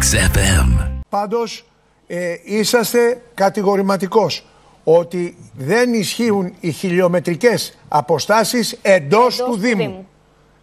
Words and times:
XFM. 0.00 0.88
Πάντως 1.08 1.64
ε, 2.06 2.34
είσαστε 2.44 3.22
κατηγορηματικός 3.34 4.46
ότι 4.84 5.36
δεν 5.56 5.94
ισχύουν 5.94 6.54
οι 6.60 6.70
χιλιομετρικές 6.70 7.78
αποστάσεις 7.88 8.78
εντός, 8.82 9.36
του, 9.36 9.56
Δήμου. 9.56 10.08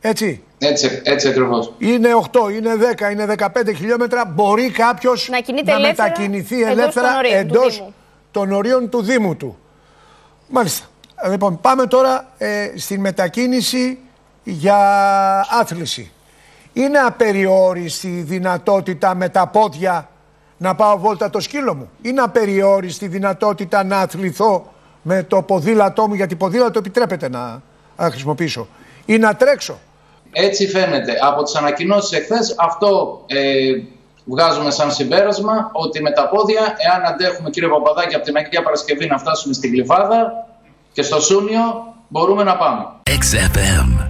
Έτσι. 0.02 0.44
Έτσι, 0.58 1.02
έτσι 1.04 1.28
ακριβώς. 1.28 1.74
Είναι 1.78 2.10
8, 2.32 2.52
είναι 2.54 2.72
10, 2.98 3.12
είναι 3.12 3.36
15 3.38 3.48
χιλιόμετρα. 3.76 4.26
Μπορεί 4.26 4.70
κάποιος 4.70 5.30
Να 5.30 5.40
κινείται 5.40 5.72
να 5.72 5.78
ελεύθερα 5.78 6.10
μετακινηθεί 6.10 6.62
εντός 6.62 6.72
ελεύθερα 6.72 7.08
των 7.08 7.18
ορίων 7.18 7.48
του 7.48 7.56
εντός 7.56 7.76
Δήμου. 7.76 7.94
των 8.32 8.52
ορίων 8.52 8.90
του 8.90 9.02
Δήμου 9.02 9.36
του. 9.36 9.58
Μάλιστα. 10.48 10.86
Λοιπόν, 11.30 11.62
πάμε 11.62 11.86
τώρα 11.86 12.34
ε, 12.38 12.72
στην 12.76 13.00
μετακίνηση 13.00 13.98
για 14.44 14.78
άθληση. 15.50 16.12
Είναι 16.80 17.00
απεριόριστη 17.00 18.08
η 18.08 18.22
δυνατότητα 18.22 19.16
με 19.16 19.30
τα 19.30 19.48
πόδια 19.48 20.10
να 20.58 20.76
πάω 20.76 20.98
βόλτα 20.98 21.30
το 21.30 21.40
σκύλο 21.40 21.76
μου. 21.76 21.90
Είναι 22.02 22.22
απεριόριστη 22.22 23.06
η 23.06 23.08
δυνατότητα 23.08 23.84
να 23.84 24.00
αθληθώ 24.00 24.74
με 25.02 25.24
το 25.24 25.42
ποδήλατό 25.42 26.08
μου, 26.08 26.14
γιατί 26.14 26.36
ποδήλατο 26.36 26.80
επιτρέπεται 26.80 27.30
να, 27.30 27.62
να 27.98 28.10
χρησιμοποιήσω. 28.10 28.68
Ή 29.06 29.18
να 29.18 29.36
τρέξω. 29.36 29.80
Έτσι 30.32 30.68
φαίνεται. 30.68 31.14
Από 31.22 31.44
τις 31.44 31.56
ανακοινώσεις 31.56 32.12
εχθές 32.12 32.56
αυτό 32.58 33.24
ε, 33.28 33.38
βγάζουμε 34.26 34.72
σαν 34.72 34.92
συμπέρασμα 34.92 35.70
ότι 35.74 36.02
με 36.02 36.12
τα 36.12 36.30
πόδια, 36.30 36.62
εάν 36.62 37.14
αντέχουμε 37.14 37.50
κύριε 37.50 37.70
Παπαδάκη 37.70 38.16
από 38.16 38.24
την 38.26 38.36
Αγία 38.36 38.64
Παρασκευή 38.64 39.08
να 39.08 39.18
φτάσουμε 39.18 39.54
στην 39.54 39.72
Κλειφάδα 39.72 40.48
και 40.94 41.02
στο 41.02 41.22
Σούνιο 41.22 41.94
μπορούμε 42.08 42.44
να 42.44 42.58
πάμε. 42.58 42.86
XFM. 43.06 44.09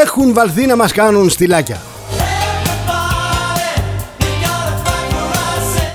Έχουν 0.00 0.32
βαλθεί 0.32 0.66
να 0.66 0.76
μας 0.76 0.92
κάνουν 0.92 1.30
στυλάκια. 1.30 1.80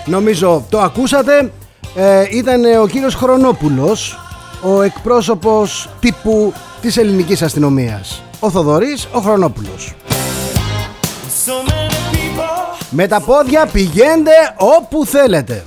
Νομίζω 0.05 0.65
το 0.69 0.79
ακούσατε. 0.79 1.51
Ε, 1.95 2.25
ήταν 2.31 2.63
ο 2.81 2.87
κύριος 2.87 3.15
Χρονόπουλος, 3.15 4.19
ο 4.61 4.81
εκπρόσωπος 4.81 5.89
τύπου 5.99 6.53
της 6.81 6.97
ελληνικής 6.97 7.41
αστυνομίας. 7.41 8.23
Ο 8.39 8.49
Θοδωρής, 8.49 9.07
ο 9.11 9.19
Χρονόπουλος. 9.19 9.93
Με 12.89 13.07
τα 13.07 13.19
πόδια 13.21 13.65
πηγαίνετε 13.65 14.31
όπου 14.57 15.05
θέλετε. 15.05 15.65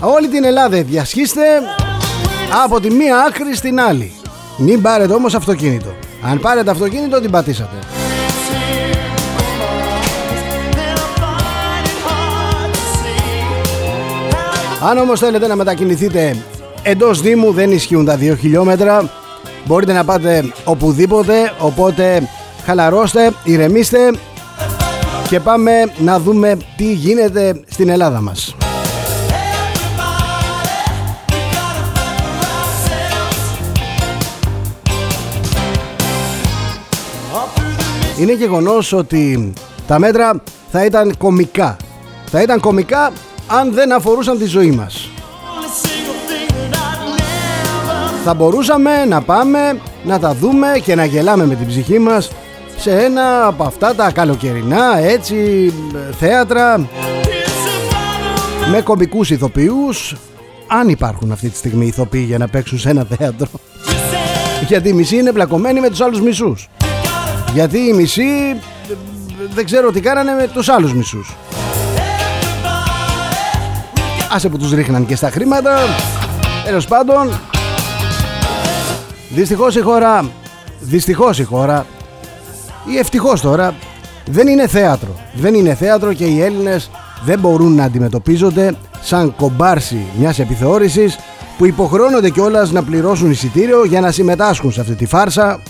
Όλη 0.00 0.28
την 0.28 0.44
Ελλάδα 0.44 0.82
διασχίστε 0.82 1.42
από 2.64 2.80
τη 2.80 2.90
μία 2.90 3.18
άκρη 3.18 3.56
στην 3.56 3.80
άλλη. 3.80 4.12
Μην 4.56 4.82
πάρετε 4.82 5.14
όμως 5.14 5.34
αυτοκίνητο. 5.34 5.94
Αν 6.26 6.40
πάρετε 6.40 6.70
αυτοκίνητο 6.70 7.20
την 7.20 7.30
πατήσατε. 7.30 7.76
Αν 14.90 14.98
όμως 14.98 15.20
θέλετε 15.20 15.46
να 15.46 15.56
μετακινηθείτε 15.56 16.36
εντός 16.82 17.20
Δήμου 17.20 17.52
δεν 17.52 17.70
ισχύουν 17.72 18.04
τα 18.04 18.18
2 18.20 18.36
χιλιόμετρα. 18.38 19.10
Μπορείτε 19.64 19.92
να 19.92 20.04
πάτε 20.04 20.52
οπουδήποτε, 20.64 21.52
οπότε 21.58 22.28
χαλαρώστε, 22.64 23.32
ηρεμήστε 23.44 23.98
και 25.28 25.40
πάμε 25.40 25.72
να 25.98 26.20
δούμε 26.20 26.56
τι 26.76 26.92
γίνεται 26.92 27.60
στην 27.68 27.88
Ελλάδα 27.88 28.20
μας. 28.20 28.54
Είναι 38.18 38.32
γεγονός 38.32 38.92
ότι 38.92 39.52
τα 39.86 39.98
μέτρα 39.98 40.42
θα 40.70 40.84
ήταν 40.84 41.16
κομικά. 41.16 41.76
Θα 42.26 42.42
ήταν 42.42 42.60
κομικά 42.60 43.12
αν 43.46 43.72
δεν 43.72 43.92
αφορούσαν 43.92 44.38
τη 44.38 44.44
ζωή 44.44 44.70
μας. 44.70 45.08
Θα 48.24 48.34
μπορούσαμε 48.34 49.04
να 49.04 49.22
πάμε 49.22 49.80
να 50.04 50.18
τα 50.18 50.34
δούμε 50.34 50.80
και 50.82 50.94
να 50.94 51.04
γελάμε 51.04 51.46
με 51.46 51.54
την 51.54 51.66
ψυχή 51.66 51.98
μας 51.98 52.30
σε 52.76 52.90
ένα 52.90 53.46
από 53.46 53.64
αυτά 53.64 53.94
τα 53.94 54.10
καλοκαιρινά 54.10 54.98
έτσι 54.98 55.72
θέατρα 56.18 56.88
με 58.70 58.80
κομικούς 58.80 59.30
ηθοποιούς 59.30 60.16
αν 60.66 60.88
υπάρχουν 60.88 61.32
αυτή 61.32 61.48
τη 61.48 61.56
στιγμή 61.56 61.86
ηθοποιοί 61.86 62.24
για 62.26 62.38
να 62.38 62.48
παίξουν 62.48 62.78
σε 62.78 62.90
ένα 62.90 63.06
θέατρο 63.16 63.46
γιατί 64.68 64.88
οι 64.88 64.92
μισοί 64.92 65.16
είναι 65.16 65.32
πλακωμένοι 65.32 65.80
με 65.80 65.88
τους 65.88 66.00
άλλους 66.00 66.20
μισούς 66.20 66.68
γιατί 67.54 67.78
οι 67.78 67.92
μισοί 67.92 68.22
δεν 69.54 69.64
ξέρω 69.64 69.90
τι 69.90 70.00
κάνανε 70.00 70.32
με 70.32 70.48
τους 70.48 70.68
άλλους 70.68 70.94
μισούς. 70.94 71.36
Άσε 74.32 74.48
που 74.48 74.58
τους 74.58 74.72
ρίχναν 74.72 75.06
και 75.06 75.16
στα 75.16 75.30
χρήματα. 75.30 75.78
Τέλος 76.64 76.86
πάντων 76.86 77.40
Δυστυχώς 79.30 79.76
η 79.76 79.80
χώρα 79.80 80.30
Δυστυχώς 80.80 81.38
η 81.38 81.44
χώρα 81.44 81.86
Ή 82.92 82.98
ευτυχώς 82.98 83.40
τώρα 83.40 83.74
Δεν 84.26 84.46
είναι 84.46 84.66
θέατρο. 84.66 85.14
Δεν 85.34 85.54
είναι 85.54 85.74
θέατρο 85.74 86.12
και 86.12 86.24
οι 86.24 86.42
Έλληνες 86.42 86.90
δεν 87.24 87.38
μπορούν 87.38 87.74
να 87.74 87.84
αντιμετωπίζονται 87.84 88.74
σαν 89.02 89.34
κομπάρσι 89.36 90.06
μιας 90.18 90.38
επιθεώρησης 90.38 91.18
που 91.58 91.66
υποχρεώνονται 91.66 92.30
κιόλας 92.30 92.70
να 92.70 92.82
πληρώσουν 92.82 93.30
εισιτήριο 93.30 93.84
για 93.84 94.00
να 94.00 94.10
συμμετάσχουν 94.10 94.72
σε 94.72 94.80
αυτή 94.80 94.94
τη 94.94 95.06
φάρσα 95.06 95.60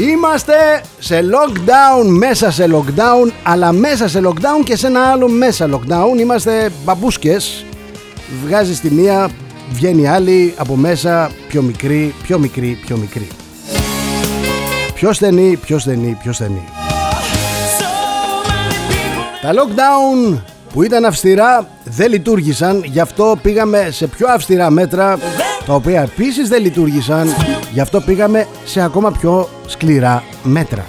Είμαστε 0.00 0.82
σε 0.98 1.20
lockdown, 1.20 2.06
μέσα 2.06 2.50
σε 2.50 2.68
lockdown, 2.72 3.32
αλλά 3.42 3.72
μέσα 3.72 4.08
σε 4.08 4.20
lockdown 4.24 4.64
και 4.64 4.76
σε 4.76 4.86
ένα 4.86 5.02
άλλο 5.02 5.28
μέσα 5.28 5.68
lockdown. 5.72 6.18
Είμαστε 6.18 6.72
μπαμπούσκες. 6.84 7.64
Βγάζει 8.44 8.74
τη 8.74 8.90
μία, 8.90 9.30
βγαίνει 9.70 10.02
η 10.02 10.06
άλλη 10.06 10.54
από 10.56 10.76
μέσα, 10.76 11.30
πιο 11.48 11.62
μικρή, 11.62 12.14
πιο 12.22 12.38
μικρή, 12.38 12.78
πιο 12.86 12.96
μικρή. 12.96 13.28
Πιο 14.94 15.12
στενή, 15.12 15.56
πιο 15.56 15.78
στενή, 15.78 16.18
πιο 16.22 16.32
στενή. 16.32 16.64
Τα 19.42 19.50
lockdown 19.52 20.38
που 20.72 20.82
ήταν 20.82 21.04
αυστηρά 21.04 21.68
δεν 21.84 22.10
λειτουργήσαν, 22.10 22.82
γι' 22.84 23.00
αυτό 23.00 23.38
πήγαμε 23.42 23.88
σε 23.90 24.06
πιο 24.06 24.26
αυστηρά 24.28 24.70
μέτρα, 24.70 25.18
τα 25.66 25.74
οποία 25.74 26.00
επίσης 26.00 26.48
δεν 26.48 26.62
λειτουργήσαν, 26.62 27.28
γι' 27.72 27.80
αυτό 27.80 28.00
πήγαμε 28.00 28.46
σε 28.64 28.80
ακόμα 28.80 29.10
πιο 29.10 29.48
σκληρά 29.66 30.22
μέτρα. 30.42 30.86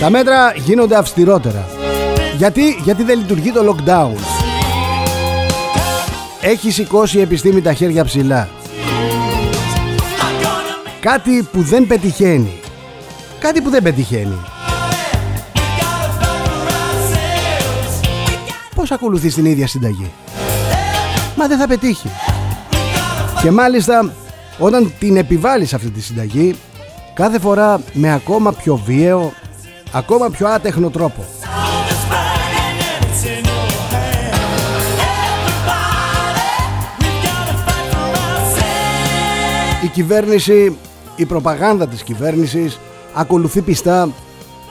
Τα 0.00 0.10
μέτρα 0.10 0.52
γίνονται 0.56 0.96
αυστηρότερα. 0.96 1.66
Γιατί, 2.36 2.80
γιατί 2.82 3.02
δεν 3.02 3.18
λειτουργεί 3.18 3.52
το 3.52 3.60
lockdown. 3.74 4.16
Έχει 6.40 6.70
σηκώσει 6.70 7.18
η 7.18 7.20
επιστήμη 7.20 7.60
τα 7.60 7.72
χέρια 7.72 8.04
ψηλά. 8.04 8.48
Κάτι 11.00 11.48
που 11.52 11.62
δεν 11.62 11.86
πετυχαίνει. 11.86 12.60
Κάτι 13.38 13.60
που 13.60 13.70
δεν 13.70 13.82
πετυχαίνει. 13.82 14.38
Πώς 18.74 18.90
ακολουθείς 18.90 19.34
την 19.34 19.44
ίδια 19.44 19.66
συνταγή; 19.66 20.10
Μα 21.36 21.46
δεν 21.46 21.58
θα 21.58 21.66
πετύχει. 21.66 22.10
Και 23.42 23.50
μάλιστα 23.50 24.12
όταν 24.62 24.92
την 24.98 25.16
επιβάλλεις 25.16 25.74
αυτή 25.74 25.90
τη 25.90 26.00
συνταγή 26.00 26.54
κάθε 27.14 27.38
φορά 27.38 27.80
με 27.92 28.12
ακόμα 28.12 28.52
πιο 28.52 28.76
βίαιο, 28.84 29.32
ακόμα 29.92 30.30
πιο 30.30 30.48
άτεχνο 30.48 30.90
τρόπο. 30.90 31.24
Η 39.84 39.86
κυβέρνηση, 39.86 40.76
η 41.16 41.24
προπαγάνδα 41.24 41.86
της 41.88 42.02
κυβέρνησης 42.02 42.78
ακολουθεί 43.14 43.60
πιστά 43.60 44.08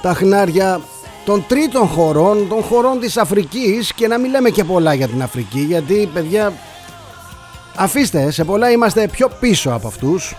τα 0.02 0.14
χνάρια 0.14 0.82
των 1.26 1.46
τρίτων 1.48 1.88
χωρών, 1.88 2.48
των 2.48 2.62
χωρών 2.62 3.00
της 3.00 3.18
Αφρικής 3.18 3.94
και 3.94 4.08
να 4.08 4.18
μην 4.18 4.32
λέμε 4.32 4.50
και 4.50 4.64
πολλά 4.64 4.94
για 4.94 5.08
την 5.08 5.22
Αφρική 5.22 5.60
γιατί 5.60 6.10
παιδιά 6.14 6.54
αφήστε 7.76 8.32
σε 8.32 8.44
πολλά 8.44 8.72
είμαστε 8.72 9.08
πιο 9.08 9.30
πίσω 9.40 9.70
από 9.70 9.88
αυτούς. 9.88 10.36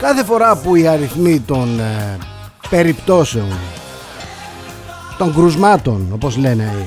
Κάθε 0.00 0.24
φορά 0.24 0.56
που 0.56 0.74
οι 0.74 0.86
αριθμοί 0.86 1.40
των 1.40 1.80
ε, 1.80 2.18
περιπτώσεων 2.70 3.58
των 5.18 5.34
κρουσμάτων 5.34 6.08
όπως 6.12 6.36
λένε 6.36 6.74
οι, 6.78 6.86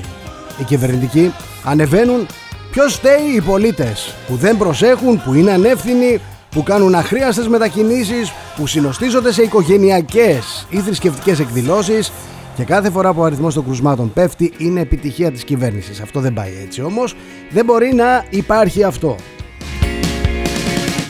οι 0.60 0.64
κυβερνητικοί 0.64 1.32
ανεβαίνουν 1.64 2.26
ποιος 2.70 2.92
στέει 2.92 3.34
οι 3.36 3.40
πολίτες 3.40 4.14
που 4.26 4.36
δεν 4.36 4.56
προσέχουν, 4.56 5.22
που 5.22 5.34
είναι 5.34 5.50
ανεύθυνοι 5.50 6.20
που 6.50 6.62
κάνουν 6.62 6.94
αχρίαστες 6.94 7.48
μετακινήσεις, 7.48 8.32
που 8.56 8.66
συνοστίζονται 8.66 9.32
σε 9.32 9.42
οικογενειακές 9.42 10.66
ή 10.70 10.78
θρησκευτικές 10.78 11.38
εκδηλώσεις 11.38 12.12
και 12.54 12.64
κάθε 12.64 12.90
φορά 12.90 13.12
που 13.12 13.20
ο 13.20 13.24
αριθμός 13.24 13.54
των 13.54 13.64
κρουσμάτων 13.64 14.12
πέφτει 14.12 14.52
είναι 14.58 14.80
επιτυχία 14.80 15.32
της 15.32 15.44
κυβέρνησης. 15.44 16.00
Αυτό 16.00 16.20
δεν 16.20 16.32
πάει 16.32 16.52
έτσι 16.64 16.82
όμως, 16.82 17.14
δεν 17.50 17.64
μπορεί 17.64 17.94
να 17.94 18.24
υπάρχει 18.30 18.82
αυτό. 18.82 19.16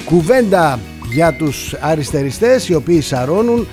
Κουβέντα 0.05 0.79
για 1.13 1.37
τους 1.37 1.75
αριστεριστές 1.81 2.69
οι 2.69 2.75
οποίοι 2.75 3.01
σαρώνουν 3.01 3.67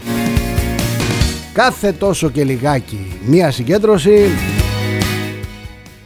κάθε 1.53 1.91
τόσο 1.91 2.29
και 2.29 2.43
λιγάκι 2.43 3.17
μία 3.25 3.51
συγκέντρωση. 3.51 4.29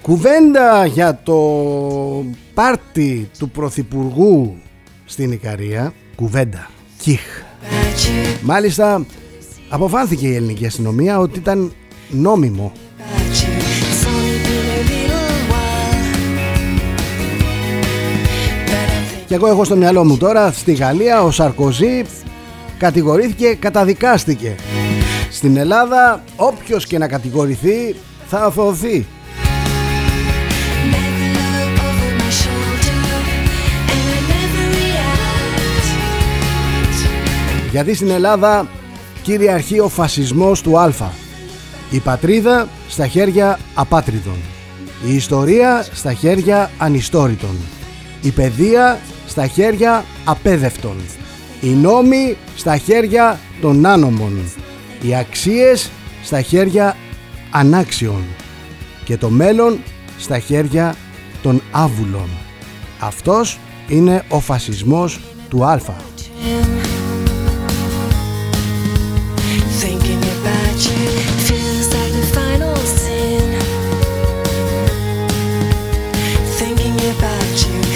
Κουβέντα 0.02 0.86
για 0.86 1.20
το 1.24 1.40
πάρτι 2.54 3.30
του 3.40 3.50
Πρωθυπουργού 3.50 4.56
στην 5.06 5.32
Ικαρία. 5.32 5.94
Κουβέντα, 6.16 6.70
κιχ. 6.98 7.22
Μάλιστα 8.42 9.06
αποφάνθηκε 9.70 10.28
η 10.28 10.36
ελληνική 10.36 10.66
αστυνομία 10.66 11.20
ότι 11.20 11.40
ήταν 11.40 11.74
νόμιμο. 12.10 12.72
Και 19.28 19.36
εγώ 19.36 19.48
έχω 19.48 19.64
στο 19.64 19.76
μυαλό 19.76 20.04
μου 20.04 20.18
τώρα 20.18 20.52
στη 20.52 20.74
Γαλλία 20.74 21.24
ο 21.24 21.32
Σαρκοζή 21.32 22.02
κατηγορήθηκε, 22.78 23.56
καταδικάστηκε. 23.60 24.56
Στην 25.32 25.58
Ελλάδα 25.58 26.24
όποιος 26.36 26.86
και 26.86 26.98
να 26.98 27.08
κατηγορηθεί 27.08 27.96
θα 28.28 28.40
αθωωθεί 28.40 29.06
Γιατί 37.76 37.94
στην 37.94 38.10
Ελλάδα 38.10 38.68
κυριαρχεί 39.26 39.80
ο 39.80 39.90
φασισμός 39.90 40.62
του 40.62 40.80
Α. 40.80 40.92
Η 41.90 42.00
πατρίδα 42.00 42.68
στα 42.90 43.08
χέρια 43.08 43.60
απάτριδων. 43.74 44.38
Η 45.08 45.16
ιστορία 45.16 45.86
στα 45.94 46.14
χέρια 46.14 46.72
ανιστόρητων. 46.78 47.56
Η 48.22 48.32
παιδεία 48.32 49.00
στα 49.28 49.48
χέρια 49.48 50.06
απέδευτων. 50.26 50.96
Οι 51.62 51.70
νόμοι 51.70 52.38
στα 52.56 52.78
χέρια 52.78 53.40
των 53.62 53.86
άνομων. 53.86 54.40
Οι 55.02 55.16
αξίες 55.16 55.90
στα 56.24 56.42
χέρια 56.42 56.96
ανάξιων. 57.52 58.24
Και 59.06 59.18
το 59.18 59.30
μέλλον 59.30 59.80
στα 60.20 60.40
χέρια 60.40 60.96
των 61.42 61.62
άβουλων. 61.72 62.30
Αυτός 63.00 63.60
είναι 63.88 64.24
ο 64.30 64.40
φασισμός 64.40 65.20
του 65.50 65.66
Α. 65.66 65.80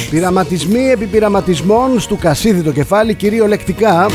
Πειραματισμοί 0.10 0.90
επί 0.90 1.06
πειραματισμών 1.06 2.00
στου 2.00 2.18
Κασίδη 2.18 2.62
το 2.62 2.72
κεφάλι 2.72 3.14
κυριολεκτικά 3.14 4.06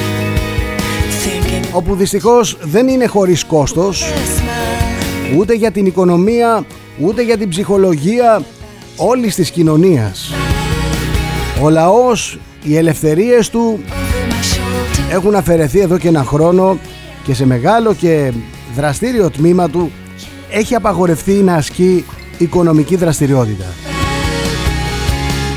όπου 1.73 1.95
δυστυχώς 1.95 2.57
δεν 2.61 2.89
είναι 2.89 3.07
χωρίς 3.07 3.45
κόστος 3.45 4.05
ούτε 5.37 5.55
για 5.55 5.71
την 5.71 5.87
οικονομία 5.87 6.67
ούτε 7.01 7.23
για 7.23 7.39
την 7.39 7.49
ψυχολογία 7.49 8.43
όλης 8.97 9.35
της 9.35 9.51
κοινωνίας 9.51 10.33
ο 11.63 11.71
λαός, 11.71 12.39
οι 12.63 12.77
ελευθερίες 12.77 13.51
του 13.51 13.81
έχουν 15.11 15.35
αφαιρεθεί 15.35 15.81
εδώ 15.81 15.99
και 15.99 16.09
ένα 16.09 16.25
χρόνο 16.25 16.79
και 17.25 17.35
σε 17.35 17.47
μεγάλο 17.47 17.95
και 17.95 18.33
δραστήριο 18.75 19.31
τμήμα 19.31 19.69
του 19.69 19.93
έχει 20.51 20.75
απαγορευτεί 20.75 21.33
να 21.33 21.55
ασκεί 21.55 22.05
οικονομική 22.39 22.97
δραστηριότητα. 22.97 23.94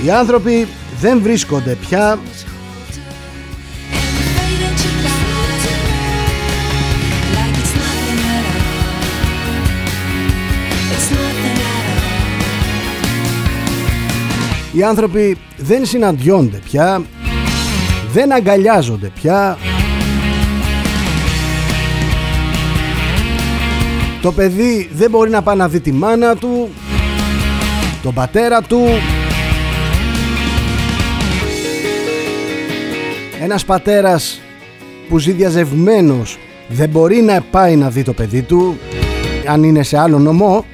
Οι 0.08 0.12
άνθρωποι 0.12 0.68
δεν 1.00 1.22
βρίσκονται 1.22 1.78
πια. 1.88 2.20
Οι 14.74 14.84
άνθρωποι 14.84 15.38
δεν 15.58 15.86
συναντιόνται 15.86 16.62
πια. 16.64 17.02
Δεν 18.12 18.34
αγκαλιάζονται 18.34 19.12
πια. 19.22 19.58
Το 24.22 24.32
παιδί 24.32 24.90
δεν 24.94 25.10
μπορεί 25.10 25.30
να 25.30 25.42
πάει 25.42 25.56
να 25.56 25.68
δει 25.68 25.80
τη 25.80 25.92
μάνα 25.92 26.36
του 26.36 26.70
Τον 28.04 28.14
πατέρα 28.14 28.62
του 28.62 28.88
Ένας 33.42 33.66
πατέρας 33.66 34.42
που 35.10 35.18
ζει 35.18 35.32
διαζευμένος 35.32 36.38
δεν 36.68 36.90
μπορεί 36.90 37.22
να 37.22 37.42
πάει 37.42 37.76
να 37.76 37.90
δει 37.90 38.04
το 38.04 38.14
παιδί 38.14 38.42
του 38.42 38.78
αν 39.46 39.64
είναι 39.64 39.84
σε 39.84 39.98
άλλο 39.98 40.20
νομό. 40.20 40.66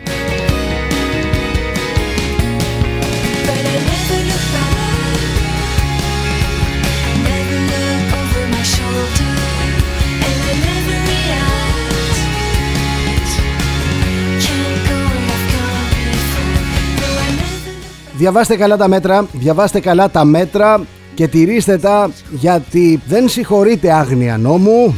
Διαβάστε 18.18 18.56
καλά 18.56 18.78
τα 18.78 18.88
μέτρα, 18.88 19.28
διαβάστε 19.32 19.80
καλά 19.80 20.10
τα 20.10 20.26
μέτρα 20.26 20.82
και 21.14 21.28
τηρήστε 21.28 21.78
τα 21.78 22.12
γιατί 22.32 23.02
δεν 23.08 23.30
συγχωρείτε 23.30 23.94
άγνοια 23.94 24.38
νόμου. 24.38 24.96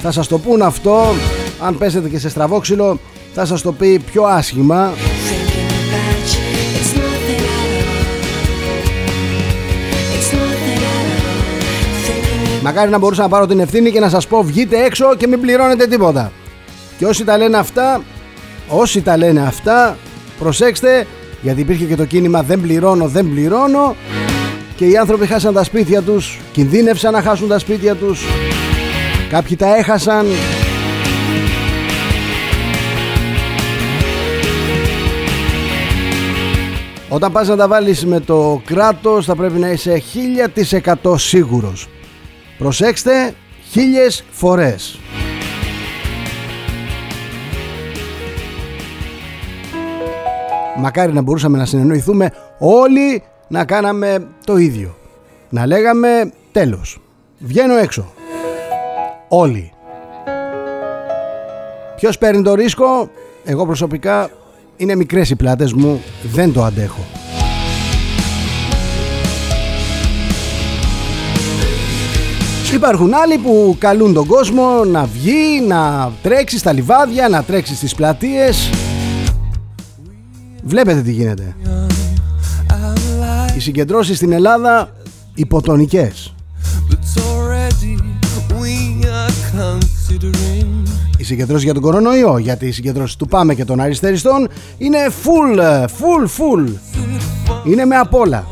Θα 0.00 0.10
σας 0.12 0.26
το 0.28 0.38
πούν 0.38 0.62
αυτό. 0.62 1.04
Αν 1.60 1.78
πέσετε 1.78 2.08
και 2.08 2.18
σε 2.18 2.28
στραβόξυλο 2.28 2.98
θα 3.34 3.44
σας 3.44 3.62
το 3.62 3.72
πει 3.72 3.98
πιο 3.98 4.22
άσχημα. 4.22 4.92
Μακάρι 12.62 12.90
να 12.90 12.98
μπορούσα 12.98 13.22
να 13.22 13.28
πάρω 13.28 13.46
την 13.46 13.60
ευθύνη 13.60 13.90
και 13.90 14.00
να 14.00 14.08
σας 14.08 14.26
πω 14.26 14.42
βγείτε 14.42 14.84
έξω 14.84 15.14
και 15.16 15.26
μην 15.26 15.40
πληρώνετε 15.40 15.86
τίποτα. 15.86 16.32
Και 16.98 17.06
όσοι 17.06 17.24
τα 17.24 17.36
λένε 17.36 17.56
αυτά 17.56 18.02
όσοι 18.68 19.02
τα 19.02 19.16
λένε 19.16 19.40
αυτά 19.40 19.96
προσέξτε 20.38 21.06
γιατί 21.42 21.60
υπήρχε 21.60 21.84
και 21.84 21.96
το 21.96 22.04
κίνημα 22.04 22.42
δεν 22.42 22.60
πληρώνω 22.60 23.08
δεν 23.08 23.30
πληρώνω 23.30 23.96
και 24.76 24.84
οι 24.86 24.96
άνθρωποι 24.96 25.26
χάσαν 25.26 25.54
τα 25.54 25.64
σπίτια 25.64 26.02
τους 26.02 26.38
κινδύνευσαν 26.52 27.12
να 27.12 27.22
χάσουν 27.22 27.48
τα 27.48 27.58
σπίτια 27.58 27.94
τους 27.94 28.24
κάποιοι 29.28 29.56
τα 29.56 29.76
έχασαν 29.76 30.26
Όταν 37.14 37.32
πας 37.32 37.48
να 37.48 37.56
τα 37.56 37.68
βάλεις 37.68 38.06
με 38.06 38.20
το 38.20 38.62
κράτος 38.64 39.24
θα 39.24 39.36
πρέπει 39.36 39.58
να 39.58 39.70
είσαι 39.70 40.02
1000% 41.02 41.18
σίγουρος. 41.18 41.88
Προσέξτε 42.58 43.34
χίλιες 43.70 44.24
φορές. 44.30 44.98
Μακάρι 50.76 51.12
να 51.12 51.22
μπορούσαμε 51.22 51.58
να 51.58 51.64
συνεννοηθούμε 51.64 52.30
όλοι 52.58 53.22
να 53.48 53.64
κάναμε 53.64 54.26
το 54.44 54.56
ίδιο. 54.56 54.96
Να 55.48 55.66
λέγαμε 55.66 56.32
τέλος. 56.52 57.00
Βγαίνω 57.38 57.76
έξω. 57.76 58.12
Όλοι. 59.28 59.72
Ποιος 61.96 62.18
παίρνει 62.18 62.42
το 62.42 62.54
ρίσκο; 62.54 63.10
Εγώ 63.44 63.66
προσωπικά 63.66 64.30
είναι 64.76 64.94
μικρές 64.94 65.30
οι 65.30 65.36
πλάτες 65.36 65.72
μου. 65.72 66.02
Δεν 66.22 66.52
το 66.52 66.64
αντέχω. 66.64 67.04
Υπάρχουν 72.74 73.14
άλλοι 73.14 73.38
που 73.38 73.76
καλούν 73.78 74.12
τον 74.12 74.26
κόσμο 74.26 74.84
να 74.84 75.04
βγει, 75.04 75.60
να 75.66 76.12
τρέξει 76.22 76.58
στα 76.58 76.72
λιβάδια, 76.72 77.28
να 77.28 77.42
τρέξει 77.42 77.74
στις 77.74 77.94
πλατείες. 77.94 78.70
Βλέπετε 80.62 81.00
τι 81.00 81.12
γίνεται. 81.12 81.56
Οι 83.56 83.60
συγκεντρώσεις 83.60 84.16
στην 84.16 84.32
Ελλάδα 84.32 84.90
υποτονικές. 85.34 86.34
Οι 91.18 91.24
συγκεντρώσεις 91.24 91.64
για 91.64 91.74
τον 91.74 91.82
κορονοϊό, 91.82 92.38
γιατί 92.38 92.66
οι 92.66 92.72
συγκεντρώσεις 92.72 93.16
του 93.16 93.26
Πάμε 93.26 93.54
και 93.54 93.64
των 93.64 93.80
Αριστεριστών 93.80 94.48
είναι 94.78 94.98
full, 95.24 95.58
full, 95.84 96.24
full. 96.24 96.72
Είναι 97.64 97.84
με 97.84 97.96
απόλα. 97.96 98.46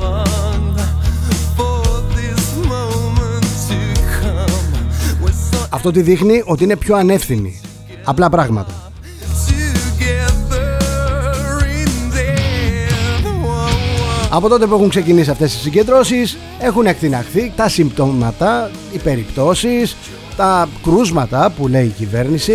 Αυτό 5.68 5.90
τι 5.90 6.02
δείχνει 6.02 6.42
ότι 6.44 6.64
είναι 6.64 6.76
πιο 6.76 6.96
ανεύθυνοι. 6.96 7.60
Απλά 8.04 8.28
πράγματα. 8.28 8.81
Από 14.34 14.48
τότε 14.48 14.66
που 14.66 14.74
έχουν 14.74 14.88
ξεκινήσει 14.88 15.30
αυτές 15.30 15.54
οι 15.54 15.58
συγκεντρώσεις 15.58 16.36
έχουν 16.60 16.86
εκτιναχθεί 16.86 17.52
τα 17.56 17.68
συμπτώματα, 17.68 18.70
οι 18.92 18.98
περιπτώσεις, 18.98 19.96
τα 20.36 20.68
κρούσματα 20.82 21.52
που 21.56 21.68
λέει 21.68 21.84
η 21.84 21.88
κυβέρνηση 21.88 22.52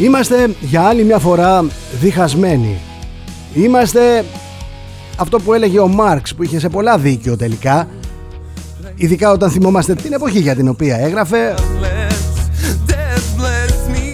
Είμαστε 0.00 0.54
για 0.60 0.82
άλλη 0.82 1.04
μια 1.04 1.18
φορά 1.18 1.64
διχασμένοι. 2.00 2.78
Είμαστε 3.54 4.24
αυτό 5.16 5.38
που 5.38 5.54
έλεγε 5.54 5.80
ο 5.80 5.88
Μάρξ 5.88 6.34
που 6.34 6.42
είχε 6.42 6.58
σε 6.58 6.68
πολλά 6.68 6.98
δίκιο 6.98 7.36
τελικά 7.36 7.88
ειδικά 8.94 9.30
όταν 9.30 9.50
θυμόμαστε 9.50 9.94
την 9.94 10.12
εποχή 10.12 10.40
για 10.40 10.54
την 10.54 10.68
οποία 10.68 10.96
έγραφε 10.96 11.54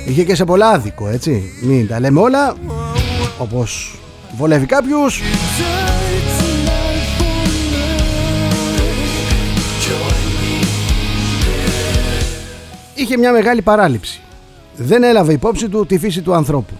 είχε 0.06 0.24
και 0.24 0.34
σε 0.34 0.44
πολλά 0.44 0.68
άδικο 0.68 1.08
έτσι. 1.08 1.42
Μην 1.62 1.88
τα 1.88 2.00
λέμε 2.00 2.20
όλα 2.20 2.54
όπως 3.38 3.98
βολεύει 4.36 4.66
κάποιους 4.66 5.22
είχε 12.94 13.16
μια 13.16 13.32
μεγάλη 13.32 13.62
παράληψη. 13.62 14.20
Δεν 14.76 15.02
έλαβε 15.02 15.32
υπόψη 15.32 15.68
του 15.68 15.86
τη 15.86 15.98
φύση 15.98 16.22
του 16.22 16.34
ανθρώπου 16.34 16.74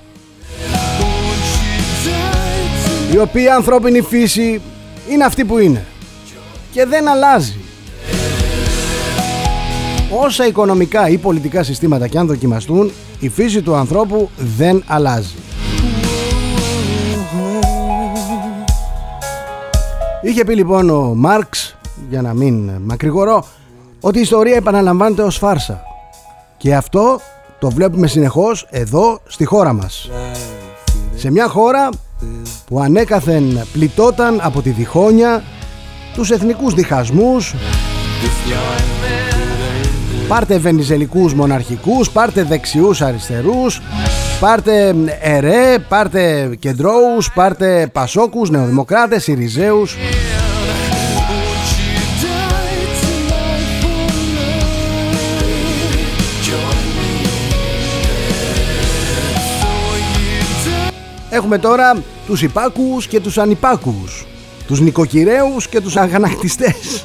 η 3.13 3.19
οποία 3.19 3.55
ανθρώπινη 3.55 4.01
φύση 4.01 4.61
είναι 5.11 5.25
αυτή 5.25 5.45
που 5.45 5.59
είναι. 5.59 5.85
Και 6.73 6.85
δεν 6.85 7.09
αλλάζει. 7.09 7.57
Όσα 10.21 10.47
οικονομικά 10.47 11.09
ή 11.09 11.19
πολιτικά 11.19 11.63
συστήματα 11.63 12.09
και 12.09 12.19
αν 12.19 12.27
δοκιμαστούν 12.27 12.91
η 13.21 13.29
φύση 13.29 13.63
του 13.63 13.75
ανθρώπου 13.75 14.31
δεν 14.37 14.85
αλλάζει. 14.87 15.35
Είχε 20.23 20.45
πει 20.45 20.55
λοιπόν 20.55 20.91
ο 20.91 21.15
Μάρξ 21.15 21.77
για 22.09 22.23
να 22.23 22.35
μην 22.35 22.71
μακρηγορώ 22.85 23.47
ότι 24.01 24.19
η 24.19 24.21
ιστορία 24.21 24.57
επαναλαμβάνεται 24.57 25.23
ως 25.23 25.37
φάρσα. 25.37 25.83
Και 26.57 26.75
αυτό 26.75 27.21
το 27.59 27.71
βλέπουμε 27.71 28.07
συνεχώς 28.07 28.67
εδώ 28.71 29.21
στη 29.27 29.45
χώρα 29.45 29.73
μας. 29.73 30.11
Σε 31.15 31.31
μια 31.31 31.49
χώρα 31.49 31.89
που 32.67 32.81
ανέκαθεν 32.81 33.67
πλητόταν 33.73 34.41
από 34.43 34.63
τη 34.63 34.71
διχόνια, 34.71 35.43
τους 36.15 36.31
εθνικούς 36.31 36.75
διχασμούς, 36.75 37.55
πάρτε 40.29 40.59
βενιζελικούς 40.59 41.35
μοναρχικούς, 41.35 42.11
πάρτε 42.11 42.43
δεξιούς 42.43 43.01
αριστερούς, 43.03 43.81
πάρτε 44.41 44.95
ΕΡΕ, 45.21 45.79
πάρτε 45.89 46.51
κεντρώους, 46.59 47.33
πάρτε 47.33 47.91
πασόκους, 47.93 48.51
νεοδημοκράτες, 48.51 49.27
Ιριζέους. 49.27 49.97
Έχουμε 61.39 61.59
τώρα 61.59 62.03
τους 62.27 62.43
υπάκους 62.43 63.07
και 63.07 63.21
τους 63.21 63.39
ανυπάκους 63.39 64.27
Τους 64.67 64.81
νοικοκυρέους 64.81 65.69
και 65.69 65.81
τους 65.81 65.97
αγανακτιστές 65.97 67.05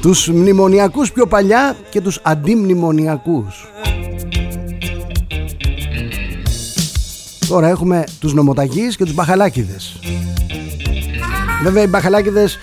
Τους 0.00 0.28
μνημονιακούς 0.28 1.12
πιο 1.12 1.26
παλιά 1.26 1.76
και 1.90 2.00
τους 2.00 2.18
αντιμνημονιακούς. 2.22 3.68
Τώρα 7.48 7.68
έχουμε 7.68 8.04
τους 8.20 8.34
νομοταγείς 8.34 8.96
και 8.96 9.04
τους 9.04 9.14
μπαχαλάκιδες 9.14 9.98
Βέβαια 11.62 11.82
οι 11.82 11.86
μπαχαλάκιδες 11.86 12.58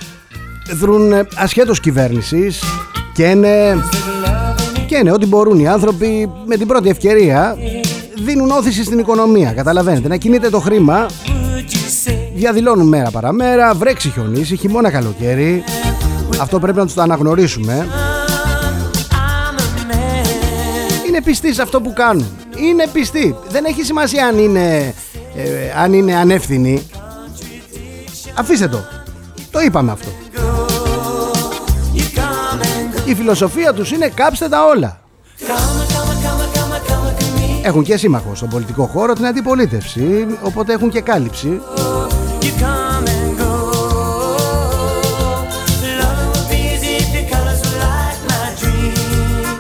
δρούν 0.74 1.12
ασχέτως 1.36 1.80
κυβέρνησης 1.80 2.64
και 3.14 3.24
είναι, 3.24 3.84
και 4.88 4.98
είναι 4.98 5.12
ό,τι 5.12 5.26
μπορούν 5.26 5.60
οι 5.60 5.68
άνθρωποι 5.68 6.30
με 6.46 6.58
την 6.58 6.68
πρώτη 6.68 6.90
ευκαιρία 6.90 7.56
δίνουν 8.24 8.52
όθηση 8.52 8.84
στην 8.84 9.00
οικονομία. 9.00 9.52
Καταλαβαίνετε, 9.54 10.08
να 10.08 10.18
κινείται 10.18 10.50
το 10.50 10.60
χρήμα. 10.60 11.06
Διαδηλώνουν 12.34 12.88
μέρα 12.88 13.12
παραμέρα, 13.12 13.74
βρέξει 13.74 14.10
χιονίσει, 14.10 14.56
χειμώνα 14.56 14.92
καλοκαίρι. 14.92 15.64
Αυτό 16.42 16.60
πρέπει 16.60 16.78
να 16.78 16.86
τους 16.86 16.94
το 16.94 17.02
αναγνωρίσουμε. 17.02 17.88
Είναι 21.08 21.22
πιστοί 21.22 21.54
σε 21.54 21.62
αυτό 21.62 21.82
που 21.82 21.94
κάνουν. 21.94 22.38
Είναι 22.58 22.88
πιστοί. 22.94 23.36
Δεν 23.50 23.66
έχει 23.66 23.84
σημασία 23.84 24.26
αν 24.26 24.40
είναι, 24.40 24.94
ε, 25.36 25.44
αν 25.84 25.94
είναι 25.94 26.16
ανεύθυνοι. 26.16 26.88
Αφήστε 28.34 28.68
το. 28.68 28.80
Το 29.52 29.60
είπαμε 29.60 29.92
αυτό. 29.92 30.10
Η 33.06 33.16
φιλοσοφία 33.16 33.74
τους 33.74 33.92
είναι 33.92 34.12
κάψτε 34.16 34.50
τα 34.50 34.66
όλα. 34.66 35.02
Έχουν 37.64 37.84
και 37.84 37.98
σύμμαχο 37.98 38.36
στον 38.36 38.50
πολιτικό 38.50 38.86
χώρο 38.86 39.14
την 39.14 39.26
αντιπολίτευση, 39.26 40.26
οπότε 40.42 40.74
έχουν 40.74 40.90
και 40.90 41.02
κάλυψη. 41.02 41.62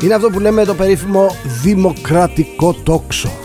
Είναι 0.03 0.13
αυτό 0.13 0.29
που 0.29 0.39
λέμε 0.39 0.65
το 0.65 0.74
περίφημο 0.74 1.36
δημοκρατικό 1.62 2.74
τόξο. 2.74 3.40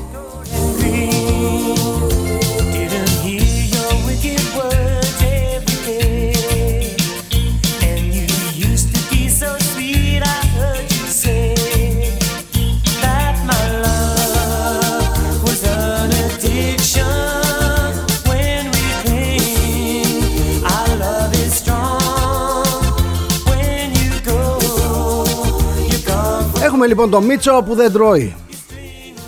Έχουμε 26.86 26.98
λοιπόν 27.00 27.20
το 27.20 27.26
Μίτσο 27.26 27.62
που 27.66 27.74
δεν 27.74 27.92
τρώει. 27.92 28.34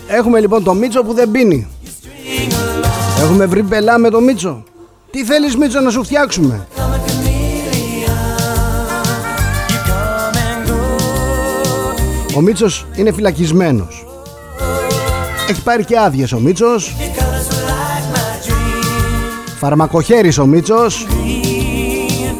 Έχουμε 0.07 0.39
λοιπόν 0.39 0.63
το 0.63 0.73
Μίτσο 0.73 1.03
που 1.03 1.13
δεν 1.13 1.31
πίνει. 1.31 1.67
Έχουμε 3.21 3.45
βρει 3.45 3.63
πελά 3.63 3.97
με 3.97 4.09
το 4.09 4.21
Μίτσο. 4.21 4.63
Τι 5.11 5.23
θέλεις 5.23 5.55
Μίτσο 5.55 5.79
να 5.79 5.89
σου 5.89 6.03
φτιάξουμε; 6.03 6.67
Ο 12.35 12.41
Μίτσος 12.41 12.85
είναι 12.95 13.11
φυλακισμένος. 13.11 14.05
Έχει 15.49 15.63
πάρει 15.63 15.85
και 15.85 15.99
άδειες 15.99 16.31
ο 16.31 16.39
Μίτσος. 16.39 16.95
Φαρμακοχέρης 19.59 20.37
ο 20.37 20.45
Μίτσος. 20.45 21.07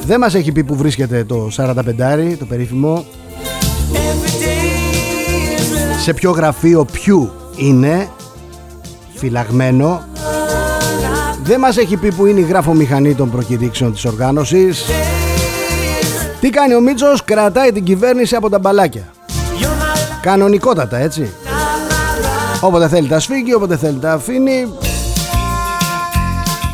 Δεν 0.06 0.20
μας 0.20 0.36
έχει 0.36 0.52
πει 0.52 0.64
που 0.64 0.76
βρίσκεται 0.76 1.24
το 1.24 1.50
45 1.56 2.36
το 2.40 2.46
περίφημο 2.46 3.06
σε 6.00 6.14
ποιο 6.14 6.32
γραφείο 6.32 6.86
ποιου 6.86 7.32
είναι 7.56 8.10
φυλαγμένο. 9.16 10.04
Δεν 11.44 11.60
μας 11.60 11.78
έχει 11.78 11.98
πει 11.98 12.14
που 12.14 12.26
είναι 12.26 12.40
η 12.40 12.44
γραφομηχανή 12.44 13.16
των 13.16 13.32
προκηρύξεων 13.32 13.94
της 13.94 14.06
οργάνωσης. 14.06 14.86
Τι 16.40 16.50
κάνει 16.50 16.76
ο 16.76 16.82
Μίτσος 16.82 17.24
κρατάει 17.24 17.72
την 17.72 17.84
κυβέρνηση 17.84 18.36
από 18.36 18.50
τα 18.50 18.60
μπαλάκια. 18.60 19.14
Κανονικότατα 20.22 20.98
έτσι. 20.98 21.30
Όποτε 22.62 22.88
θέλει 22.88 23.08
τα 23.08 23.20
σφίγγει 23.20 23.54
όποτε 23.54 23.78
θέλει 23.78 24.00
τα 24.00 24.12
αφήνει. 24.12 24.68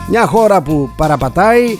Μια 0.09 0.25
χώρα 0.25 0.61
που 0.61 0.89
παραπατάει. 0.95 1.77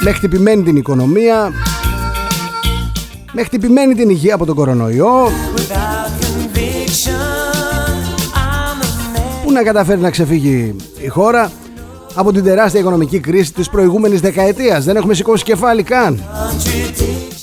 Με 0.00 0.12
χτυπημένη 0.12 0.62
την 0.62 0.76
οικονομία 0.76 1.52
με 3.38 3.42
χτυπημένη 3.42 3.94
την 3.94 4.08
υγεία 4.08 4.34
από 4.34 4.46
τον 4.46 4.54
κορονοϊό. 4.54 5.30
Που 9.44 9.52
να 9.52 9.62
καταφέρει 9.62 10.00
να 10.00 10.10
ξεφύγει 10.10 10.76
η 11.04 11.08
χώρα 11.08 11.50
από 12.14 12.32
την 12.32 12.44
τεράστια 12.44 12.80
οικονομική 12.80 13.20
κρίση 13.20 13.52
της 13.52 13.70
προηγούμενης 13.70 14.20
δεκαετίας. 14.20 14.84
Δεν 14.84 14.96
έχουμε 14.96 15.14
σηκώσει 15.14 15.44
κεφάλι 15.44 15.82
καν. 15.82 16.22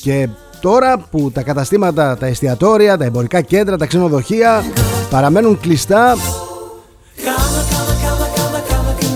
Και 0.02 0.30
Τώρα 0.62 0.98
που 1.12 1.32
τα 1.34 1.42
καταστήματα, 1.42 2.18
τα 2.18 2.26
εστιατόρια, 2.26 2.98
τα 2.98 3.06
εμπορικά 3.06 3.42
κέντρα, 3.42 3.78
τα 3.78 3.86
ξενοδοχεία 3.86 4.64
παραμένουν 5.10 5.60
κλειστά 5.60 6.16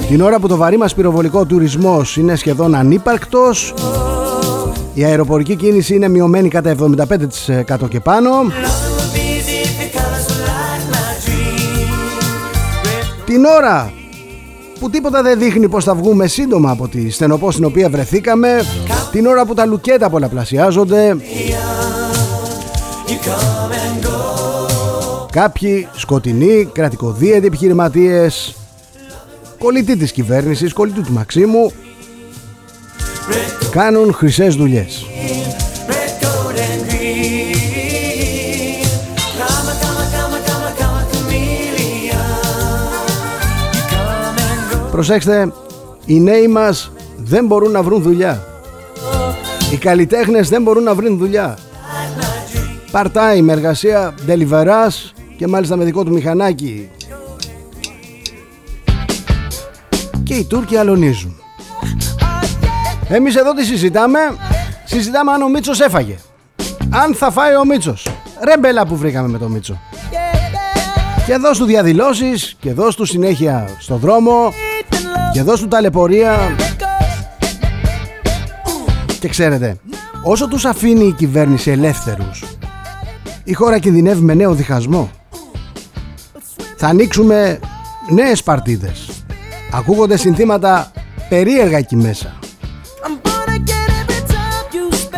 την 0.07 0.21
ώρα 0.21 0.39
που 0.39 0.47
το 0.47 0.55
βαρύ 0.55 0.77
μας 0.77 0.93
πυροβολικό 0.93 1.45
τουρισμός 1.45 2.17
είναι 2.17 2.35
σχεδόν 2.35 2.75
ανύπαρκτος 2.75 3.73
η 4.97 5.03
αεροπορική 5.03 5.55
κίνηση 5.55 5.95
είναι 5.95 6.07
μειωμένη 6.07 6.49
κατά 6.49 6.75
75% 7.77 7.89
και 7.89 7.99
πάνω. 7.99 8.29
Την 13.25 13.45
ώρα 13.45 13.93
που 14.79 14.89
τίποτα 14.89 15.21
δεν 15.21 15.39
δείχνει 15.39 15.69
πως 15.69 15.83
θα 15.83 15.95
βγούμε 15.95 16.27
σύντομα 16.27 16.71
από 16.71 16.87
τη 16.87 17.09
στενοπό 17.09 17.51
στην 17.51 17.65
οποία 17.65 17.89
βρεθήκαμε 17.89 18.61
την 19.11 19.25
ώρα 19.25 19.45
που 19.45 19.53
τα 19.53 19.65
λουκέτα 19.65 20.09
πολλαπλασιάζονται 20.09 21.15
κάποιοι 25.31 25.87
σκοτεινοί 25.95 26.69
κρατικοδίαιτοι 26.73 27.45
επιχειρηματίες 27.45 28.55
κολλητοί 29.57 29.97
της 29.97 30.11
κυβέρνησης, 30.11 30.73
κολλητού 30.73 31.01
του 31.01 31.13
Μαξίμου 31.13 31.71
κάνουν 33.71 34.13
χρυσές 34.13 34.55
δουλειές 34.55 35.05
Προσέξτε, 44.91 45.53
οι 46.05 46.19
νέοι 46.19 46.47
μας 46.47 46.91
δεν 47.17 47.45
μπορούν 47.45 47.71
να 47.71 47.83
βρουν 47.83 48.01
δουλειά. 48.01 48.43
Οι 49.73 49.77
καλλιτέχνες 49.77 50.49
δεν 50.49 50.61
μπορούν 50.61 50.83
να 50.83 50.95
βρουν 50.95 51.17
δουλειά. 51.17 51.57
Part-time 52.91 53.47
εργασία, 53.49 54.13
deliverás 54.27 55.11
και 55.37 55.47
μάλιστα 55.47 55.75
με 55.75 55.83
δικό 55.83 56.03
του 56.03 56.11
μηχανάκι. 56.11 56.89
Και 60.23 60.33
οι 60.33 60.45
Τούρκοι 60.45 60.77
αλωνίζουν. 60.77 61.41
Εμείς 63.09 63.35
εδώ 63.35 63.53
τι 63.53 63.65
συζητάμε, 63.65 64.19
συζητάμε 64.85 65.31
αν 65.31 65.41
ο 65.41 65.49
Μίτσος 65.49 65.79
έφαγε. 65.79 66.15
Αν 66.89 67.15
θα 67.15 67.31
φάει 67.31 67.55
ο 67.55 67.65
Μίτσος. 67.65 68.07
Ρεμπέλα 68.43 68.87
που 68.87 68.95
βρήκαμε 68.95 69.27
με 69.27 69.37
τον 69.37 69.51
Μίτσο. 69.51 69.79
Και 71.25 71.37
δώσ' 71.37 71.57
του 71.57 71.65
διαδηλώσεις 71.65 72.55
και 72.59 72.73
δώσ' 72.73 72.95
του 72.95 73.05
συνέχεια 73.05 73.67
στο 73.79 73.95
δρόμο 73.95 74.53
και 75.33 75.41
δώσ' 75.41 75.59
του 75.59 75.67
ταλαιπωρία 75.67 76.55
Και 79.19 79.27
ξέρετε 79.27 79.77
Όσο 80.23 80.47
τους 80.47 80.65
αφήνει 80.65 81.05
η 81.05 81.11
κυβέρνηση 81.11 81.71
ελεύθερους 81.71 82.43
Η 83.43 83.53
χώρα 83.53 83.79
κινδυνεύει 83.79 84.21
με 84.21 84.33
νέο 84.33 84.53
διχασμό 84.53 85.09
Θα 86.77 86.87
ανοίξουμε 86.87 87.59
νέες 88.09 88.43
παρτίδες 88.43 89.09
Ακούγονται 89.71 90.17
συνθήματα 90.17 90.91
περίεργα 91.29 91.77
εκεί 91.77 91.95
μέσα 91.95 92.39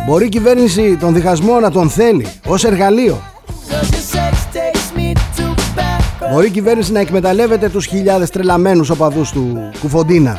Μπορεί 0.10 0.26
η 0.26 0.30
κυβέρνηση 0.30 0.98
τον 0.98 1.14
διχασμό 1.14 1.60
να 1.60 1.72
τον 1.72 1.90
θέλει 1.90 2.28
ως 2.48 2.64
εργαλείο 2.64 3.22
Μπορεί 6.32 6.48
η 6.48 6.50
κυβέρνηση 6.50 6.92
να 6.92 7.00
εκμεταλλεύεται 7.00 7.70
τους 7.70 7.86
χιλιάδες 7.86 8.30
τρελαμένους 8.30 8.90
οπαδούς 8.90 9.32
του 9.32 9.72
Κουφοντίνα. 9.82 10.38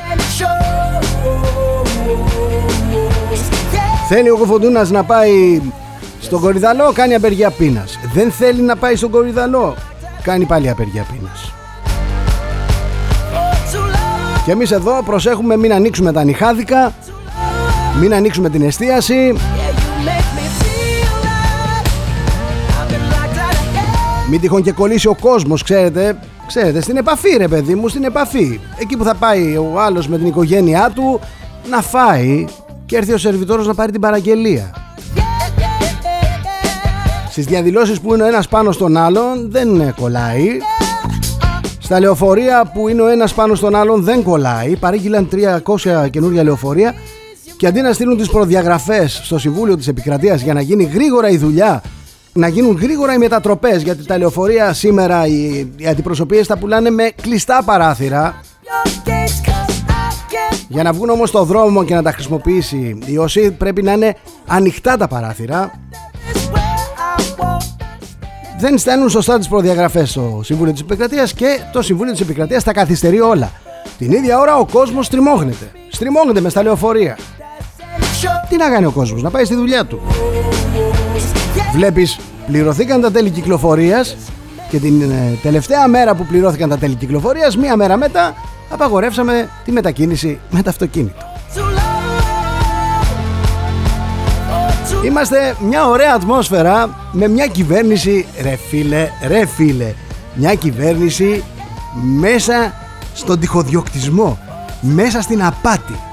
Θέλει 4.09 4.31
ο 4.31 4.37
Κουφοντίνας 4.37 4.91
να 4.91 5.05
πάει 5.05 5.63
στον 6.21 6.41
Κορυδαλό, 6.41 6.93
κάνει 6.95 7.15
απεργία 7.15 7.51
πείνας. 7.51 7.99
Δεν 8.13 8.31
θέλει 8.31 8.63
να 8.63 8.77
πάει 8.77 8.97
στον 8.97 9.11
Κορυδαλό, 9.11 9.75
κάνει 10.23 10.45
πάλι 10.45 10.71
απεργία 10.71 11.07
πείνας. 11.13 11.53
Και 14.45 14.51
εμείς 14.51 14.71
εδώ 14.71 15.03
προσέχουμε 15.05 15.57
μην 15.57 15.73
ανοίξουμε 15.73 16.13
τα 16.13 16.25
νυχάδικα, 16.25 16.93
μην 18.01 18.15
ανοίξουμε 18.15 18.51
την 18.51 18.63
εστίαση, 18.63 19.35
Μην 24.31 24.41
τυχόν 24.41 24.63
και 24.63 24.73
κολλήσει 24.73 25.09
ο 25.09 25.17
κόσμος, 25.21 25.63
ξέρετε. 25.63 26.19
Ξέρετε, 26.47 26.81
στην 26.81 26.97
επαφή, 26.97 27.37
ρε 27.37 27.49
παιδί 27.49 27.75
μου, 27.75 27.89
στην 27.89 28.05
επαφή. 28.05 28.61
Εκεί 28.81 28.97
που 28.97 29.05
θα 29.05 29.15
πάει 29.15 29.57
ο 29.57 29.81
άλλος 29.81 30.09
με 30.09 30.19
την 30.19 30.27
οικογένειά 30.27 30.91
του 30.95 31.21
να 31.71 31.81
φάει 31.83 32.45
και 32.87 32.97
έρθει 32.97 33.13
ο 33.13 33.19
σερβιτόρος 33.19 33.67
να 33.67 33.75
πάρει 33.75 33.93
την 33.93 34.01
παραγγελία. 34.01 34.75
Στις 37.31 37.47
διαδηλώσεις 37.47 38.01
που 38.01 38.15
είναι 38.15 38.23
ο 38.23 38.27
ένας 38.27 38.49
πάνω 38.49 38.73
στον 38.73 38.97
άλλον 38.97 39.51
δεν 39.51 39.95
κολλάει. 39.95 40.49
Στα 41.79 42.01
λεωφορεία 42.01 42.71
που 42.75 42.89
είναι 42.89 43.03
ο 43.03 43.09
ένας 43.09 43.35
πάνω 43.35 43.55
στον 43.55 43.75
άλλον 43.75 44.03
δεν 44.03 44.23
κολλάει. 44.23 44.77
Παρήγγειλαν 44.77 45.29
300 45.29 46.09
καινούργια 46.11 46.43
λεωφορεία 46.43 46.95
και 47.57 47.67
αντί 47.67 47.81
να 47.81 47.93
στείλουν 47.93 48.17
τις 48.17 48.31
προδιαγραφές 48.31 49.21
στο 49.25 49.39
Συμβούλιο 49.39 49.77
της 49.77 49.89
Επικρατείας 49.89 50.43
για 50.43 50.55
να 50.55 50.61
γίνει 50.61 50.85
γρήγορα 50.85 51.29
η 51.29 51.37
δουλειά 51.37 51.83
να 52.33 52.49
γίνουν 52.49 52.79
γρήγορα 52.81 53.15
οι 53.15 53.19
μετατροπές 53.19 53.83
γιατί 53.83 54.07
τα 54.07 54.19
λεωφορεία 54.19 54.73
σήμερα 54.73 55.27
οι, 55.27 55.69
οι 55.77 55.87
αντιπροσωπείες 55.87 56.47
τα 56.47 56.59
πουλάνε 56.59 56.91
με 56.91 57.13
κλειστά 57.23 57.63
παράθυρα. 57.65 58.41
Για 60.69 60.83
να 60.83 60.93
βγουν 60.93 61.11
όμως 61.11 61.29
στο 61.29 61.45
δρόμο 61.45 61.85
και 61.85 61.95
να 61.95 62.03
τα 62.03 62.13
χρησιμοποιήσει 62.13 62.99
η 63.05 63.19
ΟΣΥ 63.19 63.51
πρέπει 63.51 63.83
να 63.83 63.93
είναι 63.93 64.17
ανοιχτά 64.47 64.97
τα 64.97 65.09
παράθυρα. 65.09 65.73
Δεν 68.59 68.79
στέλνουν 68.79 69.11
σωστά 69.11 69.39
τις 69.39 69.49
προδιαγραφές 69.49 70.11
στο 70.11 70.41
Συμβούλιο 70.45 70.73
της 70.73 70.83
Επικρατείας 70.83 71.33
και 71.33 71.59
το 71.73 71.83
Συμβούλιο 71.83 72.13
της 72.13 72.21
Επικρατείας 72.21 72.65
τα 72.65 72.73
καθυστερεί 72.73 73.21
όλα. 73.21 73.51
Την 73.99 74.13
ίδια 74.13 74.39
ώρα 74.39 74.57
ο 74.57 74.67
κόσμος 74.73 75.07
στριμώχνεται. 75.07 75.71
Στριμώχνεται 75.89 76.41
μες 76.41 76.53
στα 76.53 76.63
λεωφορεία. 76.63 77.19
Τι 78.49 78.57
να 78.57 78.71
κάνει 78.71 78.87
ο 78.87 78.91
κόσμος, 78.91 79.23
να 79.23 79.31
πάει 79.31 79.45
στη 79.45 79.55
δουλειά 79.55 79.85
του 79.85 80.01
Βλέπεις, 81.73 82.19
πληρωθήκαν 82.47 83.01
τα 83.01 83.11
τέλη 83.11 83.31
κυκλοφορίας 83.31 84.17
και 84.71 84.79
την 84.79 85.03
ε, 85.03 85.39
τελευταία 85.43 85.89
μέρα 85.89 86.15
που 86.15 86.27
πληρώθηκαν 86.27 86.69
τα 86.69 86.79
τέλη 86.79 86.95
κυκλοφορίας, 86.95 87.57
μία 87.57 87.77
μέρα 87.77 87.97
μετά, 87.97 88.35
απαγορεύσαμε 88.71 89.49
τη 89.65 89.73
μετακίνηση 89.73 90.39
με 90.51 90.63
το 90.63 90.71
αυτοκίνητο. 90.71 91.25
Είμαστε 95.05 95.57
μια 95.61 95.89
ωραία 95.89 96.15
ατμόσφαιρα 96.15 96.97
με 97.13 97.29
μια 97.29 97.47
κυβέρνηση, 97.47 98.27
ρε 98.43 98.57
φίλε, 98.69 99.09
ρε 99.27 99.47
φίλε, 99.47 99.95
μια 100.35 100.55
κυβέρνηση 100.55 101.45
μέσα 102.03 102.75
στον 103.15 103.41
τυχοδιοκτισμό, 103.41 104.39
μέσα 104.81 105.21
στην 105.21 105.45
απάτη. 105.45 106.10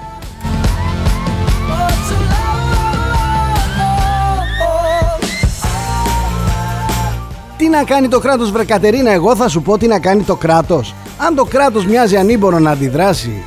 Τι 7.67 7.73
να 7.73 7.83
κάνει 7.83 8.07
το 8.07 8.19
κράτος 8.19 8.51
βρε 8.51 8.65
Κατερίνα 8.65 9.11
Εγώ 9.11 9.35
θα 9.35 9.47
σου 9.47 9.61
πω 9.61 9.77
τι 9.77 9.87
να 9.87 9.99
κάνει 9.99 10.23
το 10.23 10.35
κράτος. 10.35 10.95
Αν 11.17 11.35
το 11.35 11.43
κράτος 11.43 11.85
μοιάζει 11.85 12.17
ανήμπορο 12.17 12.59
να 12.59 12.71
αντιδράσει. 12.71 13.43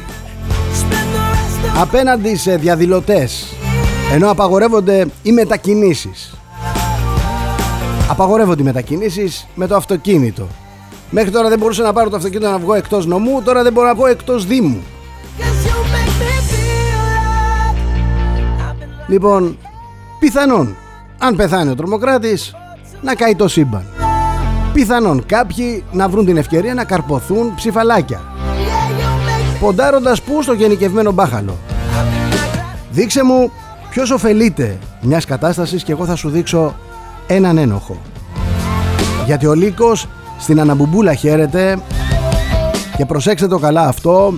Απέναντι 1.80 2.36
σε 2.36 2.56
διαδηλωτές 2.56 3.54
Ενώ 4.12 4.30
απαγορεύονται 4.30 5.06
οι 5.22 5.32
μετακινήσεις. 5.32 6.34
Απαγορεύονται 8.08 8.62
οι 8.62 8.64
μετακινήσεις 8.64 9.46
με 9.54 9.66
το 9.66 9.76
αυτοκίνητο. 9.76 10.46
Μέχρι 11.10 11.30
τώρα 11.30 11.48
δεν 11.48 11.58
μπορούσα 11.58 11.82
να 11.82 11.92
πάρω 11.92 12.10
το 12.10 12.16
αυτοκίνητο 12.16 12.50
να 12.50 12.58
βγω 12.58 12.74
εκτός 12.74 13.06
νομού 13.06 13.42
Τώρα 13.42 13.62
δεν 13.62 13.72
μπορώ 13.72 13.86
να 13.86 13.94
βγω 13.94 14.06
εκτός 14.06 14.46
δήμου. 14.46 14.82
Λοιπόν, 19.06 19.58
πιθανόν 20.18 20.76
αν 21.18 21.36
πεθάνει 21.36 21.70
ο 21.70 21.74
τρομοκράτης 21.74 22.54
να 23.02 23.14
καεί 23.14 23.36
το 23.36 23.48
σύμπαν 23.48 24.09
πιθανόν 24.72 25.26
κάποιοι 25.26 25.84
να 25.92 26.08
βρουν 26.08 26.24
την 26.24 26.36
ευκαιρία 26.36 26.74
να 26.74 26.84
καρποθούν 26.84 27.54
ψηφαλάκια. 27.54 28.20
Ποντάροντας 29.60 30.22
πού 30.22 30.42
στο 30.42 30.52
γενικευμένο 30.52 31.12
μπάχαλο. 31.12 31.56
Δείξε 32.90 33.24
μου 33.24 33.50
ποιος 33.90 34.10
ωφελείται 34.10 34.78
μιας 35.00 35.24
κατάστασης 35.24 35.82
και 35.82 35.92
εγώ 35.92 36.04
θα 36.04 36.14
σου 36.14 36.28
δείξω 36.28 36.74
έναν 37.26 37.58
ένοχο. 37.58 37.96
Γιατί 39.26 39.46
ο 39.46 39.54
Λύκος 39.54 40.06
στην 40.38 40.60
αναμπουμπούλα 40.60 41.14
χαίρεται 41.14 41.78
και 42.96 43.06
προσέξτε 43.06 43.46
το 43.46 43.58
καλά 43.58 43.88
αυτό. 43.88 44.36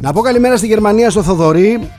Να 0.00 0.12
πω 0.12 0.20
καλημέρα 0.20 0.56
στη 0.56 0.66
Γερμανία 0.66 1.10
στο 1.10 1.22
Θοδωρή 1.22 1.90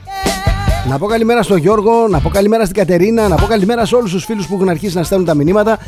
να 0.88 0.98
πω 0.98 1.06
καλημέρα 1.06 1.42
στον 1.42 1.56
Γιώργο, 1.56 2.08
να 2.08 2.20
πω 2.20 2.28
καλημέρα 2.28 2.64
στην 2.64 2.76
Κατερίνα, 2.76 3.28
να 3.28 3.36
πω 3.36 3.46
καλημέρα 3.46 3.84
σε 3.84 3.94
όλους 3.94 4.12
τους 4.12 4.24
φίλους 4.24 4.46
που 4.46 4.54
έχουν 4.54 4.68
αρχίσει 4.68 4.96
να 4.96 5.02
στέλνουν 5.02 5.26
τα 5.26 5.34
μηνύματα. 5.34 5.78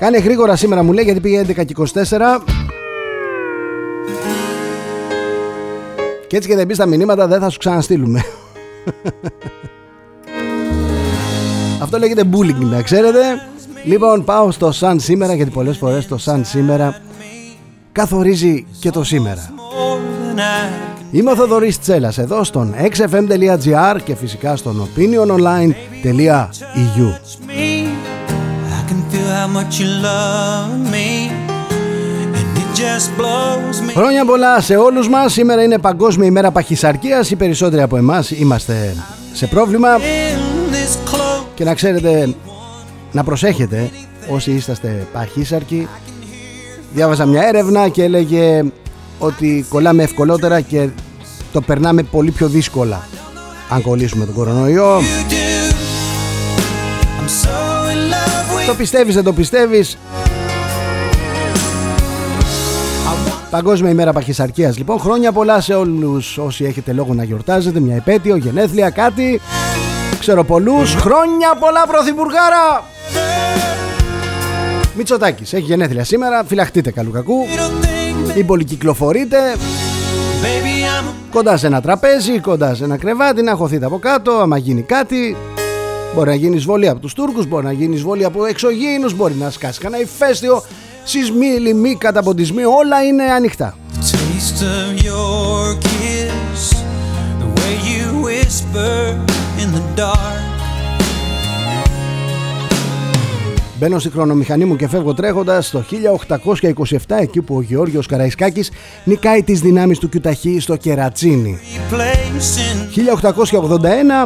Κάνε 0.00 0.18
γρήγορα 0.18 0.56
σήμερα 0.56 0.82
μου 0.82 0.92
λέει 0.92 1.04
γιατί 1.04 1.20
πήγε 1.20 1.44
11 1.46 1.64
και 1.64 1.74
24. 1.76 1.84
Και 6.26 6.36
έτσι 6.36 6.48
και 6.48 6.56
δεν 6.56 6.66
μπει 6.66 6.74
στα 6.74 6.86
μηνύματα 6.86 7.26
δεν 7.26 7.40
θα 7.40 7.50
σου 7.50 7.58
ξαναστείλουμε. 7.58 8.22
Αυτό 11.72 11.78
Αυτό 11.84 11.98
λέγεται 11.98 12.22
bullying, 12.32 12.64
να 12.70 12.82
ξέρετε. 12.82 13.20
Λοιπόν, 13.84 14.24
πάω 14.24 14.50
στο 14.50 14.72
Sun 14.80 14.94
σήμερα 14.96 15.34
γιατί 15.34 15.50
πολλές 15.50 15.76
φορές 15.76 16.06
το 16.06 16.18
Sun 16.24 16.40
σήμερα 16.42 17.00
καθορίζει 17.92 18.66
και 18.80 18.90
το 18.90 19.04
σήμερα. 19.04 19.54
Είμαι 21.10 21.30
ο 21.30 21.36
Θοδωρής 21.36 21.80
Τσέλας 21.80 22.18
εδώ 22.18 22.44
στον 22.44 22.74
xfm.gr 22.96 23.96
και 24.04 24.14
φυσικά 24.14 24.56
στον 24.56 24.88
opiniononline.eu 24.88 27.49
Χρόνια 33.94 34.24
πολλά 34.24 34.60
σε 34.60 34.76
όλους 34.76 35.08
μας. 35.08 35.32
Σήμερα 35.32 35.62
είναι 35.62 35.78
Παγκόσμια 35.78 36.26
ημέρα 36.26 36.50
παχυσαρκίας. 36.50 37.30
Οι 37.30 37.36
περισσότεροι 37.36 37.82
από 37.82 37.96
εμάς 37.96 38.30
είμαστε 38.30 38.94
σε 39.32 39.46
πρόβλημα. 39.46 39.88
Και 41.60 41.64
να 41.64 41.74
ξέρετε 41.74 42.34
Να 43.12 43.24
προσέχετε 43.24 43.90
Όσοι 44.28 44.50
είσαστε 44.50 45.06
παχύσαρκοι 45.12 45.88
Διάβαζα 46.92 47.26
μια 47.26 47.42
έρευνα 47.42 47.88
και 47.88 48.02
έλεγε 48.02 48.64
Ότι 49.18 49.66
κολλάμε 49.68 50.02
ευκολότερα 50.02 50.60
Και 50.60 50.88
το 51.52 51.60
περνάμε 51.60 52.02
πολύ 52.02 52.30
πιο 52.30 52.48
δύσκολα 52.48 53.08
Αν 53.68 53.82
κολλήσουμε 53.82 54.24
τον 54.24 54.34
κορονοϊό 54.34 55.00
Το 58.66 58.74
πιστεύεις 58.74 59.14
δεν 59.14 59.24
το 59.24 59.32
πιστεύεις; 59.32 59.98
Παγκόσμια 63.50 63.90
ημέρα 63.90 64.12
παχυσαρκίας 64.12 64.78
λοιπόν. 64.78 64.98
Χρόνια 64.98 65.32
πολλά 65.32 65.60
σε 65.60 65.74
όλους 65.74 66.38
όσοι 66.38 66.64
έχετε 66.64 66.92
λόγο 66.92 67.14
να 67.14 67.24
γιορτάζετε. 67.24 67.80
Μια 67.80 67.94
επέτειο, 67.96 68.36
γενέθλια, 68.36 68.90
κάτι. 68.90 69.40
Ξέρω 70.20 70.44
πολλούς. 70.44 70.94
Χρόνια 70.94 71.54
πολλά 71.60 71.86
πρωθυπουργάρα! 71.86 72.84
Μητσοτάκης 74.96 75.52
έχει 75.52 75.64
γενέθλια 75.64 76.04
σήμερα. 76.04 76.44
Φυλαχτείτε 76.44 76.90
καλού 76.90 77.10
κακού. 77.10 77.46
Ή 78.34 78.44
πολυκυκλοφορείτε 78.44 79.36
Κοντά 81.30 81.56
σε 81.56 81.66
ένα 81.66 81.80
τραπέζι, 81.80 82.40
κοντά 82.40 82.74
σε 82.74 82.84
ένα 82.84 82.96
κρεβάτι 82.96 83.42
Να 83.42 83.54
χωθείτε 83.54 83.84
από 83.84 83.98
κάτω, 83.98 84.32
άμα 84.32 84.56
γίνει 84.56 84.82
κάτι 84.82 85.36
Μπορεί 86.14 86.28
να 86.28 86.34
γίνει 86.34 86.56
εισβολή 86.56 86.88
από 86.88 87.00
τους 87.00 87.14
Τούρκους 87.14 87.46
Μπορεί 87.46 87.64
να 87.64 87.72
γίνει 87.72 87.94
εισβολή 87.94 88.24
από 88.24 88.44
εξωγήινους 88.44 89.14
Μπορεί 89.14 89.34
να 89.34 89.50
σκάσει 89.50 89.80
κανένα 89.80 90.02
ηφαίστειο 90.02 90.62
σεισμοί, 91.04 91.46
λοιμοί, 91.46 91.96
καταποντισμοί, 91.96 92.64
όλα 92.64 93.02
είναι 93.02 93.22
ανοιχτά. 93.22 93.76
Μπαίνω 103.78 103.98
στη 103.98 104.10
χρονομηχανή 104.10 104.64
μου 104.64 104.76
και 104.76 104.88
φεύγω 104.88 105.14
τρέχοντας 105.14 105.70
το 105.70 105.84
1827 106.78 106.96
εκεί 107.08 107.42
που 107.42 107.56
ο 107.56 107.62
Γεώργιος 107.62 108.06
Καραϊσκάκης 108.06 108.70
νικάει 109.04 109.42
τις 109.42 109.60
δυνάμεις 109.60 109.98
του 109.98 110.08
Κιουταχή 110.08 110.60
στο 110.60 110.76
Κερατσίνι. 110.76 111.58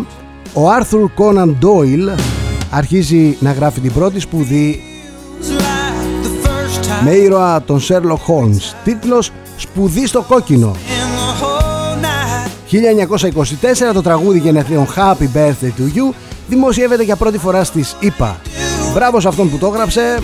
1881 0.00 0.23
ο 0.54 0.70
Άρθουρ 0.70 1.10
Κόναν 1.14 1.56
Ντόιλ 1.58 2.10
αρχίζει 2.70 3.36
να 3.40 3.52
γράφει 3.52 3.80
την 3.80 3.92
πρώτη 3.92 4.20
σπουδή 4.20 4.82
με 7.04 7.10
ήρωα 7.10 7.62
τον 7.62 7.80
Sherlock 7.80 8.12
Holmes 8.26 8.74
τίτλος 8.84 9.30
«Σπουδή 9.56 10.06
στο 10.06 10.22
κόκκινο» 10.22 10.76
1924 12.70 13.92
το 13.92 14.02
τραγούδι 14.02 14.38
γενεθλίων 14.38 14.86
Happy 14.96 15.36
Birthday 15.36 15.72
to 15.78 15.96
You 15.96 16.14
δημοσιεύεται 16.48 17.02
για 17.02 17.16
πρώτη 17.16 17.38
φορά 17.38 17.64
στις 17.64 17.96
ΗΠΑ. 18.00 18.40
Μπράβο 18.94 19.20
σε 19.20 19.28
αυτόν 19.28 19.50
που 19.50 19.58
το 19.58 19.66
έγραψε. 19.66 20.18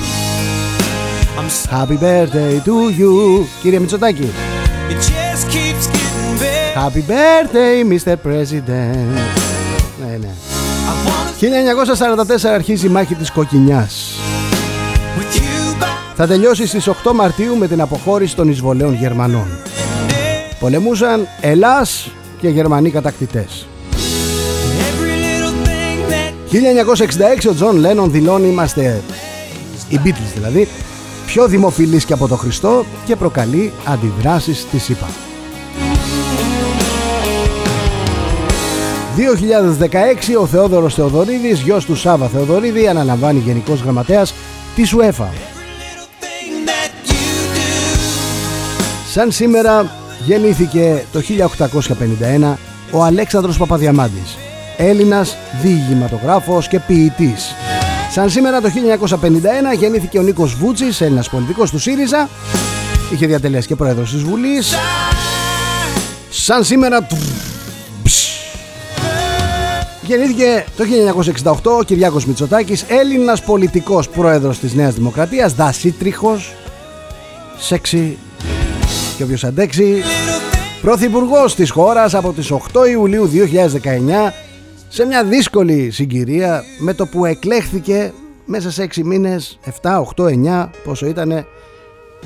Happy 1.71 2.03
Birthday 2.03 2.67
to 2.67 3.01
you 3.01 3.45
Κύριε 3.63 3.79
Μητσοτάκη. 3.79 4.31
Happy 6.75 7.03
Birthday 7.11 7.93
Mr. 7.93 8.15
President 8.27 9.40
Ναι, 10.01 10.17
ναι 10.17 10.35
1944 12.47 12.47
αρχίζει 12.55 12.87
η 12.87 12.89
μάχη 12.89 13.15
της 13.15 13.31
Κοκκινιάς 13.31 14.15
θα 16.23 16.29
τελειώσει 16.29 16.67
στις 16.67 16.89
8 16.89 17.13
Μαρτίου 17.15 17.57
με 17.57 17.67
την 17.67 17.81
αποχώρηση 17.81 18.37
των 18.37 18.49
εισβολέων 18.49 18.95
Γερμανών. 18.95 19.47
Πολεμούσαν 20.59 21.29
Ελλάς 21.41 22.11
και 22.41 22.49
Γερμανοί 22.49 22.91
κατακτητές. 22.91 23.67
1966 26.53 27.51
ο 27.51 27.55
Τζον 27.55 27.77
Λένον 27.77 28.11
δηλώνει 28.11 28.49
είμαστε 28.49 29.03
οι 29.89 30.01
Beatles 30.05 30.33
δηλαδή 30.35 30.69
πιο 31.27 31.47
δημοφιλείς 31.47 32.05
και 32.05 32.13
από 32.13 32.29
το 32.29 32.37
Χριστό 32.37 32.85
και 33.05 33.17
προκαλεί 33.17 33.73
αντιδράσεις 33.85 34.67
στις 34.71 34.89
ΗΠΑ. 34.89 35.30
2016 39.21 40.37
ο 40.41 40.47
Θεόδωρος 40.47 40.95
Θεοδωρίδης, 40.95 41.61
γιος 41.61 41.85
του 41.85 41.97
Σάββα 41.97 42.29
Θεοδωρίδη, 42.29 42.89
αναλαμβάνει 42.89 43.39
γενικός 43.39 43.81
γραμματέας 43.81 44.35
της 44.75 44.95
UEFA. 44.95 45.29
Σαν 49.13 49.33
σήμερα 49.33 49.91
γεννήθηκε 50.25 51.05
το 51.13 51.21
1851 51.21 52.59
ο 52.91 53.03
Αλέξανδρος 53.03 53.59
Παπαδιαμάντης, 53.59 54.37
Έλληνας 54.77 55.37
διηγηματογράφος 55.63 56.69
και 56.69 56.79
ποιητής. 56.79 57.55
Σαν 58.11 58.31
σήμερα 58.31 58.61
το 58.61 58.69
1951 58.69 59.75
γεννήθηκε 59.79 60.19
ο 60.19 60.23
Νίκος 60.23 60.55
Βούτσης, 60.55 61.01
Έλληνας 61.01 61.29
πολιτικός 61.29 61.71
του 61.71 61.79
ΣΥΡΙΖΑ, 61.79 62.29
είχε 63.13 63.27
διατελέσει 63.27 63.67
και 63.67 63.77
πρόεδρος 63.77 64.11
της 64.11 64.23
Βουλής. 64.23 64.75
Σαν 66.31 66.65
σήμερα... 66.65 67.07
Γεννήθηκε 70.11 70.65
το 70.77 70.85
1968 71.73 71.79
ο 71.79 71.83
Κυριάκος 71.83 72.27
Μητσοτάκης, 72.27 72.85
Έλληνας 72.89 73.43
πολιτικός 73.43 74.09
πρόεδρος 74.09 74.59
της 74.59 74.75
Νέας 74.75 74.95
Δημοκρατίας, 74.95 75.55
δασίτριχος, 75.55 76.55
σεξι 77.59 78.19
και 79.17 79.23
όποιος 79.23 79.45
αντέξει 79.45 80.03
Πρωθυπουργός 80.83 81.55
της 81.55 81.71
χώρας 81.71 82.15
από 82.15 82.33
τις 82.33 82.51
8 82.51 82.87
Ιουλίου 82.91 83.27
2019 83.27 84.33
σε 84.89 85.07
μια 85.07 85.25
δύσκολη 85.25 85.91
συγκυρία 85.91 86.63
με 86.79 86.95
το 86.95 87.07
που 87.07 87.25
εκλέχθηκε 87.25 88.13
μέσα 88.45 88.71
σε 88.71 88.83
6 88.83 89.03
μήνες 89.05 89.59
7, 89.83 90.01
8, 90.17 90.25
9 90.27 90.71
πόσο 90.85 91.07
ήτανε 91.07 91.47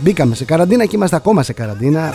μπήκαμε 0.00 0.34
σε 0.34 0.44
καραντίνα 0.44 0.84
και 0.84 0.96
είμαστε 0.96 1.16
ακόμα 1.16 1.42
σε 1.42 1.52
καραντίνα 1.52 2.12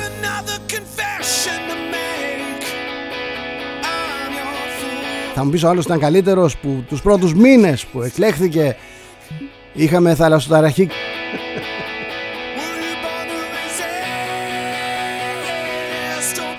Θα 5.40 5.46
μου 5.46 5.52
πεις 5.52 5.64
ο 5.64 5.70
άλλος 5.70 5.86
ήταν 5.86 6.00
καλύτερος 6.00 6.58
που 6.58 6.84
τους 6.88 7.02
πρώτους 7.02 7.34
μήνες 7.34 7.86
που 7.86 8.02
εκλέχθηκε 8.02 8.76
είχαμε 9.74 10.16
θαλασσοταραχή 10.16 10.90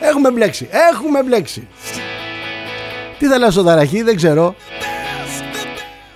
Έχουμε 0.00 0.30
μπλέξει. 0.30 0.68
Έχουμε 0.92 1.22
μπλέξει. 1.22 1.68
Τι 3.18 3.26
θα 3.26 3.38
λέω 3.38 3.50
στο 3.50 3.62
ταραχή, 3.62 4.02
δεν 4.02 4.16
ξέρω. 4.16 4.54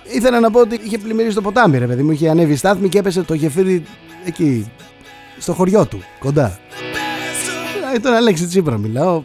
Ήθελα 0.03 0.39
να 0.39 0.51
πω 0.51 0.59
ότι 0.59 0.79
είχε 0.83 0.97
πλημμυρίσει 0.97 1.35
το 1.35 1.41
ποτάμι, 1.41 1.77
ρε 1.77 1.87
παιδί 1.87 2.03
μου. 2.03 2.11
Είχε 2.11 2.29
ανέβει 2.29 2.53
η 2.53 2.55
στάθμη 2.55 2.89
και 2.89 2.97
έπεσε 2.97 3.21
το 3.21 3.33
γεφύρι 3.33 3.83
εκεί, 4.25 4.71
στο 5.37 5.53
χωριό 5.53 5.85
του, 5.85 6.03
κοντά. 6.19 6.59
Ε, 7.95 7.99
τον 7.99 8.13
Αλέξη 8.13 8.45
Τσίπρα 8.45 8.77
μιλάω. 8.77 9.23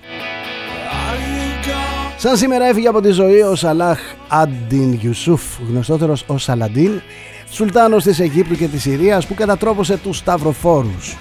Σαν 2.22 2.36
σήμερα 2.36 2.64
έφυγε 2.64 2.88
από 2.88 3.00
τη 3.00 3.10
ζωή 3.10 3.40
ο 3.40 3.54
Σαλάχ 3.54 3.98
Αντιν 4.28 4.98
Ιουσούφ, 5.02 5.42
γνωστότερος 5.68 6.24
ως 6.26 6.42
Σαλαντίν, 6.42 6.90
σουλτάνος 7.50 8.04
της 8.04 8.20
Αιγύπτου 8.20 8.56
και 8.56 8.66
της 8.66 8.82
Συρίας 8.82 9.26
που 9.26 9.34
κατατρόπωσε 9.34 9.96
τους 9.96 10.16
Σταυροφόρους. 10.16 11.16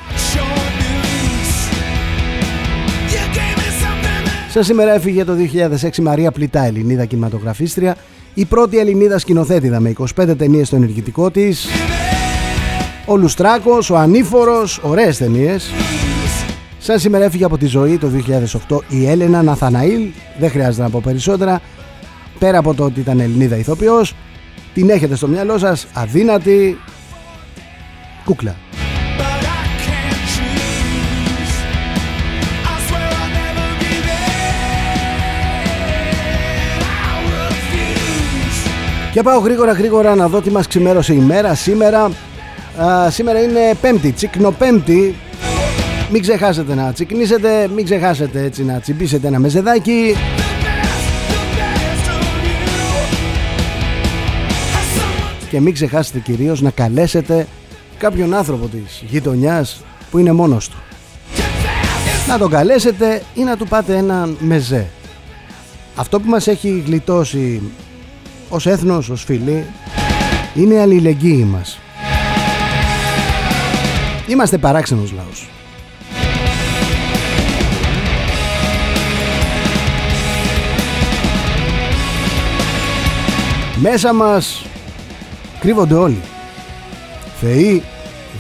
Σαν 4.49 4.63
σήμερα 4.63 4.93
έφυγε 4.93 5.23
το 5.23 5.33
2006 5.35 6.01
Μαρία 6.01 6.31
Πλητά, 6.31 6.63
Ελληνίδα 6.63 7.05
κινηματογραφίστρια, 7.05 7.95
η 8.33 8.45
πρώτη 8.45 8.77
Ελληνίδα 8.77 9.17
σκηνοθέτηδα 9.17 9.79
με 9.79 9.89
25 9.89 10.35
ταινίες 10.37 10.67
στο 10.67 10.75
ενεργητικό 10.75 11.31
της. 11.31 11.67
Ο 13.05 13.17
Λουστράκος, 13.17 13.89
ο 13.89 13.97
Ανήφορος, 13.97 14.79
ωραίες 14.83 15.17
ταινίες. 15.17 15.71
Σαν 16.81 16.99
σήμερα 16.99 17.25
έφυγε 17.25 17.45
από 17.45 17.57
τη 17.57 17.65
ζωή 17.65 17.97
το 17.97 18.11
2008 18.67 18.77
η 18.87 19.07
Έλενα 19.07 19.41
Ναθαναήλ, 19.41 20.07
δεν 20.39 20.49
χρειάζεται 20.49 20.83
να 20.83 20.89
πω 20.89 21.01
περισσότερα, 21.03 21.61
πέρα 22.39 22.57
από 22.57 22.73
το 22.73 22.83
ότι 22.83 22.99
ήταν 22.99 23.19
Ελληνίδα 23.19 23.55
ηθοποιός, 23.57 24.15
την 24.73 24.89
έχετε 24.89 25.15
στο 25.15 25.27
μυαλό 25.27 25.57
σας, 25.57 25.87
αδύνατη, 25.93 26.77
κούκλα. 28.25 28.55
Και 39.11 39.21
πάω 39.21 39.39
γρήγορα 39.39 39.71
γρήγορα 39.71 40.15
να 40.15 40.27
δω 40.27 40.41
τι 40.41 40.51
μας 40.51 40.67
ξημέρωσε 40.67 41.13
η 41.13 41.17
μέρα 41.17 41.55
σήμερα. 41.55 42.11
Α, 42.81 43.09
σήμερα 43.09 43.41
είναι 43.41 43.73
πέμπτη, 43.81 44.11
τσικνοπέμπτη. 44.11 45.15
Μην 46.11 46.21
ξεχάσετε 46.21 46.75
να 46.75 46.93
τσικνίσετε, 46.93 47.69
μην 47.75 47.85
ξεχάσετε 47.85 48.43
έτσι 48.43 48.63
να 48.63 48.79
τσιμπήσετε 48.79 49.27
ένα 49.27 49.39
μεζεδάκι. 49.39 50.15
Και 55.49 55.59
μην 55.59 55.73
ξεχάσετε 55.73 56.19
κυρίως 56.19 56.61
να 56.61 56.69
καλέσετε 56.69 57.47
κάποιον 57.97 58.33
άνθρωπο 58.33 58.67
της 58.67 59.03
γειτονιάς 59.07 59.81
που 60.11 60.17
είναι 60.17 60.31
μόνος 60.31 60.69
του. 60.69 60.77
Να 62.27 62.37
τον 62.37 62.49
καλέσετε 62.49 63.21
ή 63.33 63.41
να 63.41 63.57
του 63.57 63.67
πάτε 63.67 63.97
ένα 63.97 64.29
μεζέ. 64.39 64.87
Αυτό 65.95 66.19
που 66.19 66.29
μας 66.29 66.47
έχει 66.47 66.83
γλιτώσει 66.85 67.61
ως 68.49 68.65
έθνος, 68.65 69.09
ως 69.09 69.23
φίλοι, 69.23 69.65
είναι 70.55 70.73
η 70.73 70.79
αλληλεγγύη 70.79 71.47
μας. 71.51 71.79
Είμαστε 74.27 74.57
παράξενος 74.57 75.11
λαός. 75.11 75.49
Μέσα 83.81 84.13
μας 84.13 84.65
κρύβονται 85.59 85.95
όλοι. 85.95 86.21
Θεοί, 87.39 87.83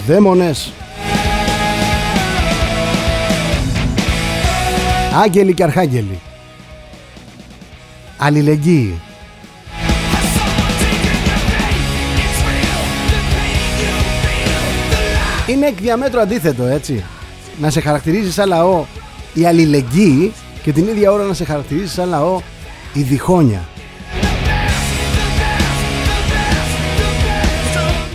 δαίμονες, 0.07 0.71
άγγελοι 5.23 5.53
και 5.53 5.63
αρχάγγελοι. 5.63 6.19
Αλληλεγγύη. 8.17 8.99
Είναι 15.47 15.65
εκ 15.65 15.79
διαμέτρου 15.79 16.19
αντίθετο 16.19 16.65
έτσι 16.65 17.03
Να 17.59 17.69
σε 17.69 17.81
χαρακτηρίζει 17.81 18.31
σαν 18.31 18.47
λαό 18.47 18.85
η 19.33 19.45
αλληλεγγύη 19.45 20.33
Και 20.63 20.71
την 20.71 20.87
ίδια 20.87 21.11
ώρα 21.11 21.23
να 21.23 21.33
σε 21.33 21.43
χαρακτηρίζει 21.43 21.93
σαν 21.93 22.09
λαό 22.09 22.41
η 22.93 23.01
διχόνια 23.01 23.68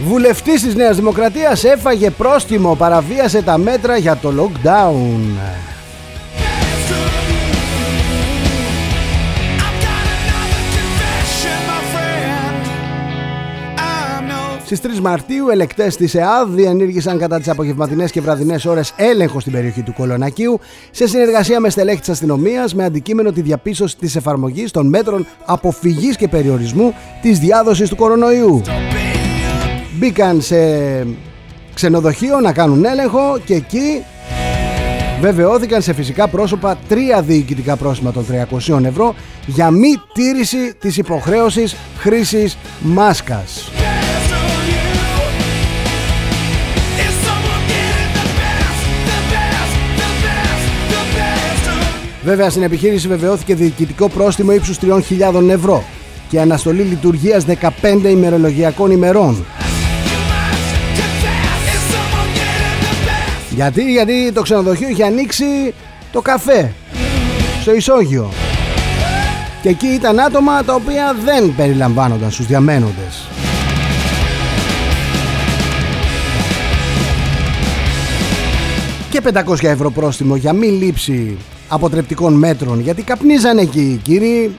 Βουλευτής 0.04 0.62
της 0.62 0.74
Νέας 0.74 0.96
Δημοκρατίας 0.96 1.64
έφαγε 1.64 2.10
πρόστιμο 2.10 2.74
Παραβίασε 2.74 3.42
τα 3.42 3.58
μέτρα 3.58 3.96
για 3.96 4.16
το 4.16 4.32
lockdown 4.38 5.20
Στις 14.64 14.80
3 14.80 15.00
Μαρτίου, 15.00 15.48
ελεκτές 15.48 15.96
της 15.96 16.14
ΕΑΔ 16.14 16.48
διενήργησαν 16.48 17.18
κατά 17.18 17.38
τις 17.38 17.48
απογευματινές 17.48 18.10
και 18.10 18.20
βραδινές 18.20 18.64
ώρες 18.64 18.92
έλεγχο 18.96 19.40
στην 19.40 19.52
περιοχή 19.52 19.82
του 19.82 19.92
Κολονακίου 19.92 20.60
σε 20.90 21.06
συνεργασία 21.08 21.60
με 21.60 21.70
στελέχη 21.70 22.00
της 22.00 22.08
αστυνομίας 22.08 22.74
με 22.74 22.84
αντικείμενο 22.84 23.32
τη 23.32 23.40
διαπίστωση 23.40 23.96
της 23.96 24.16
εφαρμογής 24.16 24.70
των 24.70 24.86
μέτρων 24.86 25.26
αποφυγής 25.44 26.16
και 26.16 26.28
περιορισμού 26.28 26.94
της 27.22 27.38
διάδοσης 27.38 27.88
του 27.88 27.96
κορονοϊού. 27.96 28.62
Μπήκαν 29.96 30.40
σε 30.40 30.56
ξενοδοχείο 31.74 32.40
να 32.40 32.52
κάνουν 32.52 32.84
έλεγχο 32.84 33.38
και 33.44 33.54
εκεί 33.54 34.04
βεβαιώθηκαν 35.20 35.82
σε 35.82 35.92
φυσικά 35.92 36.28
πρόσωπα 36.28 36.78
τρία 36.88 37.22
διοικητικά 37.22 37.76
πρόσημα 37.76 38.12
των 38.12 38.26
300 38.68 38.84
ευρώ 38.84 39.14
για 39.46 39.70
μη 39.70 39.94
τήρηση 40.12 40.74
της 40.78 40.96
υποχρέωσης 40.96 41.76
χρήσης 41.98 42.56
μάσκας. 42.80 43.70
Βέβαια 52.24 52.50
στην 52.50 52.62
επιχείρηση 52.62 53.08
βεβαιώθηκε 53.08 53.54
διοικητικό 53.54 54.08
πρόστιμο 54.08 54.52
ύψους 54.52 54.78
3.000 54.80 55.48
ευρώ 55.48 55.84
και 56.28 56.40
αναστολή 56.40 56.82
λειτουργίας 56.82 57.44
15 57.44 58.08
ημερολογιακών 58.10 58.90
ημερών. 58.90 59.44
Γιατί, 63.54 63.92
γιατί 63.92 64.32
το 64.32 64.42
ξενοδοχείο 64.42 64.88
είχε 64.88 65.04
ανοίξει 65.04 65.74
το 66.12 66.20
καφέ 66.20 66.72
στο 67.60 67.74
ισόγειο. 67.74 68.30
Και 69.62 69.68
εκεί 69.68 69.86
ήταν 69.86 70.20
άτομα 70.20 70.64
τα 70.64 70.74
οποία 70.74 71.16
δεν 71.24 71.54
περιλαμβάνονταν 71.56 72.30
στους 72.30 72.46
διαμένοντες. 72.46 73.28
Και 79.10 79.20
500 79.46 79.62
ευρώ 79.62 79.90
πρόστιμο 79.90 80.36
για 80.36 80.52
μη 80.52 80.66
λήψη 80.66 81.36
αποτρεπτικών 81.68 82.34
μέτρων 82.34 82.80
γιατί 82.80 83.02
καπνίζανε 83.02 83.60
εκεί 83.60 83.80
οι 83.80 84.00
κύριοι 84.02 84.58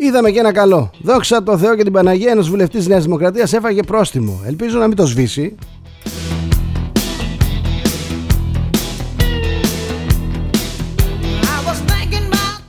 Είδαμε 0.00 0.30
και 0.30 0.38
ένα 0.38 0.52
καλό. 0.52 0.90
Δόξα 1.02 1.42
τω 1.42 1.58
Θεώ 1.58 1.76
και 1.76 1.82
την 1.82 1.92
Παναγία, 1.92 2.30
ένας 2.30 2.48
βουλευτής 2.48 2.78
της 2.78 2.88
Νέας 2.88 3.02
Δημοκρατίας 3.02 3.52
έφαγε 3.52 3.82
πρόστιμο. 3.82 4.40
Ελπίζω 4.46 4.78
να 4.78 4.86
μην 4.86 4.96
το 4.96 5.06
σβήσει. 5.06 5.54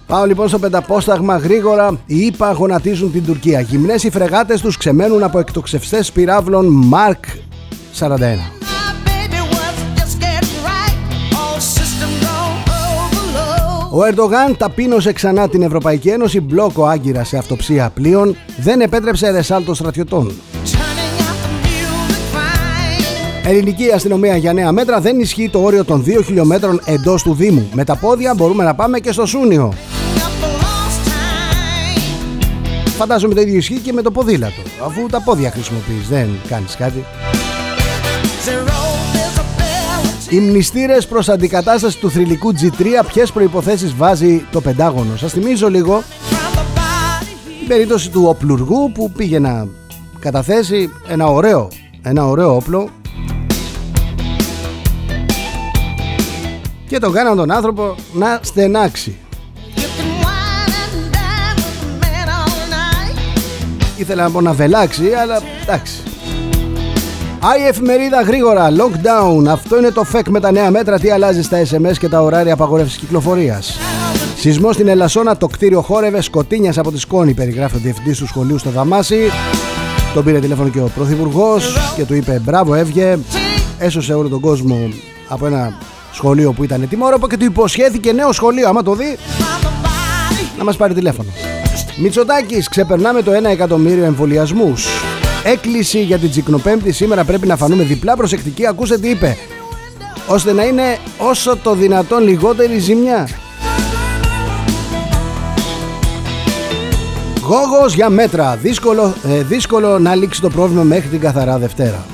Πάω 0.09 0.25
λοιπόν 0.25 0.47
στο 0.47 0.59
πενταπόσταγμα 0.59 1.37
γρήγορα. 1.37 1.99
Οι 2.05 2.19
ΙΠΑ 2.19 2.51
γονατίζουν 2.51 3.11
την 3.11 3.25
Τουρκία. 3.25 3.59
Γυμνές 3.59 4.03
οι 4.03 4.09
φρεγάτες 4.09 4.61
τους 4.61 4.77
ξεμένουν 4.77 5.23
από 5.23 5.39
εκτοξευστές 5.39 6.11
πυράβλων 6.11 6.65
Μάρκ 6.65 7.23
41. 7.99 8.07
Ο 13.91 14.03
Ερντογάν 14.03 14.57
ταπείνωσε 14.57 15.13
ξανά 15.13 15.49
την 15.49 15.61
Ευρωπαϊκή 15.61 16.09
Ένωση, 16.09 16.39
μπλόκο 16.39 16.85
άγκυρα 16.85 17.23
σε 17.23 17.37
αυτοψία 17.37 17.91
πλοίων, 17.93 18.35
δεν 18.57 18.81
επέτρεψε 18.81 19.29
ρεσάλτο 19.29 19.73
στρατιωτών. 19.73 20.31
Ελληνική 23.43 23.91
αστυνομία 23.91 24.37
για 24.37 24.53
νέα 24.53 24.71
μέτρα 24.71 24.99
δεν 24.99 25.19
ισχύει 25.19 25.49
το 25.49 25.59
όριο 25.59 25.85
των 25.85 26.03
2 26.07 26.23
χιλιόμετρων 26.25 26.81
εντός 26.85 27.23
του 27.23 27.33
Δήμου. 27.33 27.69
Με 27.73 27.83
τα 27.83 27.95
πόδια 27.95 28.33
μπορούμε 28.33 28.63
να 28.63 28.75
πάμε 28.75 28.99
και 28.99 29.11
στο 29.11 29.25
Σούνιο. 29.25 29.73
Φαντάζομαι 32.99 33.33
το 33.33 33.41
ίδιο 33.41 33.57
ισχύει 33.57 33.79
και 33.79 33.93
με 33.93 34.01
το 34.01 34.11
ποδήλατο. 34.11 34.61
Αφού 34.85 35.05
τα 35.05 35.21
πόδια 35.21 35.51
χρησιμοποιείς, 35.51 36.07
δεν 36.07 36.29
κάνεις 36.47 36.75
κάτι. 36.75 37.05
Οι 40.29 40.39
μνηστήρες 40.39 41.07
προς 41.07 41.29
αντικατάσταση 41.29 41.99
του 41.99 42.11
θρηλυκού 42.11 42.53
G3, 42.53 42.85
ποιες 43.07 43.31
προποθέσει 43.31 43.93
βάζει 43.97 44.45
το 44.51 44.61
Πεντάγωνο; 44.61 45.15
Σας 45.15 45.31
θυμίζω 45.31 45.69
λίγο 45.69 46.03
την 47.59 47.67
περίπτωση 47.67 48.09
του 48.09 48.25
οπλουργού 48.27 48.91
που 48.91 49.11
πήγε 49.11 49.39
να 49.39 49.67
καταθέσει 50.19 50.91
ένα 51.07 51.27
ωραίο, 51.27 51.67
ένα 52.01 52.27
ωραίο 52.27 52.55
όπλο 52.55 52.89
και 56.87 56.99
τον 56.99 57.11
κάναν 57.11 57.37
τον 57.37 57.51
άνθρωπο 57.51 57.95
να 58.13 58.39
στενάξει. 58.41 59.17
Ήθελα 63.99 64.23
να 64.23 64.31
πω 64.31 64.41
να 64.41 64.53
βελάξει, 64.53 65.03
αλλά 65.21 65.41
εντάξει. 65.61 65.93
Άι 67.39 67.67
εφημερίδα 67.67 68.21
γρήγορα, 68.21 68.69
lockdown. 68.71 69.45
Αυτό 69.47 69.77
είναι 69.77 69.91
το 69.91 70.03
φεκ 70.03 70.29
με 70.29 70.39
τα 70.39 70.51
νέα 70.51 70.71
μέτρα. 70.71 70.99
Τι 70.99 71.09
αλλάζει 71.09 71.41
στα 71.41 71.61
SMS 71.61 71.97
και 71.99 72.09
τα 72.09 72.21
ωράρια 72.21 72.53
απαγόρευση 72.53 72.99
κυκλοφορίας. 72.99 73.77
Σεισμός 74.37 74.73
στην 74.73 74.87
Ελασσόνα, 74.87 75.37
το 75.37 75.47
κτίριο 75.47 75.81
χόρευε 75.81 76.21
σκοτίνιας 76.21 76.77
από 76.77 76.91
τη 76.91 76.99
σκόνη, 76.99 77.33
περιγράφει 77.33 77.75
ο 77.75 77.79
διευθυντής 77.79 78.17
του 78.17 78.27
σχολείου 78.27 78.57
στο 78.57 78.69
Δαμάσι. 78.69 79.29
Τον 80.13 80.23
πήρε 80.23 80.39
τηλέφωνο 80.39 80.69
και 80.69 80.79
ο 80.79 80.91
πρωθυπουργός 80.95 81.77
και 81.95 82.05
του 82.05 82.13
είπε 82.15 82.41
μπράβο, 82.43 82.73
έβγε. 82.73 83.17
Έσωσε 83.79 84.13
όλο 84.13 84.29
τον 84.29 84.39
κόσμο 84.39 84.89
από 85.27 85.45
ένα 85.45 85.77
σχολείο 86.11 86.53
που 86.53 86.63
ήταν 86.63 86.87
τιμόρροπο 86.89 87.27
και 87.27 87.37
του 87.37 87.45
υποσχέθηκε 87.45 88.11
νέο 88.11 88.31
σχολείο. 88.31 88.69
Άμα 88.69 88.83
το 88.83 88.93
δει, 88.93 89.17
να 90.57 90.63
μας 90.63 90.75
πάρει 90.75 90.93
τηλέφωνο. 90.93 91.29
Μητσοτάκης, 92.01 92.69
ξεπερνάμε 92.69 93.21
το 93.21 93.31
1 93.31 93.43
εκατομμύριο 93.43 94.03
εμβολιασμούς. 94.03 94.87
Έκκληση 95.43 96.01
για 96.01 96.17
την 96.17 96.29
Τσικνοπέμπτη 96.29 96.91
σήμερα 96.91 97.23
πρέπει 97.23 97.47
να 97.47 97.55
φανούμε 97.57 97.83
διπλά 97.83 98.15
προσεκτικοί. 98.15 98.67
Ακούσε 98.67 98.99
τι 98.99 99.09
είπε. 99.09 99.37
Ώστε 100.27 100.53
να 100.53 100.63
είναι 100.63 100.97
όσο 101.17 101.57
το 101.57 101.73
δυνατόν 101.73 102.23
λιγότερη 102.23 102.77
ζημιά. 102.77 103.29
Γόγος 107.41 107.93
για 107.93 108.09
μέτρα. 108.09 108.55
Δύσκολο, 108.55 109.13
ε, 109.27 109.43
δύσκολο 109.43 109.99
να 109.99 110.15
λήξει 110.15 110.41
το 110.41 110.49
πρόβλημα 110.49 110.83
μέχρι 110.83 111.07
την 111.09 111.19
καθαρά 111.19 111.57
Δευτέρα. 111.57 112.05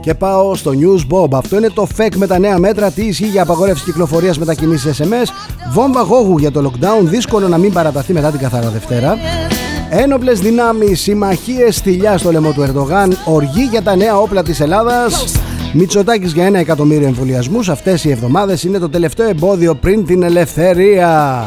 Και 0.00 0.14
πάω 0.14 0.54
στο 0.54 0.72
News 0.80 1.14
Bob. 1.14 1.28
Αυτό 1.32 1.56
είναι 1.56 1.70
το 1.70 1.86
FEC 1.96 2.08
με 2.16 2.26
τα 2.26 2.38
νέα 2.38 2.58
μέτρα. 2.58 2.90
Τι 2.90 3.04
ισχύει 3.04 3.26
για 3.26 3.42
απαγόρευση 3.42 3.84
κυκλοφορίας 3.84 4.38
μετακινήσει 4.38 4.90
SMS. 4.98 5.28
Βόμβα 5.72 6.00
γόγου 6.00 6.38
για 6.38 6.50
το 6.50 6.70
lockdown. 6.70 7.04
Δύσκολο 7.04 7.48
να 7.48 7.58
μην 7.58 7.72
παραταθεί 7.72 8.12
μετά 8.12 8.30
την 8.30 8.40
καθαρά 8.40 8.68
Δευτέρα. 8.68 9.16
Ένοπλες 9.90 10.40
δυνάμεις, 10.40 11.00
συμμαχίες 11.00 11.78
θηλιά 11.78 12.18
στο 12.18 12.30
λαιμό 12.32 12.52
του 12.52 12.62
Ερντογάν. 12.62 13.16
Οργή 13.24 13.62
για 13.70 13.82
τα 13.82 13.96
νέα 13.96 14.18
όπλα 14.18 14.42
της 14.42 14.60
Ελλάδας. 14.60 15.24
Μητσοτάκης 15.72 16.32
για 16.32 16.46
ένα 16.46 16.58
εκατομμύριο 16.58 17.06
εμβολιασμούς. 17.06 17.68
Αυτές 17.68 18.04
οι 18.04 18.10
εβδομάδες 18.10 18.64
είναι 18.64 18.78
το 18.78 18.88
τελευταίο 18.88 19.28
εμπόδιο 19.28 19.74
πριν 19.74 20.04
την 20.04 20.22
ελευθερία. 20.22 21.44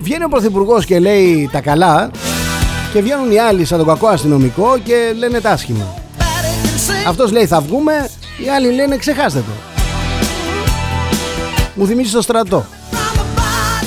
Βγαίνει 0.00 0.24
ο 0.24 0.28
Πρωθυπουργός 0.28 0.84
και 0.84 0.98
λέει 0.98 1.48
τα 1.52 1.60
καλά 1.60 2.10
και 2.92 3.00
βγαίνουν 3.00 3.30
οι 3.30 3.38
άλλοι 3.38 3.64
σαν 3.64 3.78
τον 3.78 3.86
κακό 3.86 4.06
αστυνομικό 4.06 4.78
και 4.84 4.94
λένε 5.18 5.40
τα 5.40 5.50
άσχημα. 5.50 5.97
Αυτός 7.06 7.32
λέει 7.32 7.46
θα 7.46 7.60
βγούμε, 7.60 8.10
οι 8.44 8.48
άλλοι 8.48 8.72
λένε 8.72 8.96
ξεχάστε 8.96 9.38
το. 9.38 9.52
Μου 11.74 11.86
θυμίζει 11.86 12.12
το 12.12 12.22
στρατό 12.22 12.66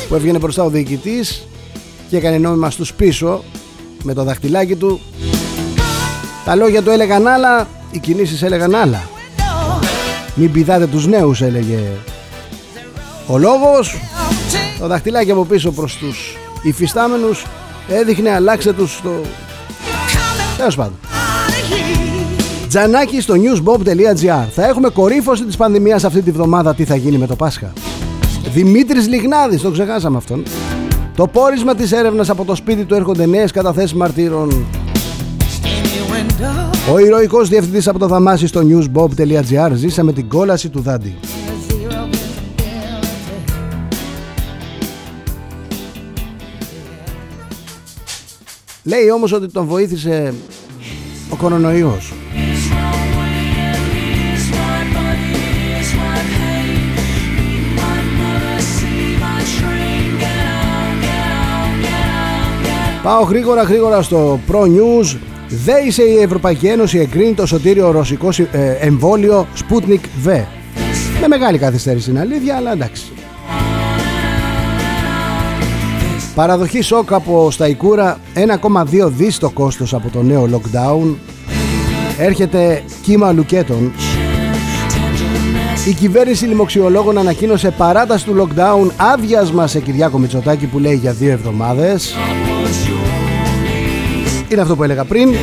που 0.10 0.16
έβγαινε 0.16 0.38
μπροστά 0.38 0.64
ο 0.64 0.70
διοικητής 0.70 1.48
και 2.10 2.18
έκανε 2.18 2.38
νόμιμα 2.38 2.70
στους 2.70 2.94
πίσω 2.94 3.44
με 4.04 4.14
το 4.14 4.24
δαχτυλάκι 4.24 4.76
του. 4.76 5.02
Τα 6.46 6.56
λόγια 6.56 6.82
του 6.82 6.90
έλεγαν 6.90 7.28
άλλα, 7.28 7.68
οι 7.92 8.00
κινήσεις 8.00 8.42
έλεγαν 8.42 8.76
άλλα. 8.76 9.02
Μην 10.36 10.52
πηδάτε 10.52 10.88
τους 10.88 11.08
νέους 11.08 11.42
έλεγε 11.42 11.80
ο 13.28 13.38
λόγος. 13.38 13.96
Το 14.80 14.88
δαχτυλάκι 14.88 15.32
από 15.32 15.46
πίσω 15.46 15.72
προς 15.72 15.96
τους 15.96 16.38
υφιστάμενους 16.62 17.46
έδειχνε 17.90 18.30
αλλάξε 18.30 18.74
τους 18.74 18.96
στο... 18.96 19.22
Τέλος 20.58 20.76
πάντων. 20.76 21.00
Τζανάκι 22.72 23.22
στο 23.22 23.34
newsbob.gr 23.34 24.48
Θα 24.52 24.66
έχουμε 24.68 24.90
κορύφωση 24.90 25.46
της 25.46 25.58
πανδημίας 25.58 26.04
αυτή 26.04 26.22
τη 26.22 26.32
βδομάδα 26.32 26.76
τι 26.76 26.86
θα 26.86 26.96
γίνει 26.96 27.18
με 27.18 27.28
το 27.28 27.36
Πάσχα; 27.36 27.74
Δημήτρης 28.54 29.08
Λιγνάδης, 29.08 29.62
το 29.62 29.72
ξεχάσαμε 29.72 30.18
αυτόν. 30.18 30.44
Το 31.16 31.28
πόρισμα 31.28 31.76
της 31.76 31.92
έρευνας 31.92 32.30
από 32.30 32.46
το 32.46 32.56
σπίτι 32.56 32.86
του 32.86 32.94
έρχονται 32.94 33.26
νέες 33.26 33.52
καταθέσεις 33.52 33.94
μαρτύρων. 33.94 34.66
Ο 36.94 37.00
ηρωικός 37.00 37.50
διευθυντής 37.50 37.88
από 37.88 38.00
το 38.00 38.08
Δαμάσι 38.08 38.48
στο 38.48 38.62
newsbob.gr 38.70 39.72
ζήσε 39.74 40.04
με 40.04 40.14
την 40.14 40.30
κόλαση 40.30 40.70
του 40.70 40.82
Δάντη. 40.82 41.16
Λέει 48.84 49.10
όμως 49.10 49.32
ότι 49.32 49.52
τον 49.52 49.66
βοήθησε 49.66 50.34
ο 51.30 51.36
κορονοϊός. 51.36 52.14
Πάω 63.04 63.24
γρήγορα 63.24 63.64
γρήγορα 63.64 64.02
στο 64.02 64.40
Pro 64.52 64.62
News. 64.62 65.18
Δέησε 65.48 66.04
η 66.04 66.22
Ευρωπαϊκή 66.22 66.68
Ένωση 66.68 67.00
εγκρίνει 67.00 67.34
το 67.34 67.46
σωτήριο 67.46 67.92
ρωσικό 67.92 68.30
ε, 68.52 68.72
εμβόλιο 68.72 69.48
Sputnik 69.58 70.28
V. 70.28 70.44
Με 71.22 71.28
μεγάλη 71.28 71.58
καθυστέρηση 71.58 72.10
είναι 72.10 72.20
αλήθεια, 72.20 72.56
αλλά 72.56 72.72
εντάξει. 72.72 73.04
Παραδοχή 76.36 76.82
σοκ 76.82 77.14
από 77.14 77.52
στα 77.52 77.68
Ικούρα 77.68 78.20
1,2 79.02 79.08
δις 79.08 79.38
το 79.38 79.50
κόστος 79.50 79.94
από 79.94 80.10
το 80.10 80.22
νέο 80.22 80.50
lockdown 80.52 81.16
Έρχεται 82.18 82.84
κύμα 83.02 83.32
λουκέτων 83.32 83.92
Η 85.88 85.94
κυβέρνηση 85.94 86.46
λοιμοξιολόγων 86.46 87.18
ανακοίνωσε 87.18 87.72
παράταση 87.72 88.26
του 88.26 88.36
lockdown 88.48 88.92
άδειασμα 88.98 89.68
σε 89.68 89.80
Κυριάκο 89.80 90.18
Μητσοτάκη 90.18 90.66
που 90.66 90.80
λέει 90.80 90.96
για 90.96 91.12
δύο 91.12 91.32
εβδομάδες 91.32 92.16
Είναι 94.52 94.62
αυτό 94.62 94.76
που 94.76 94.84
έλεγα 94.84 95.04
πριν 95.04 95.34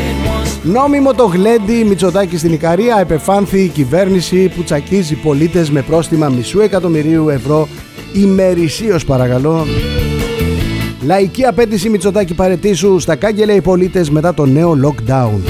Νόμιμο 0.62 1.14
το 1.14 1.24
γλέντι 1.24 1.84
Μητσοτάκη 1.84 2.36
στην 2.36 2.52
Ικαρία 2.52 2.98
επεφάνθη 3.00 3.60
η 3.60 3.68
κυβέρνηση 3.68 4.48
που 4.48 4.62
τσακίζει 4.62 5.14
πολίτες 5.14 5.70
με 5.70 5.82
πρόστιμα 5.82 6.28
μισού 6.28 6.60
εκατομμυρίου 6.60 7.28
ευρώ 7.28 7.68
ημερησίως 8.12 9.04
παρακαλώ 9.04 9.66
Λαϊκή 11.02 11.44
απέτηση 11.44 11.88
Μητσοτάκη 11.88 12.34
παρετήσου 12.34 12.98
στα 12.98 13.16
κάγκελα 13.16 13.54
οι 13.54 13.60
πολίτες 13.60 14.10
μετά 14.10 14.34
το 14.34 14.46
νέο 14.46 14.78
lockdown. 14.84 15.40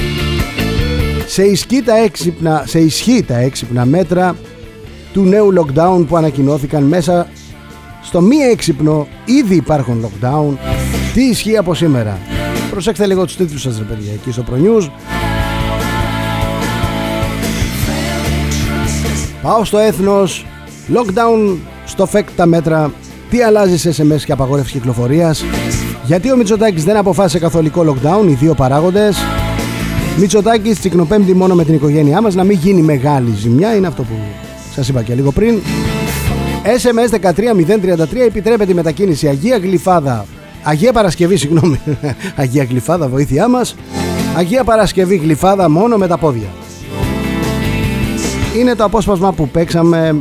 Σε 1.27 1.43
ισχύ, 1.43 1.81
τα 1.81 1.97
έξυπνα, 1.97 2.63
σε 2.67 2.79
ισχύ 2.79 3.23
τα 3.23 3.37
έξυπνα 3.37 3.85
μέτρα 3.85 4.35
του 5.13 5.23
νέου 5.23 5.53
lockdown 5.53 6.05
που 6.07 6.17
ανακοινώθηκαν 6.17 6.83
μέσα 6.83 7.27
στο 8.03 8.21
μη 8.21 8.35
έξυπνο 8.35 9.07
ήδη 9.25 9.55
υπάρχουν 9.55 10.05
lockdown. 10.05 10.57
Τι 11.13 11.23
ισχύει 11.23 11.57
από 11.57 11.73
σήμερα; 11.73 12.17
Προσέξτε 12.69 13.05
λίγο 13.05 13.25
τους 13.25 13.35
τίτλους 13.35 13.61
σας 13.61 13.77
ρε 13.77 13.83
παιδιά 13.83 14.11
εκεί 14.13 14.31
στο 14.31 14.43
ProNews. 14.49 14.89
Πάω 19.41 19.63
στο 19.63 19.77
έθνος. 19.77 20.45
Lockdown 20.93 21.57
στο 21.85 22.07
FEC 22.13 22.23
τα 22.35 22.45
μέτρα 22.45 22.93
τι 23.29 23.41
αλλάζει 23.41 23.77
σε 23.77 24.03
SMS 24.03 24.21
και 24.25 24.31
απαγόρευση 24.31 24.71
κυκλοφορίας; 24.71 25.43
Γιατί 26.05 26.31
ο 26.31 26.35
Μητσοτάκης 26.35 26.83
δεν 26.83 26.97
αποφάσισε 26.97 27.39
καθολικό 27.39 27.81
lockdown, 27.87 28.27
οι 28.29 28.33
δύο 28.33 28.53
παράγοντες; 28.53 29.17
Μητσοτάκης 30.17 30.79
τσικνοπέμπτη 30.79 31.33
μόνο 31.33 31.55
με 31.55 31.63
την 31.63 31.73
οικογένειά 31.73 32.21
μας, 32.21 32.35
να 32.35 32.43
μην 32.43 32.57
γίνει 32.57 32.81
μεγάλη 32.81 33.33
ζημιά, 33.35 33.75
είναι 33.75 33.87
αυτό 33.87 34.03
που 34.03 34.13
σας 34.75 34.87
είπα 34.87 35.01
και 35.01 35.13
λίγο 35.13 35.31
πριν. 35.31 35.59
SMS 36.63 37.13
13033 37.13 38.25
επιτρέπεται 38.27 38.71
η 38.71 38.75
μετακίνηση 38.75 39.27
Αγία 39.27 39.57
Γλυφάδα. 39.57 40.25
Αγία 40.63 40.93
Παρασκευή, 40.93 41.37
συγγνώμη. 41.37 41.79
Αγία 42.35 42.63
Γλυφάδα, 42.63 43.07
βοήθειά 43.07 43.47
μας. 43.47 43.75
Αγία 44.35 44.63
Παρασκευή 44.63 45.15
Γλυφάδα 45.15 45.69
μόνο 45.69 45.97
με 45.97 46.07
τα 46.07 46.17
πόδια. 46.17 46.47
Είναι 48.59 48.75
το 48.75 48.83
απόσπασμα 48.83 49.31
που 49.33 49.47
παίξαμε 49.49 50.15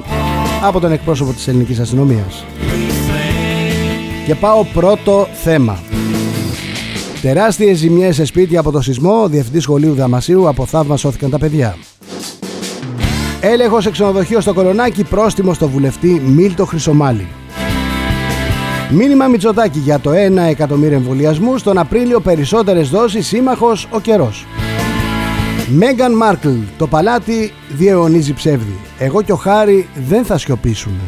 από 0.63 0.81
τον 0.81 0.93
εκπρόσωπο 0.93 1.33
της 1.33 1.49
ελληνικής 1.49 1.79
αστυνομίας. 1.79 2.45
Και 4.27 4.35
πάω 4.35 4.65
πρώτο 4.65 5.29
θέμα. 5.43 5.79
Τεράστιες 7.23 7.79
ζημιές 7.79 8.15
σε 8.15 8.25
σπίτια 8.25 8.61
από 8.61 8.71
το 8.71 8.81
σεισμό. 8.81 9.29
Διευθυντή 9.29 9.61
σχολείου 9.61 9.95
Δαμασίου 9.95 10.49
από 10.49 10.67
θαύμα 10.67 10.97
σώθηκαν 10.97 11.31
τα 11.31 11.39
παιδιά. 11.39 11.77
Έλεγχος 13.41 13.83
σε 13.83 13.91
ξενοδοχείο 13.91 14.41
στο 14.41 14.55
Κορονάκι. 14.55 15.05
Πρόστιμο 15.05 15.55
στο 15.55 15.69
βουλευτή 15.69 16.23
Μίλτο 16.27 16.65
Χρυσομάλη. 16.67 17.27
Μήνυμα 18.91 19.27
Μητσοτάκη 19.27 19.79
για 19.79 19.99
το 19.99 20.11
1 20.11 20.15
εκατομμύριο 20.49 20.97
εμβολιασμού. 20.97 21.57
Τον 21.59 21.79
Απρίλιο 21.79 22.21
περισσότερες 22.21 22.89
δόσεις. 22.89 23.27
Σύμμαχος 23.27 23.87
ο 23.91 24.01
καιρός. 24.01 24.47
Μέγαν 25.69 26.13
Μάρκλ. 26.13 26.49
Το 26.79 26.87
παλάτι 26.87 27.53
διαιωνίζει 27.69 28.35
ψεύδι. 28.35 28.79
Εγώ 28.99 29.23
και 29.23 29.33
ο 29.33 29.37
Χάρη 29.37 29.89
δεν 30.09 30.25
θα 30.25 30.39
σιωπήσουμε. 30.39 31.01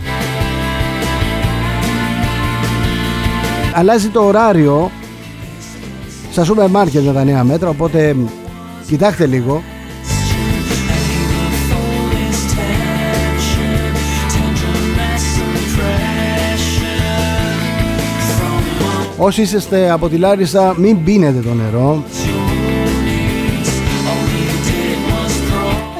αλλάζει 3.74 4.08
το 4.08 4.24
ωράριο 4.24 4.90
στα 6.32 6.44
σούπερ 6.44 6.68
μάρκετ 6.68 7.04
με 7.04 7.12
τα 7.12 7.24
νέα 7.24 7.44
μέτρα 7.44 7.68
οπότε 7.68 8.16
κοιτάξτε 8.86 9.26
λίγο 9.26 9.62
Όσοι 19.22 19.42
είσαστε 19.42 19.90
από 19.90 20.08
τη 20.08 20.16
Λάρισα 20.16 20.74
μην 20.78 21.04
πίνετε 21.04 21.40
το 21.40 21.54
νερό. 21.54 22.04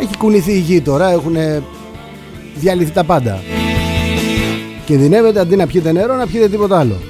Έχει 0.03 0.17
κουνηθεί 0.19 0.53
η 0.53 0.59
γη 0.59 0.81
τώρα 0.81 1.11
Έχουν 1.11 1.37
διαλυθεί 2.55 2.91
τα 2.91 3.05
πάντα. 3.05 3.41
Κινδυνεύετε 4.85 5.41
αντί 5.41 5.57
να 5.57 5.67
πιείτε 5.67 5.93
νερό 5.93 6.15
να 6.15 6.27
πιείτε 6.27 6.49
τίποτα 6.49 6.79
άλλο 6.79 7.10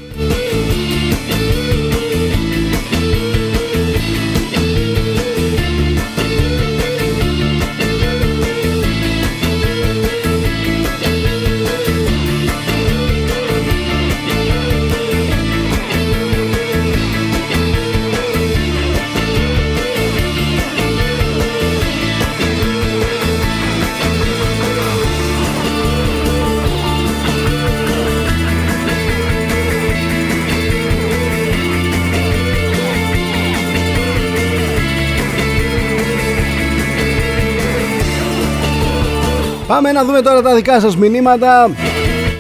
να 40.01 40.07
δούμε 40.07 40.20
τώρα 40.20 40.42
τα 40.42 40.55
δικά 40.55 40.80
σας 40.80 40.96
μηνύματα 40.96 41.70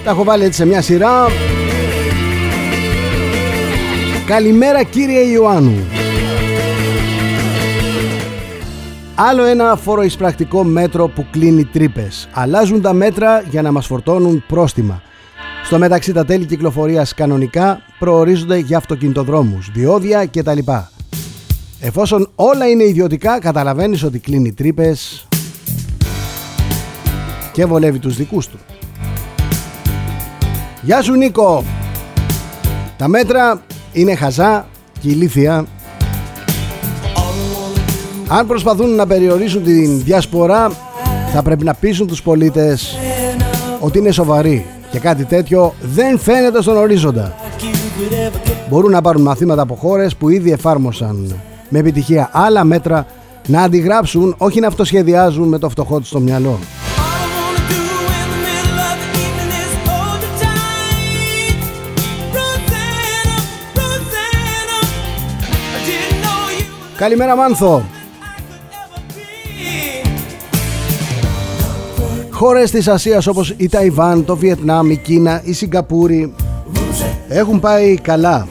Τα 0.04 0.10
έχω 0.10 0.24
βάλει 0.24 0.44
έτσι 0.44 0.58
σε 0.58 0.66
μια 0.66 0.82
σειρά 0.82 1.26
Καλημέρα 4.26 4.82
κύριε 4.82 5.20
Ιωάννου 5.20 5.86
Άλλο 9.14 9.44
ένα 9.44 9.76
φοροεισπρακτικό 9.76 10.64
μέτρο 10.64 11.08
που 11.08 11.26
κλείνει 11.30 11.64
τρύπες. 11.64 12.28
Αλλάζουν 12.32 12.80
τα 12.80 12.92
μέτρα 12.92 13.42
για 13.50 13.62
να 13.62 13.72
μας 13.72 13.86
φορτώνουν 13.86 14.44
πρόστιμα. 14.46 15.02
Στο 15.64 15.78
μεταξύ 15.78 16.12
τα 16.12 16.24
τέλη 16.24 16.44
κυκλοφορίας 16.44 17.14
κανονικά 17.14 17.82
προορίζονται 17.98 18.56
για 18.56 18.76
αυτοκινητοδρόμους, 18.76 19.70
διόδια 19.72 20.26
κτλ. 20.26 20.58
Εφόσον 21.80 22.28
όλα 22.34 22.68
είναι 22.68 22.84
ιδιωτικά 22.84 23.38
καταλαβαίνεις 23.38 24.02
ότι 24.02 24.18
κλείνει 24.18 24.52
τρύπες 24.52 25.28
και 27.60 27.66
βολεύει 27.66 27.98
τους 27.98 28.16
δικούς 28.16 28.48
του. 28.48 28.58
Γεια 30.82 31.02
σου 31.02 31.12
Νίκο! 31.12 31.64
Τα 32.96 33.08
μέτρα 33.08 33.62
είναι 33.92 34.14
χαζά 34.14 34.66
και 35.00 35.08
ηλίθια 35.08 35.66
αν 38.28 38.46
προσπαθούν 38.46 38.94
να 38.94 39.06
περιορίσουν 39.06 39.62
την 39.62 40.02
διασπορά 40.02 40.72
θα 41.32 41.42
πρέπει 41.42 41.64
να 41.64 41.74
πείσουν 41.74 42.06
τους 42.06 42.22
πολίτες 42.22 42.98
ότι 43.80 43.98
είναι 43.98 44.10
σοβαροί 44.10 44.66
και 44.90 44.98
κάτι 44.98 45.24
τέτοιο 45.24 45.74
δεν 45.80 46.18
φαίνεται 46.18 46.62
στον 46.62 46.76
ορίζοντα. 46.76 47.34
Μπορούν 48.68 48.90
να 48.90 49.00
πάρουν 49.00 49.22
μαθήματα 49.22 49.62
από 49.62 49.74
χώρες 49.74 50.16
που 50.16 50.28
ήδη 50.28 50.52
εφάρμοσαν 50.52 51.40
με 51.68 51.78
επιτυχία 51.78 52.30
άλλα 52.32 52.64
μέτρα 52.64 53.06
να 53.46 53.62
αντιγράψουν, 53.62 54.34
όχι 54.38 54.60
να 54.60 54.66
αυτοσχεδιάζουν 54.66 55.48
με 55.48 55.58
το 55.58 55.68
φτωχό 55.68 55.98
τους 55.98 56.08
στο 56.08 56.20
μυαλό. 56.20 56.58
Καλημέρα 67.00 67.36
Μάνθο 67.36 67.84
Χώρες 72.30 72.70
της 72.70 72.88
Ασίας 72.88 73.26
όπως 73.26 73.54
η 73.56 73.68
Ταϊβάν, 73.68 74.24
το 74.24 74.36
Βιετνάμ, 74.36 74.90
η 74.90 74.96
Κίνα, 74.96 75.42
η 75.44 75.52
Σιγκαπούρη 75.52 76.34
έχουν 77.28 77.60
πάει 77.60 77.94
καλά. 77.94 78.48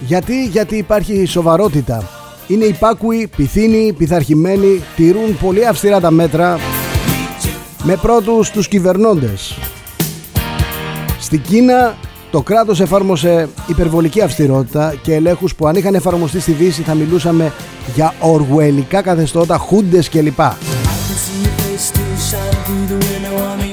Γιατί, 0.00 0.44
γιατί 0.46 0.76
υπάρχει 0.76 1.24
σοβαρότητα. 1.24 2.21
Είναι 2.46 2.64
υπάκουοι, 2.64 3.30
πυθύνοι, 3.36 3.92
πειθαρχημένοι, 3.92 4.82
τηρούν 4.96 5.38
πολύ 5.40 5.66
αυστηρά 5.66 6.00
τα 6.00 6.10
μέτρα 6.10 6.58
με 7.82 7.96
πρώτους 7.96 8.50
τους 8.50 8.68
κυβερνώντες. 8.68 9.54
Στην 11.20 11.42
Κίνα 11.42 11.96
το 12.30 12.42
κράτος 12.42 12.80
εφάρμοσε 12.80 13.48
υπερβολική 13.66 14.20
αυστηρότητα 14.20 14.94
και 15.02 15.14
ελέγχους 15.14 15.54
που 15.54 15.66
αν 15.66 15.76
είχαν 15.76 15.94
εφαρμοστεί 15.94 16.40
στη 16.40 16.52
Δύση 16.52 16.82
θα 16.82 16.94
μιλούσαμε 16.94 17.52
για 17.94 18.14
οργουελικά 18.20 19.02
καθεστώτα, 19.02 19.56
χούντες 19.56 20.08
κλπ. 20.08 20.40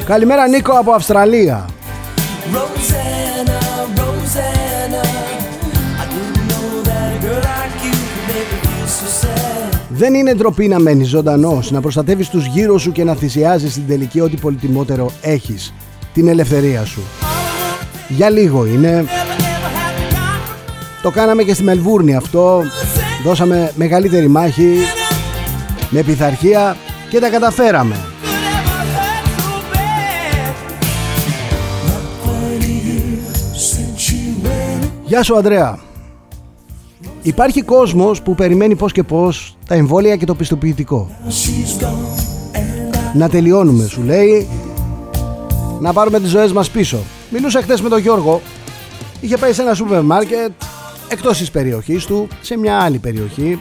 Καλημέρα 0.05 0.47
Νίκο 0.47 0.71
από 0.71 0.91
Αυστραλία. 0.91 1.65
Δεν 9.99 10.13
είναι 10.13 10.33
ντροπή 10.33 10.67
να 10.67 10.79
μένεις 10.79 11.07
ζωντανός, 11.07 11.71
να 11.71 11.81
προστατεύεις 11.81 12.29
τους 12.29 12.45
γύρω 12.45 12.77
σου 12.77 12.91
και 12.91 13.03
να 13.03 13.15
θυσιάζεις 13.15 13.71
στην 13.71 13.87
τελική 13.87 14.19
ό,τι 14.21 14.37
πολυτιμότερο 14.37 15.11
έχεις. 15.21 15.73
Την 16.13 16.27
ελευθερία 16.27 16.85
σου. 16.85 17.01
Για 18.07 18.29
λίγο 18.29 18.65
είναι. 18.65 19.05
Το 21.01 21.09
κάναμε 21.11 21.43
και 21.43 21.53
στη 21.53 21.63
Μελβούρνη 21.63 22.15
αυτό. 22.15 22.63
Δώσαμε 23.23 23.71
μεγαλύτερη 23.75 24.27
μάχη 24.27 24.77
με 25.89 26.01
πειθαρχία 26.03 26.77
και 27.09 27.19
τα 27.19 27.29
καταφέραμε. 27.29 27.95
Γεια 35.05 35.23
σου 35.23 35.35
Ανδρέα. 35.35 35.88
Υπάρχει 37.21 37.61
κόσμος 37.61 38.21
που 38.21 38.35
περιμένει 38.35 38.75
πώς 38.75 38.91
και 38.91 39.03
πώς 39.03 39.57
τα 39.67 39.75
εμβόλια 39.75 40.15
και 40.15 40.25
το 40.25 40.35
πιστοποιητικό. 40.35 41.09
Να 43.13 43.29
τελειώνουμε 43.29 43.87
σου 43.87 44.01
λέει. 44.01 44.47
Να 45.79 45.93
πάρουμε 45.93 46.19
τις 46.19 46.29
ζωές 46.29 46.51
μας 46.51 46.69
πίσω. 46.69 46.97
Μιλούσα 47.29 47.61
χθες 47.61 47.81
με 47.81 47.89
τον 47.89 47.99
Γιώργο. 47.99 48.41
Είχε 49.19 49.37
πάει 49.37 49.53
σε 49.53 49.61
ένα 49.61 49.73
σούπερ 49.73 50.01
μάρκετ 50.01 50.51
Εκτός 51.11 51.37
της 51.37 51.51
περιοχής 51.51 52.05
του 52.05 52.27
Σε 52.41 52.57
μια 52.57 52.79
άλλη 52.79 52.97
περιοχή. 52.97 53.59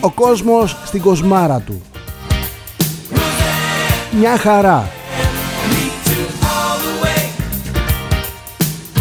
Ο 0.00 0.10
κόσμος 0.10 0.76
στην 0.84 1.00
κοσμάρα 1.00 1.60
του. 1.60 1.82
Μια 4.18 4.36
χαρά. 4.38 4.88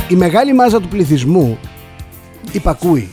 Η 0.08 0.16
μεγάλη 0.16 0.54
μάζα 0.54 0.80
του 0.80 0.88
πληθυσμού 0.88 1.58
υπακούει. 2.52 3.10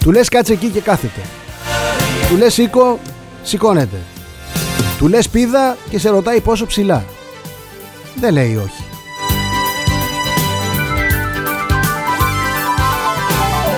Του 0.00 0.12
λες 0.12 0.28
κάτσε 0.28 0.52
εκεί 0.52 0.68
και 0.68 0.80
κάθεται. 0.80 1.20
Του 2.28 2.36
λες 2.36 2.54
σήκω, 2.54 2.98
σηκώνεται. 3.42 3.96
Του 4.98 5.08
λες 5.08 5.28
πίδα 5.28 5.76
και 5.90 5.98
σε 5.98 6.08
ρωτάει 6.08 6.40
πόσο 6.40 6.66
ψηλά. 6.66 7.04
Δεν 8.14 8.32
λέει 8.32 8.56
όχι. 8.56 8.84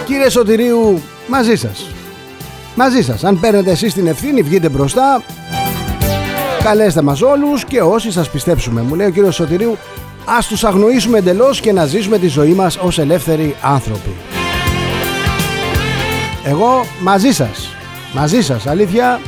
Κύριε 0.07 0.29
Σωτηρίου, 0.29 1.03
μαζί 1.29 1.57
σας. 1.57 1.87
Μαζί 2.75 3.03
σας. 3.03 3.25
Αν 3.25 3.41
παίρνετε 3.41 3.71
εσείς 3.71 3.95
την 3.95 4.07
ευθύνη, 4.07 4.43
βγείτε 4.43 4.69
μπροστά. 4.69 5.23
Καλέστε 6.63 7.03
μας 7.03 7.23
όλους 7.23 7.65
και 7.65 7.81
όσοι 7.81 8.13
σας 8.13 8.31
πιστέψουμε. 8.31 8.83
Μου 8.83 8.95
λέει 8.95 9.07
ο 9.07 9.11
κύριος 9.11 9.35
Σωτηρίου, 9.35 9.79
Ας 10.25 10.47
τους 10.47 10.65
αγνοήσουμε 10.65 11.19
εντελώς 11.19 11.61
και 11.61 11.73
να 11.73 11.87
ζήσουμε 11.87 12.19
τη 12.19 12.27
ζωή 12.27 12.53
μας 12.53 12.77
ως 12.77 12.99
ελεύθεροι 12.99 13.57
άνθρωποι. 13.63 14.15
Εγώ 16.45 16.85
μαζί 17.03 17.31
σας. 17.31 17.69
Μαζί 18.15 18.41
σας, 18.41 18.67
αλήθεια. 18.67 19.21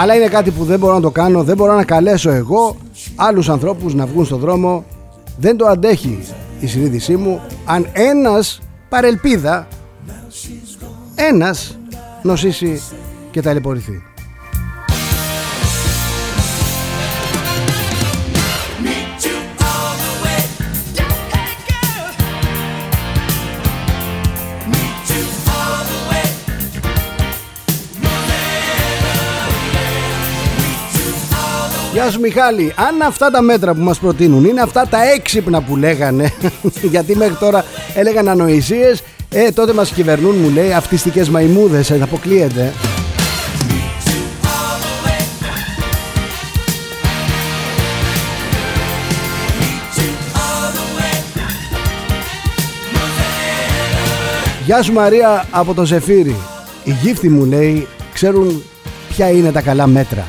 Αλλά 0.00 0.14
είναι 0.14 0.28
κάτι 0.28 0.50
που 0.50 0.64
δεν 0.64 0.78
μπορώ 0.78 0.94
να 0.94 1.00
το 1.00 1.10
κάνω, 1.10 1.42
δεν 1.42 1.56
μπορώ 1.56 1.74
να 1.74 1.84
καλέσω 1.84 2.30
εγώ 2.30 2.76
άλλους 3.16 3.48
ανθρώπους 3.48 3.94
να 3.94 4.06
βγουν 4.06 4.24
στον 4.24 4.38
δρόμο. 4.38 4.84
Δεν 5.38 5.56
το 5.56 5.66
αντέχει 5.66 6.24
η 6.60 6.66
συνείδησή 6.66 7.16
μου 7.16 7.40
αν 7.64 7.88
ένας 7.92 8.60
παρελπίδα, 8.88 9.66
ένας 11.14 11.78
νοσήσει 12.22 12.82
και 13.30 13.42
ταλαιπωρηθεί. 13.42 14.07
Γεια 31.98 32.10
σου 32.10 32.20
Μιχάλη, 32.20 32.74
αν 32.76 33.02
αυτά 33.02 33.30
τα 33.30 33.42
μέτρα 33.42 33.74
που 33.74 33.80
μας 33.80 33.98
προτείνουν 33.98 34.44
είναι 34.44 34.60
αυτά 34.60 34.86
τα 34.86 35.10
έξυπνα 35.12 35.62
που 35.62 35.76
λέγανε 35.76 36.32
γιατί 36.92 37.16
μέχρι 37.16 37.34
τώρα 37.34 37.64
έλεγαν 37.94 38.28
ανοησίες 38.28 39.02
ε, 39.30 39.50
τότε 39.50 39.72
μας 39.72 39.90
κυβερνούν 39.90 40.36
μου 40.36 40.48
λέει 40.48 40.72
αυτιστικές 40.72 41.28
μαϊμούδες, 41.28 41.90
ε, 41.90 41.98
αποκλείεται. 42.02 42.72
Γεια 54.64 54.82
σου 54.82 54.92
Μαρία 54.92 55.46
από 55.50 55.74
το 55.74 55.84
Ζεφύρι. 55.84 56.36
Οι 56.84 56.90
γύφτοι 57.02 57.28
μου 57.28 57.44
λέει 57.44 57.86
ξέρουν 58.12 58.62
ποια 59.08 59.30
είναι 59.30 59.52
τα 59.52 59.60
καλά 59.60 59.86
μέτρα 59.86 60.26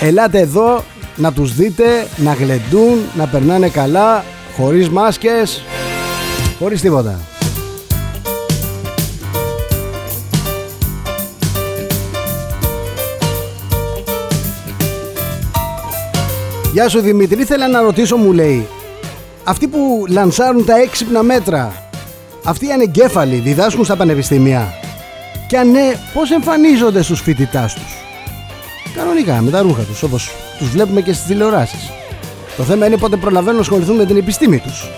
Ελάτε 0.00 0.38
εδώ 0.38 0.84
να 1.16 1.32
τους 1.32 1.54
δείτε, 1.54 2.06
να 2.16 2.32
γλεντούν, 2.32 2.98
να 3.14 3.26
περνάνε 3.26 3.68
καλά, 3.68 4.24
χωρίς 4.56 4.88
μάσκες, 4.88 5.62
Χωρίς 6.58 6.80
τίποτα. 6.80 7.20
Γεια 16.72 16.88
σου 16.88 17.00
Δημήτρη, 17.00 17.40
ήθελα 17.40 17.68
να 17.68 17.80
ρωτήσω 17.80 18.16
μου 18.16 18.32
λέει 18.32 18.66
Αυτοί 19.44 19.68
που 19.68 20.04
λανσάρουν 20.08 20.64
τα 20.64 20.76
έξυπνα 20.76 21.22
μέτρα 21.22 21.90
Αυτοί 22.44 22.66
οι 22.66 22.72
ανεγκέφαλοι 22.72 23.36
διδάσκουν 23.36 23.84
στα 23.84 23.96
πανεπιστήμια; 23.96 24.74
Και 25.48 25.58
αν 25.58 25.70
ναι, 25.70 25.92
πώς 26.14 26.30
εμφανίζονται 26.30 27.02
στους 27.02 27.20
φοιτητάς 27.20 27.74
τους; 27.74 27.99
Κανονικά 28.94 29.40
με 29.40 29.50
τα 29.50 29.62
ρούχα 29.62 29.82
τους 29.82 30.02
όπως 30.02 30.30
τους 30.58 30.68
βλέπουμε 30.68 31.00
και 31.00 31.12
στις 31.12 31.26
τηλεοράσεις 31.26 31.90
Το 32.56 32.62
θέμα 32.62 32.86
είναι 32.86 32.96
πότε 32.96 33.16
προλαβαίνουν 33.16 33.54
να 33.54 33.60
ασχοληθούν 33.60 33.96
με 33.96 34.04
την 34.04 34.16
επιστήμη 34.16 34.58
τους 34.58 34.88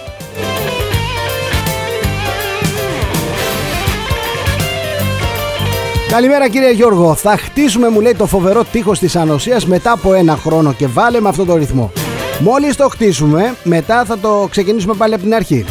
Καλημέρα 6.12 6.48
κύριε 6.48 6.72
Γιώργο. 6.72 7.14
Θα 7.14 7.36
χτίσουμε 7.36 7.88
μου 7.88 8.00
λέει 8.00 8.14
το 8.14 8.26
φοβερό 8.26 8.64
τείχος 8.64 8.98
της 8.98 9.16
ανοσίας 9.16 9.66
μετά 9.66 9.92
από 9.92 10.14
ένα 10.14 10.36
χρόνο 10.36 10.72
και 10.72 10.86
βάλε 10.86 11.20
με 11.20 11.28
αυτό 11.28 11.44
το 11.44 11.56
ρυθμό. 11.56 11.92
Μόλις 12.40 12.76
το 12.76 12.88
χτίσουμε 12.88 13.54
μετά 13.64 14.04
θα 14.04 14.18
το 14.18 14.46
ξεκινήσουμε 14.50 14.94
πάλι 14.94 15.14
από 15.14 15.22
την 15.22 15.34
αρχή. 15.34 15.64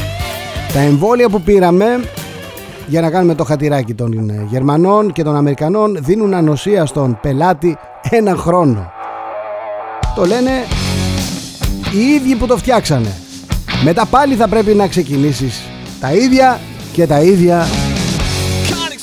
Τα 0.74 0.80
εμβόλια 0.80 1.30
που 1.30 1.42
πήραμε 1.42 1.86
για 2.88 3.02
να 3.02 3.10
κάνουμε 3.10 3.36
το 3.36 3.44
χατηράκι 3.44 3.94
των 3.94 4.32
Γερμανών 4.50 5.12
και 5.12 5.24
των 5.24 5.36
Αμερικανών 5.36 5.98
δίνουν 6.00 6.34
ανοσία 6.34 6.86
στον 6.86 7.20
πελάτη 7.22 7.78
ένα 8.10 8.36
χρόνο. 8.36 8.92
Το 10.16 10.26
λένε 10.26 10.52
οι 11.92 12.00
ίδιοι 12.00 12.36
που 12.36 12.48
το 12.48 12.58
φτιάξανε. 12.58 13.18
Μετά 13.84 14.06
πάλι 14.06 14.36
θα 14.36 14.48
πρέπει 14.48 14.74
να 14.74 14.88
ξεκινήσεις 14.88 15.62
τα 16.00 16.14
ίδια 16.14 16.60
και 16.94 17.08
τα 17.08 17.22
ίδια 17.22 17.68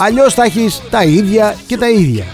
Αλλιώς 0.01 0.35
θα 0.35 0.45
έχεις 0.45 0.83
τα 0.91 1.05
ίδια 1.05 1.55
και 1.67 1.77
τα 1.77 1.91
ίδια. 1.91 2.25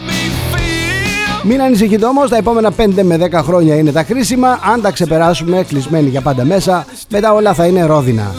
Μην 1.43 1.63
ανησυχείτε 1.63 2.07
όμως, 2.07 2.31
τα 2.31 2.37
επόμενα 2.37 2.73
5 2.77 3.03
με 3.03 3.17
10 3.17 3.43
χρόνια 3.43 3.75
είναι 3.77 3.93
τα 3.93 4.03
χρήσιμα. 4.05 4.59
Αν 4.73 4.81
τα 4.81 4.91
ξεπεράσουμε 4.91 5.65
κλεισμένοι 5.69 6.09
για 6.09 6.21
πάντα 6.21 6.45
μέσα, 6.45 6.87
μετά 7.09 7.33
όλα 7.33 7.55
θα 7.55 7.67
είναι 7.67 7.85
ρόδινα. 7.85 8.35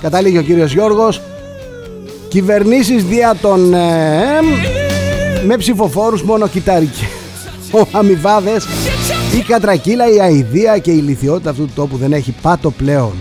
Κατάληγε 0.00 0.38
ο 0.38 0.42
κύριος 0.42 0.72
Γιώργος 0.72 1.20
Κυβερνήσεις 2.32 3.04
δια 3.04 3.36
των 3.40 3.74
ε, 3.74 4.40
Με 5.46 5.56
ψηφοφόρους 5.56 6.22
μόνο 6.22 6.48
κοιτάρικε 6.48 7.04
Ο 7.72 7.86
αμοιβάδες 7.92 8.66
Η 9.38 9.42
κατρακύλα, 9.42 10.08
η 10.14 10.20
αηδία 10.20 10.78
και 10.78 10.90
η 10.90 10.96
λιθιότητα 10.96 11.50
αυτού 11.50 11.64
του 11.64 11.72
τόπου 11.74 11.96
δεν 11.96 12.12
έχει 12.12 12.34
πάτο 12.42 12.70
πλέον. 12.70 13.12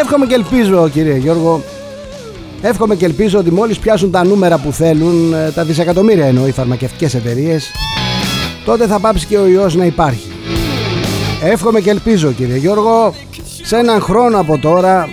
Εύχομαι 0.00 0.26
και 0.26 0.34
ελπίζω 0.34 0.88
κύριε 0.88 1.16
Γιώργο 1.16 1.62
Εύχομαι 2.62 2.94
και 2.94 3.04
ελπίζω 3.04 3.38
ότι 3.38 3.50
μόλις 3.50 3.78
πιάσουν 3.78 4.10
τα 4.10 4.24
νούμερα 4.24 4.58
που 4.58 4.72
θέλουν 4.72 5.32
ε, 5.34 5.50
Τα 5.50 5.64
δισεκατομμύρια 5.64 6.26
εννοώ 6.26 6.46
οι 6.46 6.52
φαρμακευτικές 6.52 7.14
εταιρείες, 7.14 7.70
Τότε 8.64 8.86
θα 8.86 8.98
πάψει 8.98 9.26
και 9.26 9.38
ο 9.38 9.46
ιός 9.46 9.74
να 9.74 9.84
υπάρχει 9.84 10.32
Εύχομαι 11.42 11.80
και 11.80 11.90
ελπίζω 11.90 12.32
κύριε 12.32 12.56
Γιώργο 12.56 13.14
Σε 13.62 13.76
έναν 13.76 14.00
χρόνο 14.00 14.40
από 14.40 14.58
τώρα 14.58 15.08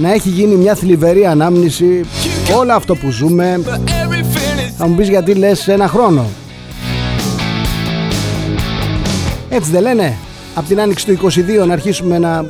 Να 0.00 0.12
έχει 0.12 0.28
γίνει 0.28 0.54
μια 0.54 0.74
θλιβερή 0.74 1.26
ανάμνηση 1.26 2.04
Όλο 2.56 2.72
αυτό 2.72 2.94
που 2.94 3.10
ζούμε 3.10 3.60
Θα 4.78 4.86
μου 4.86 4.94
πεις 4.94 5.08
γιατί 5.08 5.34
λες 5.34 5.58
σε 5.58 5.72
ένα 5.72 5.88
χρόνο 5.88 6.26
Έτσι 9.48 9.70
δεν 9.70 9.82
λένε 9.82 10.16
από 10.54 10.68
την 10.68 10.80
άνοιξη 10.80 11.06
του 11.06 11.30
22 11.62 11.66
να 11.66 11.72
αρχίσουμε 11.72 12.18
να 12.18 12.44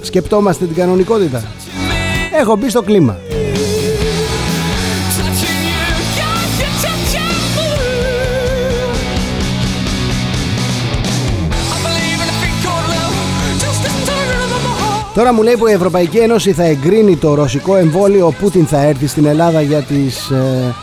σκεπτόμαστε 0.00 0.64
την 0.64 0.74
κανονικότητα. 0.74 1.42
Έχω 2.40 2.56
μπει 2.56 2.68
στο 2.68 2.82
κλίμα. 2.82 3.16
Τώρα 15.18 15.32
μου 15.32 15.42
λέει 15.42 15.56
που 15.56 15.66
η 15.66 15.72
Ευρωπαϊκή 15.72 16.16
Ένωση 16.16 16.52
θα 16.52 16.64
εγκρίνει 16.64 17.16
το 17.16 17.34
ρωσικό 17.34 17.76
εμβόλιο 17.76 18.26
ο 18.26 18.32
Πούτιν 18.32 18.66
θα 18.66 18.80
έρθει 18.80 19.06
στην 19.06 19.24
Ελλάδα 19.24 19.60
για 19.60 19.82
τις 19.82 20.30
ε, 20.30 20.74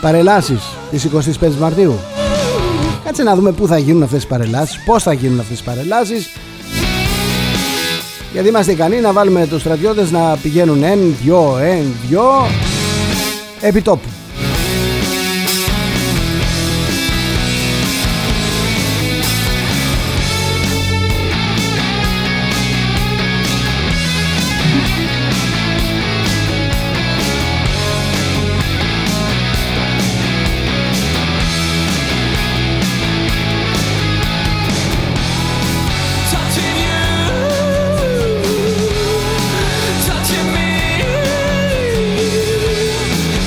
παρελάσεις 0.00 0.62
της 0.90 1.08
25 1.40 1.54
Μαρτίου. 1.58 1.98
Κάτσε 3.04 3.22
να 3.22 3.34
δούμε 3.34 3.52
πού 3.52 3.66
θα 3.66 3.78
γίνουν 3.78 4.02
αυτές 4.02 4.22
οι 4.22 4.26
παρελάσεις, 4.26 4.82
πώς 4.84 5.02
θα 5.02 5.12
γίνουν 5.12 5.40
αυτές 5.40 5.60
οι 5.60 5.64
παρελάσεις. 5.64 6.28
Γιατί 8.32 8.48
είμαστε 8.48 8.72
ικανοί 8.72 9.00
να 9.00 9.12
βάλουμε 9.12 9.46
τους 9.46 9.60
στρατιώτες 9.60 10.10
να 10.10 10.36
πηγαίνουν 10.42 10.82
εν, 10.82 11.16
δυο, 11.22 11.58
εν, 11.62 11.84
δυο, 12.08 12.24
επί 13.60 13.82
τόπου. 13.82 14.08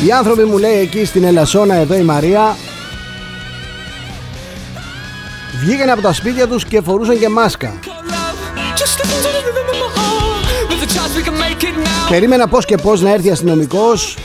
Οι 0.10 0.12
άνθρωποι 0.12 0.44
μου 0.44 0.58
λέει 0.58 0.80
εκεί 0.80 1.06
στην 1.06 1.24
Ελασσόνα 1.24 1.76
εδώ 1.76 1.96
η 1.96 2.02
Μαρία 2.02 2.56
Βγήκαν 5.60 5.90
από 5.90 6.02
τα 6.02 6.14
σπίτια 6.14 6.48
τους 6.48 6.66
και 6.66 6.82
φορούσαν 6.82 7.20
και 7.20 7.30
μάσκα. 7.30 7.74
Περίμενα 12.10 12.48
πώς 12.48 12.66
και 12.66 12.78
πώς 12.78 13.02
να 13.02 13.14
έρθει 13.14 13.32
αστυνομικός 13.32 14.18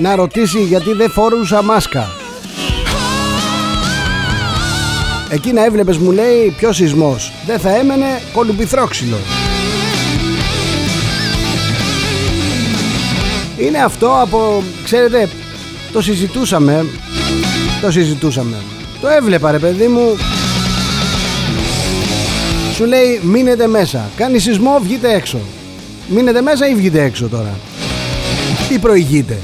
Να 0.00 0.16
ρωτήσει 0.16 0.62
γιατί 0.62 0.92
δεν 0.92 1.10
φορούσα 1.10 1.62
μάσκα. 1.62 2.06
Εκεί 5.30 5.52
να 5.52 5.64
έβλεπες 5.64 5.96
μου 5.96 6.10
λέει 6.10 6.54
ποιος 6.58 6.76
σεισμός. 6.76 7.32
Δεν 7.46 7.58
θα 7.58 7.76
έμενε 7.76 8.20
κολουμπιθρόξυλο 8.32 9.37
Είναι 13.58 13.78
αυτό 13.78 14.20
από, 14.20 14.62
ξέρετε, 14.84 15.28
το 15.92 16.02
συζητούσαμε, 16.02 16.86
το 17.80 17.90
συζητούσαμε. 17.90 18.56
Το 19.00 19.08
έβλεπα 19.08 19.50
ρε 19.50 19.58
παιδί 19.58 19.86
μου. 19.86 20.16
Σου 22.74 22.84
λέει 22.84 23.20
μείνετε 23.22 23.66
μέσα. 23.66 24.10
Κάνει 24.16 24.38
σεισμό, 24.38 24.78
βγείτε 24.82 25.14
έξω. 25.14 25.38
Μείνετε 26.08 26.40
μέσα 26.40 26.68
ή 26.68 26.74
βγείτε 26.74 27.02
έξω 27.02 27.28
τώρα. 27.28 27.58
Τι 28.68 28.78
προηγείτε. 28.78 29.38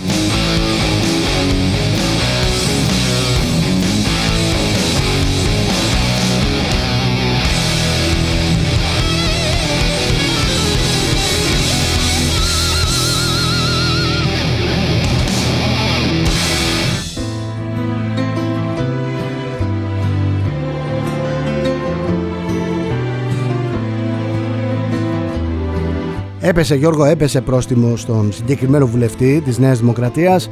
Έπεσε 26.55 26.75
Γιώργο, 26.75 27.05
έπεσε 27.05 27.41
πρόστιμο 27.41 27.97
στον 27.97 28.33
συγκεκριμένο 28.33 28.87
βουλευτή 28.87 29.43
της 29.45 29.59
Νέας 29.59 29.79
Δημοκρατίας. 29.79 30.51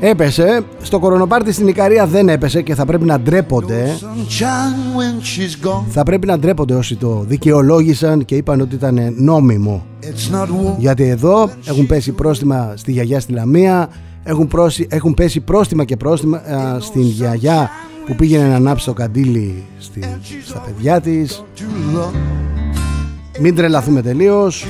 Έπεσε, 0.00 0.60
στο 0.82 0.98
κορονοπάρτι 0.98 1.52
στην 1.52 1.68
Ικαρία 1.68 2.06
δεν 2.06 2.28
έπεσε 2.28 2.62
και 2.62 2.74
θα 2.74 2.84
πρέπει 2.84 3.04
να 3.04 3.20
ντρέπονται. 3.20 3.96
Θα 5.88 6.02
πρέπει 6.02 6.26
να 6.26 6.38
ντρέπονται 6.38 6.74
όσοι 6.74 6.96
το 6.96 7.24
δικαιολόγησαν 7.26 8.24
και 8.24 8.34
είπαν 8.34 8.60
ότι 8.60 8.74
ήταν 8.74 9.14
νόμιμο. 9.16 9.86
Γιατί 10.78 11.08
εδώ 11.08 11.50
έχουν 11.64 11.86
πέσει 11.86 12.12
πρόστιμα 12.12 12.72
στη 12.76 12.92
γιαγιά 12.92 13.20
στη 13.20 13.32
Λαμία 13.32 13.88
έχουν, 14.22 14.48
πρόσι, 14.48 14.86
έχουν 14.90 15.14
πέσει 15.14 15.40
πρόστιμα 15.40 15.84
και 15.84 15.96
πρόστιμα 15.96 16.42
στην 16.80 17.02
γιαγιά 17.02 17.70
που 18.06 18.14
πήγαινε 18.14 18.48
να 18.48 18.54
ανάψει 18.54 18.86
το 18.86 18.92
καντήλι 18.92 19.64
στη, 19.78 20.00
στα 20.44 20.58
παιδιά 20.66 21.00
της 21.00 21.44
μην 23.42 23.54
τρελαθούμε 23.54 24.02
τελείως. 24.02 24.66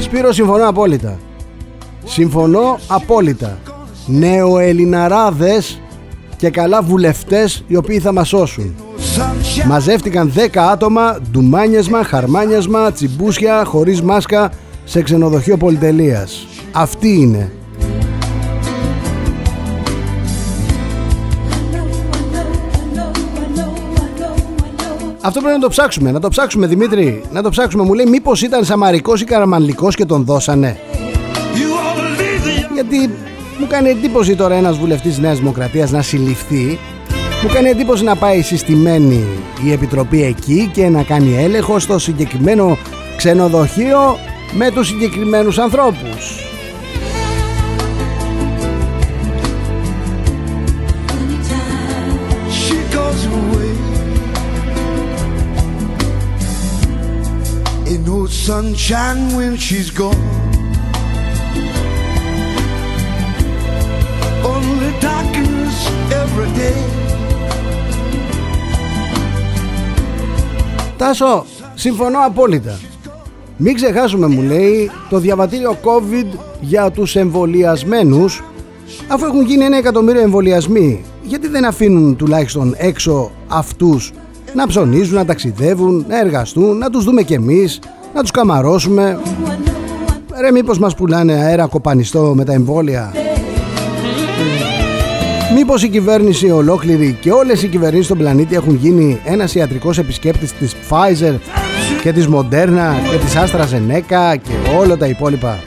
Σπύρο, 0.00 0.32
συμφωνώ 0.32 0.68
απόλυτα. 0.68 1.18
Συμφωνώ 2.04 2.78
απόλυτα. 2.86 3.58
Νεοελληναράδες 4.06 5.80
και 6.36 6.50
καλά 6.50 6.82
βουλευτές 6.82 7.64
οι 7.66 7.76
οποίοι 7.76 7.98
θα 7.98 8.12
μας 8.12 8.28
σώσουν. 8.28 8.74
Μαζεύτηκαν 9.66 10.32
10 10.36 10.56
άτομα, 10.72 11.18
ντουμάνιασμα, 11.30 12.04
χαρμάνιασμα, 12.04 12.92
τσιμπούσια, 12.92 13.64
χωρίς 13.64 14.02
μάσκα, 14.02 14.50
σε 14.84 15.02
ξενοδοχείο 15.02 15.56
πολυτελείας. 15.56 16.46
Αυτή 16.72 17.08
είναι 17.08 17.52
Αυτό 25.20 25.40
πρέπει 25.40 25.54
να 25.54 25.62
το 25.62 25.68
ψάξουμε, 25.68 26.10
να 26.10 26.20
το 26.20 26.28
ψάξουμε 26.28 26.66
Δημήτρη, 26.66 27.22
να 27.32 27.42
το 27.42 27.50
ψάξουμε. 27.50 27.82
Μου 27.82 27.92
λέει 27.92 28.06
μήπως 28.06 28.42
ήταν 28.42 28.64
Σαμαρικός 28.64 29.20
ή 29.20 29.24
Καραμανλικός 29.24 29.94
και 29.94 30.04
τον 30.04 30.24
δώσανε. 30.24 30.80
Γιατί 32.74 33.10
μου 33.58 33.66
κάνει 33.68 33.88
εντύπωση 33.88 34.36
τώρα 34.36 34.54
ένας 34.54 34.78
βουλευτής 34.78 35.18
Νέας 35.18 35.38
Δημοκρατίας 35.38 35.90
να 35.90 36.02
συλληφθεί 36.02 36.78
μου 37.42 37.48
κάνει 37.52 37.68
εντύπωση 37.68 38.04
να 38.04 38.16
πάει 38.16 38.42
συστημένη 38.42 39.24
η 39.64 39.72
Επιτροπή 39.72 40.22
εκεί 40.22 40.70
και 40.72 40.88
να 40.88 41.02
κάνει 41.02 41.36
έλεγχο 41.36 41.78
στο 41.78 41.98
συγκεκριμένο 41.98 42.78
ξενοδοχείο 43.16 44.18
με 44.52 44.70
τους 44.70 44.86
συγκεκριμένους 44.86 45.58
ανθρώπους. 45.58 46.49
Sunshine 58.30 59.34
when 59.36 59.56
she's 59.56 59.90
gone. 59.90 60.22
Only 64.54 64.90
darkness 65.00 65.76
every 66.22 66.50
day. 66.58 66.80
Τάσο, 70.96 71.44
συμφωνώ 71.74 72.18
απόλυτα. 72.26 72.78
Μην 73.56 73.74
ξεχάσουμε 73.74 74.26
μου 74.26 74.42
λέει 74.42 74.90
το 75.08 75.18
διαβατήριο 75.18 75.78
COVID 75.82 76.38
για 76.60 76.90
τους 76.90 77.16
εμβολιασμένους 77.16 78.42
αφού 79.08 79.24
έχουν 79.24 79.44
γίνει 79.44 79.64
ένα 79.64 79.76
εκατομμύριο 79.76 80.20
εμβολιασμοί 80.20 81.04
γιατί 81.22 81.48
δεν 81.48 81.64
αφήνουν 81.64 82.16
τουλάχιστον 82.16 82.74
έξω 82.76 83.30
αυτούς 83.48 84.12
να 84.54 84.66
ψωνίζουν, 84.66 85.14
να 85.14 85.24
ταξιδεύουν, 85.24 86.04
να 86.08 86.18
εργαστούν, 86.18 86.78
να 86.78 86.90
τους 86.90 87.04
δούμε 87.04 87.22
κι 87.22 87.34
εμείς, 87.34 87.78
να 88.14 88.20
τους 88.20 88.30
καμαρώσουμε. 88.30 89.20
Ρε 90.40 90.50
μήπως 90.50 90.78
μας 90.78 90.94
πουλάνε 90.94 91.32
αέρα 91.32 91.66
κοπανιστό 91.66 92.32
με 92.36 92.44
τα 92.44 92.52
εμβόλια; 92.52 93.12
Μήπως 95.54 95.82
η 95.82 95.88
κυβέρνηση 95.88 96.50
ολόκληρη 96.50 97.18
και 97.20 97.30
όλες 97.30 97.62
οι 97.62 97.68
κυβερνήσεις 97.68 98.04
στον 98.04 98.18
πλανήτη 98.18 98.54
έχουν 98.54 98.74
γίνει 98.74 99.20
ένας 99.24 99.54
ιατρικός 99.54 99.98
επισκέπτης 99.98 100.52
της 100.52 100.74
Pfizer 100.88 101.34
και 102.02 102.12
της 102.12 102.28
Moderna 102.28 102.92
και 103.10 103.16
της 103.24 103.34
AstraZeneca 103.36 104.36
και 104.42 104.76
όλα 104.78 104.96
τα 104.96 105.06
υπόλοιπα; 105.06 105.58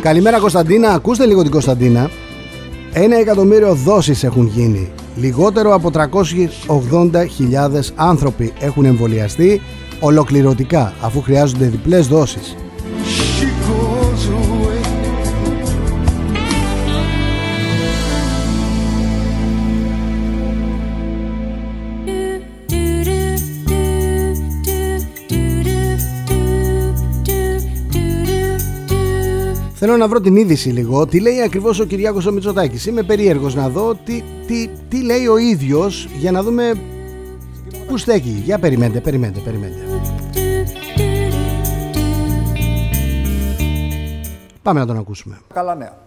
Καλημέρα 0.00 0.38
Κωνσταντίνα, 0.38 0.90
ακούστε 0.92 1.26
λίγο 1.26 1.42
την 1.42 1.50
Κωνσταντίνα. 1.50 2.10
Ένα 2.96 3.16
εκατομμύριο 3.16 3.74
δόσεις 3.74 4.24
έχουν 4.24 4.46
γίνει. 4.46 4.90
Λιγότερο 5.16 5.74
από 5.74 5.90
380.000 5.94 6.08
άνθρωποι 7.94 8.52
έχουν 8.60 8.84
εμβολιαστεί 8.84 9.60
ολοκληρωτικά 10.00 10.92
αφού 11.00 11.20
χρειάζονται 11.20 11.66
διπλές 11.66 12.06
δόσεις. 12.06 12.56
Θέλω 29.86 29.96
να 29.96 30.08
βρω 30.08 30.20
την 30.20 30.36
είδηση 30.36 30.68
λίγο. 30.68 31.06
Τι 31.06 31.20
λέει 31.20 31.40
ακριβώς 31.40 31.80
ο 31.80 31.84
Κυριάκος 31.84 32.26
ο 32.26 32.32
Μητσοτάκης; 32.32 32.86
Είμαι 32.86 33.02
περίεργος 33.02 33.54
να 33.54 33.68
δω 33.68 33.94
τι, 33.94 34.22
τι, 34.46 34.68
τι 34.88 35.02
λέει 35.02 35.26
ο 35.26 35.36
ίδιος 35.36 36.08
για 36.16 36.30
να 36.30 36.42
δούμε 36.42 36.72
πού 37.86 37.96
στέκει. 37.96 38.28
Για 38.28 38.58
περιμένετε, 38.58 39.00
περιμένετε, 39.00 39.40
περιμένετε. 39.40 39.80
Πάμε 44.62 44.80
να 44.80 44.86
τον 44.86 44.96
ακούσουμε. 44.96 45.38
Καλά 45.54 45.74
νέα. 45.74 45.98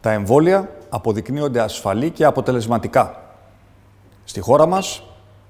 Τα 0.00 0.12
εμβόλια 0.12 0.70
αποδεικνύονται 0.88 1.60
ασφαλή 1.60 2.10
και 2.10 2.24
αποτελεσματικά. 2.24 3.22
Στη 4.24 4.40
χώρα 4.40 4.66
μας 4.66 5.02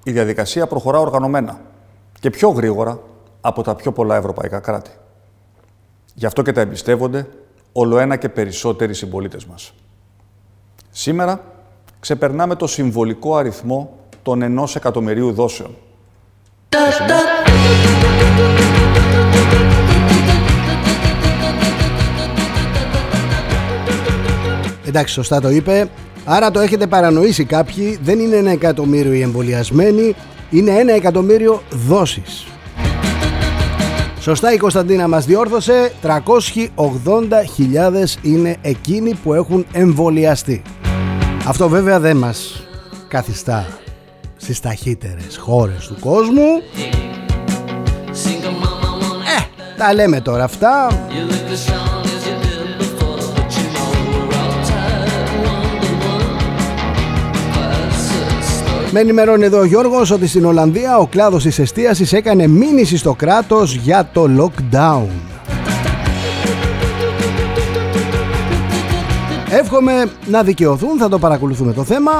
η 0.03 0.11
διαδικασία 0.11 0.67
προχωρά 0.67 0.99
οργανωμένα 0.99 1.61
και 2.19 2.29
πιο 2.29 2.49
γρήγορα 2.49 2.99
από 3.41 3.63
τα 3.63 3.75
πιο 3.75 3.91
πολλά 3.91 4.15
ευρωπαϊκά 4.15 4.59
κράτη. 4.59 4.91
Γι' 6.13 6.25
αυτό 6.25 6.41
και 6.41 6.51
τα 6.51 6.61
εμπιστεύονται 6.61 7.27
όλο 7.71 7.99
ένα 7.99 8.15
και 8.15 8.29
περισσότεροι 8.29 8.93
συμπολίτες 8.93 9.45
μας. 9.45 9.73
Σήμερα 10.89 11.41
ξεπερνάμε 11.99 12.55
το 12.55 12.67
συμβολικό 12.67 13.35
αριθμό 13.35 13.97
των 14.23 14.41
ενός 14.41 14.75
εκατομμυρίου 14.75 15.31
δόσεων. 15.31 15.75
Εντάξει, 24.85 25.13
σωστά 25.13 25.41
το 25.41 25.49
είπε. 25.49 25.89
Άρα 26.25 26.51
το 26.51 26.59
έχετε 26.59 26.87
παρανοήσει 26.87 27.45
κάποιοι. 27.45 27.99
Δεν 28.01 28.19
είναι 28.19 28.35
ένα 28.35 28.51
εκατομμύριο 28.51 29.13
οι 29.13 29.21
εμβολιασμένοι, 29.21 30.15
είναι 30.49 30.71
ένα 30.71 30.93
εκατομμύριο 30.93 31.61
δόσεις. 31.69 32.45
Σωστά 34.21 34.53
η 34.53 34.57
Κωνσταντίνα 34.57 35.07
μας 35.07 35.25
διόρθωσε. 35.25 35.91
380.000 36.01 36.15
είναι 38.21 38.57
εκείνοι 38.61 39.13
που 39.23 39.33
έχουν 39.33 39.65
εμβολιαστεί. 39.71 40.61
Αυτό 41.47 41.69
βέβαια 41.69 41.99
δεν 41.99 42.17
μας 42.17 42.67
καθιστά 43.07 43.67
στις 44.37 44.59
ταχύτερες 44.59 45.37
χώρες 45.37 45.87
του 45.87 45.97
κόσμου. 45.99 46.61
Ε, 49.27 49.77
τα 49.77 49.93
λέμε 49.93 50.21
τώρα 50.21 50.43
αυτά 50.43 50.87
Με 58.91 58.99
ενημερώνει 58.99 59.43
εδώ 59.45 59.59
ο 59.59 59.63
Γιώργος 59.63 60.11
ότι 60.11 60.27
στην 60.27 60.45
Ολλανδία 60.45 60.97
ο 60.97 61.07
κλάδος 61.07 61.43
της 61.43 61.59
εστίασης 61.59 62.13
έκανε 62.13 62.47
μήνυση 62.47 62.97
στο 62.97 63.13
κράτος 63.13 63.75
για 63.75 64.09
το 64.13 64.29
lockdown. 64.37 65.07
Εύχομαι 69.49 70.05
να 70.25 70.43
δικαιωθούν, 70.43 70.97
θα 70.97 71.09
το 71.09 71.19
παρακολουθούμε 71.19 71.73
το 71.73 71.83
θέμα. 71.83 72.11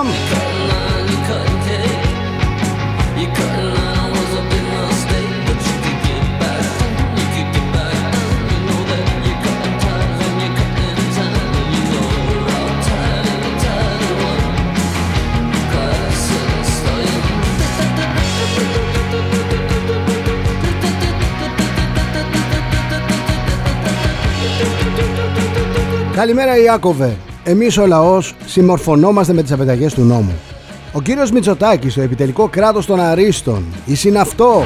Καλημέρα 26.19 26.57
Ιάκωβε. 26.57 27.17
Εμείς 27.43 27.77
ο 27.77 27.85
λαός 27.85 28.35
συμμορφωνόμαστε 28.45 29.33
με 29.33 29.41
τις 29.41 29.51
απαιταγές 29.51 29.93
του 29.93 30.01
νόμου. 30.01 30.33
Ο 30.93 31.01
κύριος 31.01 31.31
Μητσοτάκης, 31.31 31.93
το 31.93 32.01
επιτελικό 32.01 32.47
κράτος 32.47 32.85
των 32.85 32.99
αρίστων, 32.99 33.65
η 33.85 33.95
συναυτό, 33.95 34.63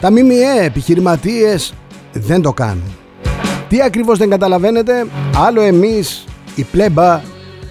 τα 0.00 0.10
ΜΜΕ, 0.10 0.64
επιχειρηματίες 0.64 1.74
δεν 2.12 2.42
το 2.42 2.52
κάνουν. 2.52 2.96
Τι 3.68 3.82
ακριβώς 3.82 4.18
δεν 4.18 4.30
καταλαβαίνετε, 4.30 5.06
άλλο 5.46 5.60
εμείς, 5.60 6.24
η 6.54 6.62
πλέμπα 6.62 7.20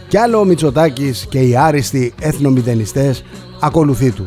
και 0.07 0.19
άλλο 0.19 0.39
ο 0.39 0.43
Μητσοτάκης 0.45 1.25
και 1.29 1.39
οι 1.39 1.57
άριστοι 1.57 2.13
εθνομηδενιστές 2.21 3.23
ακολουθεί 3.59 4.11
του. 4.11 4.25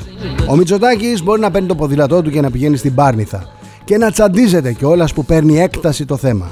Ο 0.48 0.56
Μητσοτάκης 0.56 1.22
μπορεί 1.22 1.40
να 1.40 1.50
παίρνει 1.50 1.68
το 1.68 1.74
ποδηλατό 1.74 2.22
του 2.22 2.30
και 2.30 2.40
να 2.40 2.50
πηγαίνει 2.50 2.76
στην 2.76 2.94
Πάρνηθα 2.94 3.48
και 3.84 3.98
να 3.98 4.10
τσαντίζεται 4.10 4.72
κιόλας 4.72 5.12
που 5.12 5.24
παίρνει 5.24 5.60
έκταση 5.60 6.04
το 6.04 6.16
θέμα. 6.16 6.50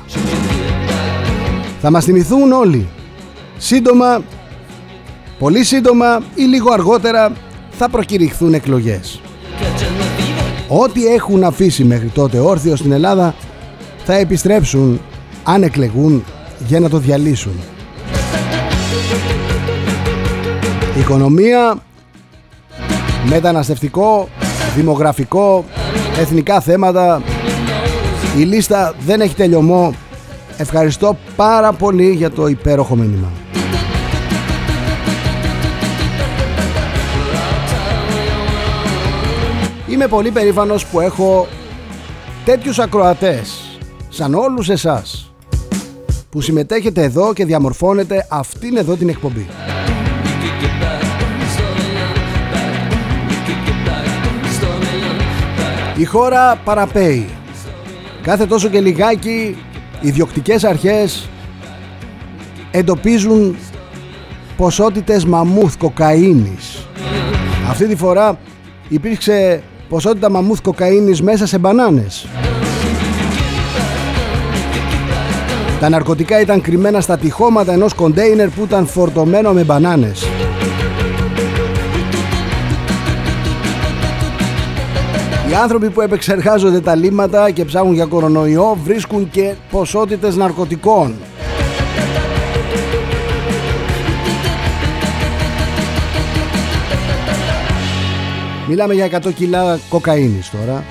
Θα 1.89 1.93
μας 1.95 2.05
θυμηθούν 2.05 2.53
όλοι. 2.53 2.89
Σύντομα, 3.59 4.22
πολύ 5.39 5.64
σύντομα 5.64 6.22
ή 6.34 6.43
λίγο 6.43 6.72
αργότερα 6.72 7.32
θα 7.70 7.89
προκηρυχθούν 7.89 8.55
εκλογές. 8.55 9.20
Ό,τι 10.68 11.07
έχουν 11.07 11.45
αφήσει 11.45 11.84
μέχρι 11.84 12.09
τότε 12.09 12.39
όρθιο 12.39 12.76
στην 12.76 12.93
Ελλάδα 12.93 13.34
θα 14.05 14.14
επιστρέψουν 14.14 15.01
αν 15.43 15.62
εκλεγούν 15.62 16.24
για 16.66 16.80
να 16.80 16.89
το 16.89 16.99
διαλύσουν. 16.99 17.53
Οικονομία, 20.99 21.82
μεταναστευτικό, 23.28 24.28
δημογραφικό, 24.76 25.64
εθνικά 26.18 26.61
θέματα. 26.61 27.22
Η 28.39 28.43
λίστα 28.43 28.95
δεν 29.07 29.20
έχει 29.20 29.34
τελειωμό. 29.34 29.95
Ευχαριστώ 30.59 31.16
πάρα 31.36 31.72
πολύ 31.72 32.11
για 32.11 32.30
το 32.30 32.46
υπέροχο 32.46 32.96
μήνυμα. 32.96 33.32
Είμαι 39.88 40.07
πολύ 40.07 40.30
περήφανος 40.30 40.86
που 40.86 41.00
έχω 41.00 41.46
τέτοιους 42.44 42.78
ακροατές 42.78 43.78
σαν 44.09 44.34
όλους 44.34 44.68
εσάς 44.68 45.32
που 46.30 46.40
συμμετέχετε 46.40 47.02
εδώ 47.02 47.32
και 47.32 47.44
διαμορφώνετε 47.44 48.26
αυτήν 48.30 48.76
εδώ 48.76 48.94
την 48.94 49.09
εκπομπή. 49.09 49.46
Η 55.96 56.04
χώρα 56.04 56.57
παραπέει. 56.64 57.28
Κάθε 58.22 58.46
τόσο 58.46 58.68
και 58.68 58.80
λιγάκι 58.80 59.57
οι 60.01 60.11
διοκτικές 60.11 60.64
αρχές 60.64 61.28
εντοπίζουν 62.70 63.57
ποσότητες 64.57 65.24
μαμούθ 65.24 65.76
κοκαίνης. 65.78 66.86
Αυτή 67.68 67.86
τη 67.86 67.97
φορά 67.97 68.38
υπήρξε 68.88 69.62
ποσότητα 69.88 70.30
μαμούθ 70.30 70.61
κοκαίνης 70.62 71.22
μέσα 71.22 71.47
σε 71.47 71.59
μπανάνες. 71.59 72.26
Τα 75.80 75.88
ναρκωτικά 75.88 76.40
ήταν 76.40 76.61
κρυμμένα 76.61 77.01
στα 77.01 77.18
τυχώματα 77.18 77.72
ενός 77.72 77.94
κοντέινερ 77.94 78.49
που 78.49 78.62
ήταν 78.64 78.86
φορτωμένο 78.86 79.53
με 79.53 79.64
μπανάνες. 79.64 80.26
Οι 85.51 85.55
άνθρωποι 85.55 85.90
που 85.90 86.01
επεξεργάζονται 86.01 86.80
τα 86.80 86.94
λίμματα 86.94 87.51
και 87.51 87.64
ψάχνουν 87.64 87.94
για 87.94 88.05
κορονοϊό 88.05 88.78
βρίσκουν 88.84 89.30
και 89.30 89.55
ποσότητες 89.70 90.36
ναρκωτικών. 90.36 91.14
Μιλάμε 98.68 98.94
για 98.94 99.09
100 99.26 99.32
κιλά 99.34 99.78
κοκαίνης 99.88 100.51
τώρα. 100.51 100.84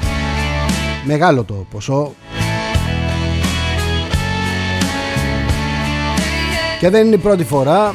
Μεγάλο 1.05 1.43
το 1.43 1.65
ποσό. 1.71 2.13
Και 6.79 6.89
δεν 6.89 7.05
είναι 7.05 7.15
η 7.15 7.17
πρώτη 7.17 7.43
φορά 7.43 7.93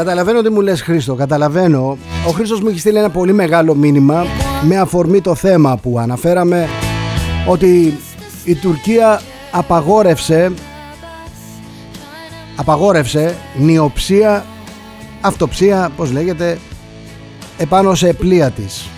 Καταλαβαίνω 0.00 0.38
ότι 0.38 0.50
μου 0.50 0.60
λες 0.60 0.82
Χρήστο, 0.82 1.14
καταλαβαίνω. 1.14 1.98
Ο 2.26 2.30
Χρήστος 2.30 2.60
μου 2.60 2.68
έχει 2.68 2.78
στείλει 2.78 2.98
ένα 2.98 3.10
πολύ 3.10 3.32
μεγάλο 3.32 3.74
μήνυμα 3.74 4.24
με 4.62 4.76
αφορμή 4.76 5.20
το 5.20 5.34
θέμα 5.34 5.76
που 5.76 5.98
αναφέραμε 5.98 6.68
ότι 7.48 7.98
η 8.44 8.54
Τουρκία 8.54 9.20
απαγόρευσε 9.50 10.52
απαγόρευσε 12.56 13.36
νιοψία, 13.58 14.44
αυτοψία, 15.20 15.90
πώς 15.96 16.12
λέγεται, 16.12 16.58
επάνω 17.58 17.94
σε 17.94 18.12
πλοία 18.12 18.50
της. 18.50 18.88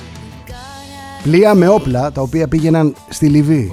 Πλοία 1.23 1.55
με 1.55 1.69
όπλα 1.69 2.13
τα 2.13 2.21
οποία 2.21 2.49
πήγαιναν 2.49 2.95
στη 3.09 3.27
Λιβύη. 3.27 3.73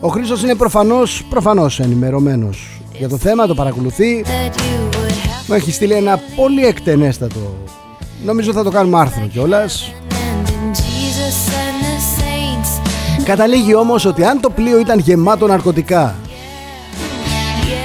Ο 0.00 0.08
Χρήστος 0.08 0.42
είναι 0.42 0.54
προφανώς, 0.54 1.24
προφανώς 1.30 1.80
ενημερωμένος 1.80 2.77
για 2.98 3.08
το 3.08 3.16
θέμα, 3.16 3.46
το 3.46 3.54
παρακολουθεί. 3.54 4.24
Μου 5.46 5.54
έχει 5.54 5.72
στείλει 5.72 5.92
ένα 5.92 6.20
πολύ 6.36 6.66
εκτενέστατο. 6.66 7.56
Νομίζω 8.24 8.52
θα 8.52 8.62
το 8.62 8.70
κάνουμε 8.70 8.98
άρθρο 8.98 9.26
κιόλας. 9.26 9.92
Καταλήγει 13.24 13.74
όμως 13.74 14.04
ότι 14.04 14.24
αν 14.24 14.40
το 14.40 14.50
πλοίο 14.50 14.78
ήταν 14.78 14.98
γεμάτο 14.98 15.46
ναρκωτικά 15.46 16.14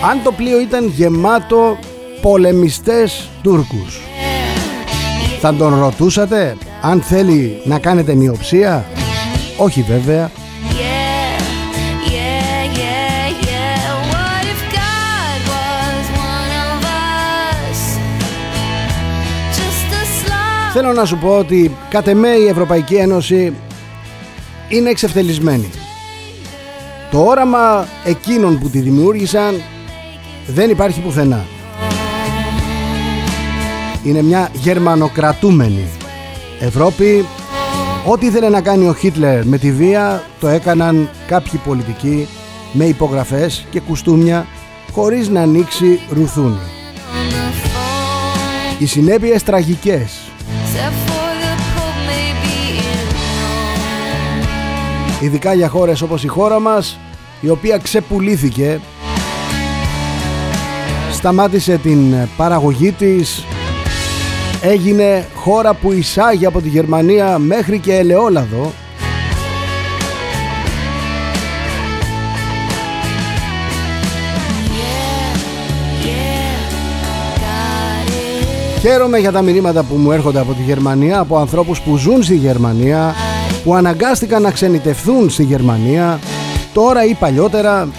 αν 0.10 0.24
το 0.24 0.32
πλοίο 0.32 0.60
ήταν 0.60 0.88
γεμάτο 0.88 1.78
πολεμιστές 2.22 3.30
Τούρκους 3.42 4.02
θα 5.40 5.54
τον 5.54 5.80
ρωτούσατε 5.80 6.58
αν 6.82 7.02
θέλει 7.02 7.62
να 7.64 7.80
κάνετε 7.80 8.14
νιοψία 8.14 8.86
όχι 9.58 9.82
βέβαια 9.82 10.32
Θέλω 20.76 20.94
να 20.94 21.06
σου 21.06 21.18
πω 21.18 21.38
ότι 21.38 21.76
κατ' 21.90 22.08
εμέ 22.08 22.28
η 22.28 22.48
Ευρωπαϊκή 22.48 22.96
Ένωση 22.96 23.54
είναι 24.70 24.90
εξευτελισμένη. 24.90 25.70
Το 27.12 27.24
όραμα 27.24 27.88
εκείνων 28.04 28.60
που 28.60 28.70
τη 28.70 28.80
δημιούργησαν 28.80 29.62
δεν 30.48 30.70
υπάρχει 30.70 31.00
πουθενά. 31.00 31.46
Είναι 34.04 34.22
μια 34.22 34.50
γερμανοκρατούμενη 34.54 35.88
Ευρώπη. 36.60 37.26
Ό,τι 38.06 38.26
ήθελε 38.26 38.50
να 38.50 38.62
κάνει 38.62 38.88
ο 38.88 38.94
Χίτλερ 38.94 39.46
με 39.46 39.58
τη 39.58 39.72
βία 39.72 40.24
το 40.40 40.48
έκαναν 40.48 41.10
κάποιοι 41.28 41.60
πολιτικοί 41.66 42.28
με 42.72 42.86
υπογραφές 42.86 43.66
και 43.70 43.80
κουστούμια 43.80 44.46
χωρίς 44.92 45.30
να 45.30 45.42
ανοίξει 45.42 46.00
ρουθούνι. 46.10 46.60
Οι 48.80 48.86
συνέπειες 48.86 49.44
τραγικές 49.44 50.33
Ειδικά 55.24 55.54
για 55.54 55.70
χώρες 55.70 56.02
όπως 56.02 56.24
η 56.24 56.28
χώρα 56.28 56.60
μας 56.60 57.00
η 57.42 57.50
οποία 57.50 57.78
ξεπουλήθηκε. 57.78 58.80
Σταμάτησε 61.12 61.78
την 61.78 62.16
παραγωγή 62.38 62.92
της. 62.92 63.44
Έγινε 64.62 65.28
χώρα 65.36 65.74
που 65.74 65.92
εισάγει 65.92 66.46
από 66.46 66.62
τη 66.62 66.70
Γερμανία 66.70 67.38
μέχρι 67.38 67.80
και 67.80 67.96
ελαιόλαδο 67.96 68.72
Χαίρομαι 78.86 79.18
για 79.18 79.32
τα 79.32 79.42
μηνύματα 79.42 79.84
που 79.84 79.96
μου 79.96 80.12
έρχονται 80.12 80.40
από 80.40 80.54
τη 80.54 80.62
Γερμανία, 80.62 81.20
από 81.20 81.38
ανθρώπους 81.38 81.82
που 81.82 81.98
ζουν 81.98 82.24
στη 82.24 82.36
Γερμανία, 82.36 83.16
που 83.64 83.76
αναγκάστηκαν 83.76 84.42
να 84.42 84.52
ξενιτευθούν 84.52 85.30
στη 85.30 85.44
Γερμανία, 85.44 86.20
τώρα 86.74 87.06
ή 87.06 87.14
παλιότερα. 87.14 87.90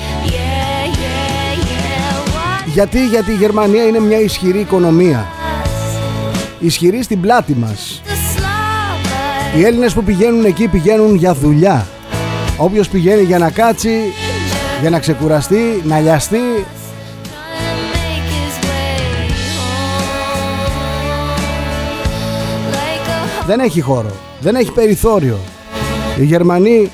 Γιατί, 2.67 3.07
γιατί 3.07 3.31
η 3.31 3.35
Γερμανία 3.35 3.85
είναι 3.85 4.01
μια 4.01 4.21
ισχυρή 4.21 4.61
οικονομία. 4.61 5.27
Ισχυρή 6.59 7.03
στην 7.03 7.21
πλάτη 7.21 7.55
μας. 7.55 8.03
Οι 9.57 9.65
Έλληνες 9.65 9.93
που 9.95 10.05
πηγαίνουν 10.05 10.45
εκεί 10.45 10.69
πηγαίνουν 10.69 11.15
για 11.15 11.35
δουλειά. 11.35 11.87
Όποιος 12.57 12.89
πηγαίνει 12.89 13.23
για 13.23 13.39
να 13.39 13.51
κάτσει, 13.51 14.13
για 14.81 14.91
να 14.91 14.99
ξεκουραστεί, 14.99 15.83
να 15.85 16.01
λιαστεί, 16.01 16.67
δεν 23.47 23.61
έχει 23.61 23.81
χώρο, 23.81 24.11
δεν 24.41 24.55
έχει 24.55 24.73
περιθώριο. 24.73 25.39
Οι 26.19 26.25
Γερμανοί 26.25 26.91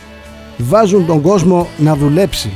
βάζουν 0.58 1.06
τον 1.06 1.20
κόσμο 1.20 1.68
να 1.78 1.96
δουλέψει. 1.96 2.52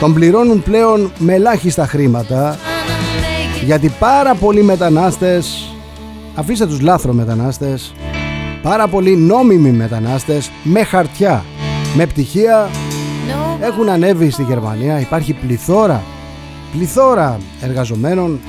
Τον 0.00 0.14
πληρώνουν 0.14 0.62
πλέον 0.62 1.12
με 1.18 1.34
ελάχιστα 1.34 1.86
χρήματα 1.86 2.58
γιατί 3.64 3.92
πάρα 3.98 4.34
πολλοί 4.34 4.62
μετανάστες, 4.62 5.74
αφήστε 6.34 6.66
τους 6.66 6.80
λάθρο 6.80 7.12
μετανάστες, 7.12 7.94
πάρα 8.62 8.88
πολλοί 8.88 9.16
νόμιμοι 9.16 9.70
μετανάστες 9.70 10.50
με 10.62 10.82
χαρτιά, 10.82 11.44
με 11.96 12.06
πτυχία 12.06 12.68
έχουν 13.60 13.88
ανέβει 13.88 14.30
στη 14.30 14.42
Γερμανία. 14.42 15.00
Υπάρχει 15.00 15.32
πληθώρα, 15.32 16.02
πληθώρα 16.72 17.38
εργαζομένων 17.60 18.40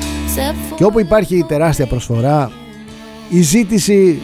και 0.75 0.83
όπου 0.83 0.99
υπάρχει 0.99 1.45
τεράστια 1.47 1.85
προσφορά 1.85 2.51
η 3.29 3.41
ζήτηση 3.41 4.19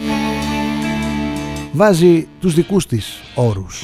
βάζει 1.72 2.26
τους 2.40 2.54
δικούς 2.54 2.86
της 2.86 3.20
όρους. 3.34 3.82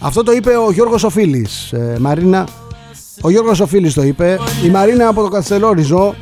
Αυτό 0.00 0.22
το 0.22 0.32
είπε 0.32 0.56
ο 0.56 0.70
Γιώργος 0.72 1.04
Οφίλης, 1.04 1.72
ε, 1.72 1.96
Μαρίνα. 2.00 2.48
Ο 3.20 3.30
Γιώργος 3.30 3.60
Οφίλης 3.60 3.94
το 3.94 4.02
είπε. 4.02 4.38
Η 4.64 4.68
Μαρίνα 4.68 5.08
από 5.08 5.22
το 5.22 5.28
Καστελόριζο 5.28 6.14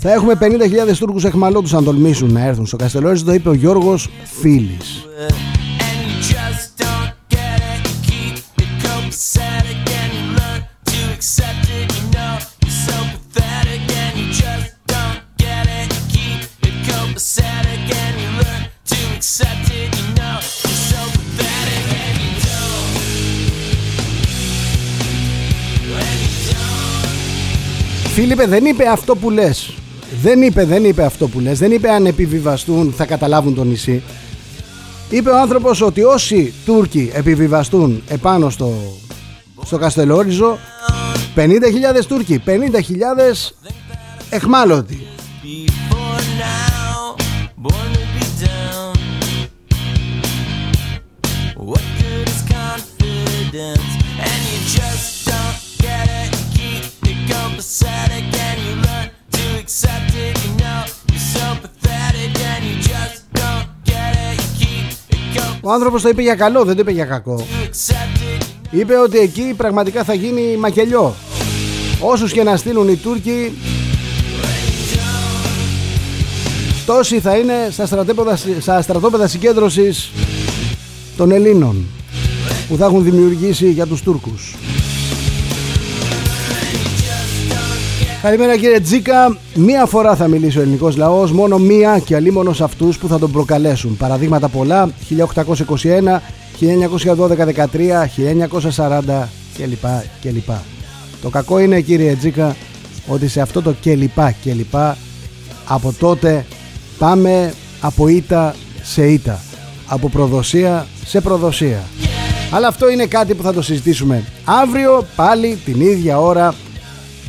θα 0.00 0.12
έχουμε 0.12 0.38
50.000 0.40 0.96
Τούρκους 0.98 1.24
εχμαλώτους 1.24 1.74
αν 1.74 1.84
τολμήσουν 1.84 2.32
να 2.32 2.40
έρθουν 2.44 2.66
στο 2.66 2.76
Καστελόριζο, 2.76 3.24
το 3.24 3.32
είπε 3.32 3.48
ο 3.48 3.52
Γιώργος 3.52 4.08
Φίλης. 4.40 5.02
Φίλιππε 28.12 28.46
δεν 28.46 28.64
είπε 28.64 28.88
αυτό 28.88 29.16
που 29.16 29.30
λες 29.30 29.74
Δεν 30.22 30.42
είπε, 30.42 30.64
δεν 30.64 30.84
είπε 30.84 31.04
αυτό 31.04 31.28
που 31.28 31.40
λες 31.40 31.58
Δεν 31.58 31.72
είπε 31.72 31.90
αν 31.90 32.06
επιβιβαστούν 32.06 32.92
θα 32.96 33.06
καταλάβουν 33.06 33.54
το 33.54 33.64
νησί. 33.64 34.02
Είπε 35.10 35.30
ο 35.30 35.40
άνθρωπος 35.40 35.80
ότι 35.80 36.02
όσοι 36.02 36.52
Τούρκοι 36.64 37.10
επιβιβαστούν 37.14 38.02
επάνω 38.08 38.50
στο, 38.50 38.72
στο 39.64 39.78
Καστελόριζο 39.78 40.58
50.000 41.36 41.48
Τούρκοι 42.08 42.42
50.000 42.46 42.52
εχμάλωτοι 44.30 45.08
Ο 65.68 65.72
άνθρωπος 65.72 66.02
το 66.02 66.08
είπε 66.08 66.22
για 66.22 66.34
καλό, 66.34 66.64
δεν 66.64 66.74
το 66.74 66.80
είπε 66.80 66.90
για 66.90 67.04
κακό. 67.04 67.46
Είπε 68.70 68.96
ότι 68.96 69.18
εκεί 69.18 69.54
πραγματικά 69.56 70.04
θα 70.04 70.14
γίνει 70.14 70.56
μακελιό. 70.56 71.14
Όσους 72.00 72.32
και 72.32 72.42
να 72.42 72.56
στείλουν 72.56 72.88
οι 72.88 72.96
Τούρκοι 72.96 73.52
τόσοι 76.86 77.20
θα 77.20 77.36
είναι 77.36 77.68
στα 77.70 77.86
στρατόπεδα, 77.86 78.38
στα 78.60 78.82
στρατόπεδα 78.82 79.28
συγκέντρωσης 79.28 80.10
των 81.16 81.30
Ελλήνων 81.30 81.86
που 82.68 82.76
θα 82.76 82.84
έχουν 82.84 83.02
δημιουργήσει 83.02 83.70
για 83.70 83.86
τους 83.86 84.02
Τούρκους. 84.02 84.54
Καλημέρα 88.28 88.56
κύριε 88.56 88.80
Τζίκα. 88.80 89.38
Μία 89.54 89.86
φορά 89.86 90.16
θα 90.16 90.28
μιλήσει 90.28 90.58
ο 90.58 90.60
ελληνικός 90.60 90.96
λαός, 90.96 91.32
μόνο 91.32 91.58
μία 91.58 91.98
και 91.98 92.14
αλλήμωνο 92.14 92.52
σε 92.52 92.64
αυτούς 92.64 92.98
που 92.98 93.08
θα 93.08 93.18
τον 93.18 93.32
προκαλέσουν. 93.32 93.96
Παραδείγματα 93.96 94.48
πολλά, 94.48 94.90
1821, 95.08 96.20
1912-13, 96.60 98.06
1940 98.06 99.28
κλπ. 99.56 99.84
κλπ. 100.20 100.50
Το 101.22 101.28
κακό 101.28 101.58
είναι 101.58 101.80
κύριε 101.80 102.14
Τζίκα 102.14 102.56
ότι 103.06 103.28
σε 103.28 103.40
αυτό 103.40 103.62
το 103.62 103.74
κλπ 103.82 104.18
κλπ 104.42 104.74
από 105.66 105.94
τότε 105.98 106.46
πάμε 106.98 107.54
από 107.80 108.08
ήττα 108.08 108.54
σε 108.82 109.06
ήττα. 109.06 109.40
Από 109.86 110.08
προδοσία 110.08 110.86
σε 111.04 111.20
προδοσία. 111.20 111.82
Αλλά 112.50 112.68
αυτό 112.68 112.90
είναι 112.90 113.06
κάτι 113.06 113.34
που 113.34 113.42
θα 113.42 113.52
το 113.52 113.62
συζητήσουμε 113.62 114.24
αύριο 114.44 115.06
πάλι 115.16 115.58
την 115.64 115.80
ίδια 115.80 116.20
ώρα 116.20 116.54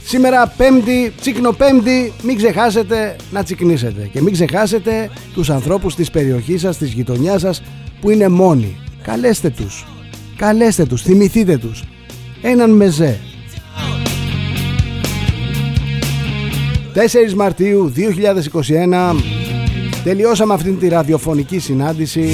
Σήμερα 0.10 0.54
πέμπτη, 0.58 1.14
τσίκνο 1.22 1.52
πέμπτη, 1.52 2.14
μην 2.24 2.38
ξεχάσετε 2.38 3.16
να 3.32 3.44
τσικνίσετε 3.44 4.10
και 4.12 4.22
μην 4.22 4.34
ξεχάσετε 4.34 5.10
τους 5.34 5.50
ανθρώπους 5.50 5.96
της 5.96 6.12
περιοχής 6.12 6.62
σας, 6.62 6.78
της 6.78 6.92
γειτονιάς 6.92 7.42
σας 7.42 7.62
που 8.02 8.10
είναι 8.10 8.28
μόνοι. 8.28 8.78
Καλέστε 9.02 9.50
τους, 9.50 9.86
καλέστε 10.36 10.86
τους, 10.86 11.02
θυμηθείτε 11.02 11.58
τους. 11.58 11.84
Έναν 12.42 12.72
μεζέ. 12.72 13.20
4 16.94 17.34
Μαρτίου 17.34 17.90
2021 17.90 19.16
τελειώσαμε 20.04 20.54
αυτήν 20.54 20.80
τη 20.80 20.88
ραδιοφωνική 20.88 21.60
συνάντηση. 21.60 22.30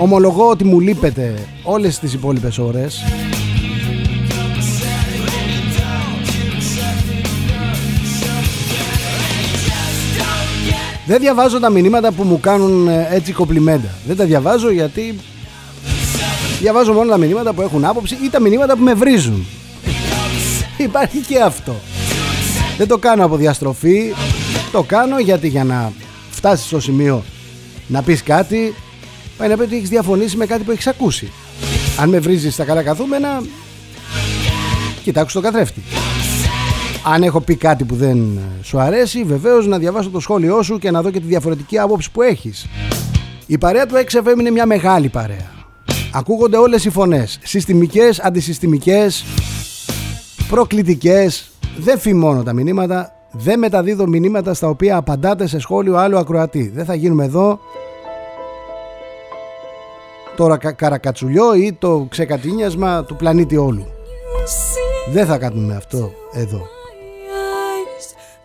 Ομολογώ 0.00 0.48
ότι 0.48 0.64
μου 0.64 0.80
λείπετε 0.80 1.34
όλες 1.62 1.98
τις 1.98 2.12
υπόλοιπες 2.12 2.58
ώρες. 2.58 3.04
Δεν 11.06 11.20
διαβάζω 11.20 11.60
τα 11.60 11.70
μηνύματα 11.70 12.12
που 12.12 12.22
μου 12.22 12.40
κάνουν 12.40 12.88
ε, 12.88 13.08
έτσι 13.10 13.32
κοπλιμέντα. 13.32 13.88
Δεν 14.06 14.16
τα 14.16 14.24
διαβάζω 14.24 14.70
γιατί 14.70 15.18
διαβάζω 16.60 16.92
μόνο 16.92 17.10
τα 17.10 17.16
μηνύματα 17.18 17.52
που 17.52 17.62
έχουν 17.62 17.84
άποψη 17.84 18.16
ή 18.24 18.30
τα 18.30 18.40
μηνύματα 18.40 18.76
που 18.76 18.82
με 18.82 18.94
βρίζουν. 18.94 19.46
Υπάρχει 20.76 21.18
και 21.18 21.40
αυτό. 21.40 21.74
Δεν 22.76 22.88
το 22.88 22.98
κάνω 22.98 23.24
από 23.24 23.36
διαστροφή. 23.36 24.14
Το 24.72 24.82
κάνω 24.82 25.18
γιατί 25.18 25.48
για 25.48 25.64
να 25.64 25.92
φτάσεις 26.30 26.66
στο 26.66 26.80
σημείο 26.80 27.24
να 27.86 28.02
πεις 28.02 28.22
κάτι 28.22 28.74
πάει 29.36 29.48
να 29.48 29.56
πει 29.56 29.62
ότι 29.62 29.76
έχεις 29.76 29.88
διαφωνήσει 29.88 30.36
με 30.36 30.46
κάτι 30.46 30.62
που 30.62 30.70
έχεις 30.70 30.86
ακούσει. 30.86 31.32
Αν 32.00 32.08
με 32.08 32.18
βρίζεις 32.18 32.54
στα 32.54 32.64
καλά 32.64 32.82
καθούμενα 32.82 33.42
κοιτάξου 35.02 35.40
το 35.40 35.50
καθρέφτη. 35.50 35.82
Αν 37.08 37.22
έχω 37.22 37.40
πει 37.40 37.56
κάτι 37.56 37.84
που 37.84 37.94
δεν 37.94 38.38
σου 38.62 38.78
αρέσει, 38.80 39.22
βεβαίως 39.22 39.66
να 39.66 39.78
διαβάσω 39.78 40.10
το 40.10 40.20
σχόλιο 40.20 40.62
σου 40.62 40.78
και 40.78 40.90
να 40.90 41.02
δω 41.02 41.10
και 41.10 41.20
τη 41.20 41.26
διαφορετική 41.26 41.78
άποψη 41.78 42.10
που 42.10 42.22
έχεις. 42.22 42.66
Η 43.46 43.58
παρέα 43.58 43.86
του 43.86 43.94
XFM 43.94 44.38
είναι 44.38 44.50
μια 44.50 44.66
μεγάλη 44.66 45.08
παρέα. 45.08 45.50
Ακούγονται 46.12 46.56
όλες 46.56 46.84
οι 46.84 46.90
φωνές, 46.90 47.38
συστημικές, 47.42 48.20
αντισυστημικές, 48.20 49.24
προκλητικές. 50.48 51.50
Δεν 51.78 51.98
φημώνω 51.98 52.42
τα 52.42 52.52
μηνύματα, 52.52 53.12
δεν 53.32 53.58
μεταδίδω 53.58 54.06
μηνύματα 54.06 54.54
στα 54.54 54.68
οποία 54.68 54.96
απαντάτε 54.96 55.46
σε 55.46 55.58
σχόλιο 55.58 55.96
άλλου 55.96 56.18
ακροατή. 56.18 56.70
Δεν 56.74 56.84
θα 56.84 56.94
γίνουμε 56.94 57.24
εδώ 57.24 57.60
το 60.36 60.56
καρακατσουλιό 60.76 61.54
ή 61.54 61.76
το 61.78 62.06
ξεκατίνιασμα 62.10 63.04
του 63.04 63.16
πλανήτη 63.16 63.56
όλου. 63.56 63.86
Δεν 65.12 65.26
θα 65.26 65.38
κάνουμε 65.38 65.74
αυτό 65.74 66.12
εδώ. 66.32 66.75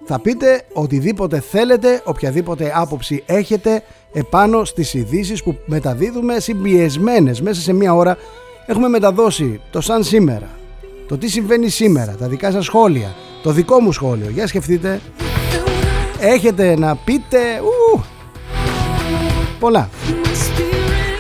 Θα 0.04 0.20
πείτε 0.20 0.64
οτιδήποτε 0.74 1.40
θέλετε, 1.40 2.02
οποιαδήποτε 2.06 2.72
άποψη 2.76 3.24
έχετε 3.26 3.84
επάνω 4.14 4.64
στις 4.64 4.94
ειδήσεις 4.94 5.44
που 5.44 5.58
μεταδίδουμε 5.66 6.40
συμπιεσμένες 6.40 7.42
μέσα 7.42 7.62
σε 7.62 7.74
μία 7.74 7.94
ώρα. 7.94 8.18
Έχουμε 8.66 8.88
μεταδώσει 8.88 9.62
το 9.70 9.82
σαν 9.82 10.04
σήμερα, 10.04 10.50
το 11.08 11.18
τι 11.18 11.28
συμβαίνει 11.28 11.70
σήμερα, 11.70 12.16
τα 12.16 12.28
δικά 12.28 12.52
σας 12.52 12.66
σχόλια, 12.66 13.16
το 13.44 13.52
δικό 13.52 13.80
μου 13.80 13.92
σχόλιο. 13.92 14.30
Για 14.30 14.48
σκεφτείτε, 14.48 15.02
έχετε 16.20 16.78
να 16.78 16.96
πείτε, 16.96 17.40
ου, 17.64 18.04
Πολλά. 19.60 19.90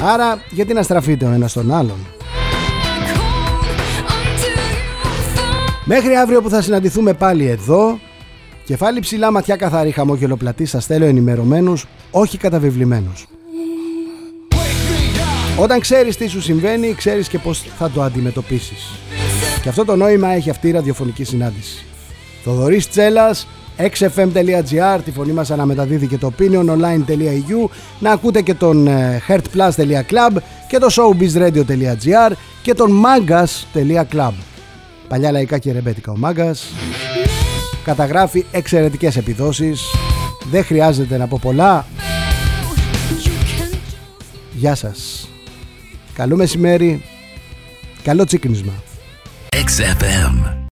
Άρα 0.01 0.41
γιατί 0.49 0.73
να 0.73 0.83
στραφείτε 0.83 1.25
ο 1.25 1.31
ένας 1.31 1.53
τον 1.53 1.71
άλλον; 1.71 1.97
Μέχρι 5.85 6.15
αύριο 6.15 6.41
που 6.41 6.49
θα 6.49 6.61
συναντηθούμε 6.61 7.13
πάλι 7.13 7.47
εδώ 7.47 7.99
Κεφάλι 8.71 8.99
ψηλά, 8.99 9.31
ματιά 9.31 9.55
καθαρή, 9.55 9.91
χαμόγελο 9.91 10.35
πλατή, 10.35 10.65
σας 10.65 10.85
θέλω 10.85 11.05
ενημερωμένους, 11.05 11.85
όχι 12.11 12.37
καταβεβλημένους. 12.37 13.27
Όταν 15.59 15.79
ξέρεις 15.79 16.17
τι 16.17 16.27
σου 16.27 16.41
συμβαίνει, 16.41 16.93
ξέρεις 16.93 17.27
και 17.27 17.39
πώς 17.39 17.63
θα 17.77 17.89
το 17.89 18.01
αντιμετωπίσεις. 18.01 18.91
Και 19.61 19.69
αυτό 19.69 19.85
το 19.85 19.95
νόημα 19.95 20.29
έχει 20.29 20.49
αυτή 20.49 20.67
η 20.67 20.71
ραδιοφωνική 20.71 21.23
συνάντηση. 21.23 21.85
Θοδωρής 22.43 22.89
Τσέλας, 22.89 23.47
xfm.gr, 23.77 24.99
τη 25.05 25.11
φωνή 25.11 25.31
μας 25.31 25.51
αναμεταδίδει 25.51 26.07
και 26.07 26.17
το 26.17 26.33
opiniononline.eu, 26.37 27.69
να 27.99 28.11
ακούτε 28.11 28.41
και 28.41 28.53
τον 28.53 28.87
ε, 28.87 29.21
heartplus.club 29.27 30.37
και 30.67 30.77
το 30.77 30.87
showbizradio.gr 30.91 32.31
και 32.61 32.73
τον 32.73 33.03
magas.club. 33.05 34.33
Παλιά 35.07 35.31
λαϊκά 35.31 35.57
και 35.57 35.71
ρεμπέτικα 35.71 36.11
ο 36.11 36.17
Μάγκας 36.17 36.65
καταγράφει 37.83 38.45
εξαιρετικές 38.51 39.17
επιδόσεις. 39.17 39.81
Δεν 40.51 40.63
χρειάζεται 40.63 41.17
να 41.17 41.27
πω 41.27 41.39
πολλά. 41.41 41.85
Γεια 44.53 44.75
σας. 44.75 45.29
Καλό 46.13 46.35
μεσημέρι. 46.35 47.03
Καλό 48.03 48.23
τσίκνισμα. 48.23 48.73
XFM. 49.49 50.60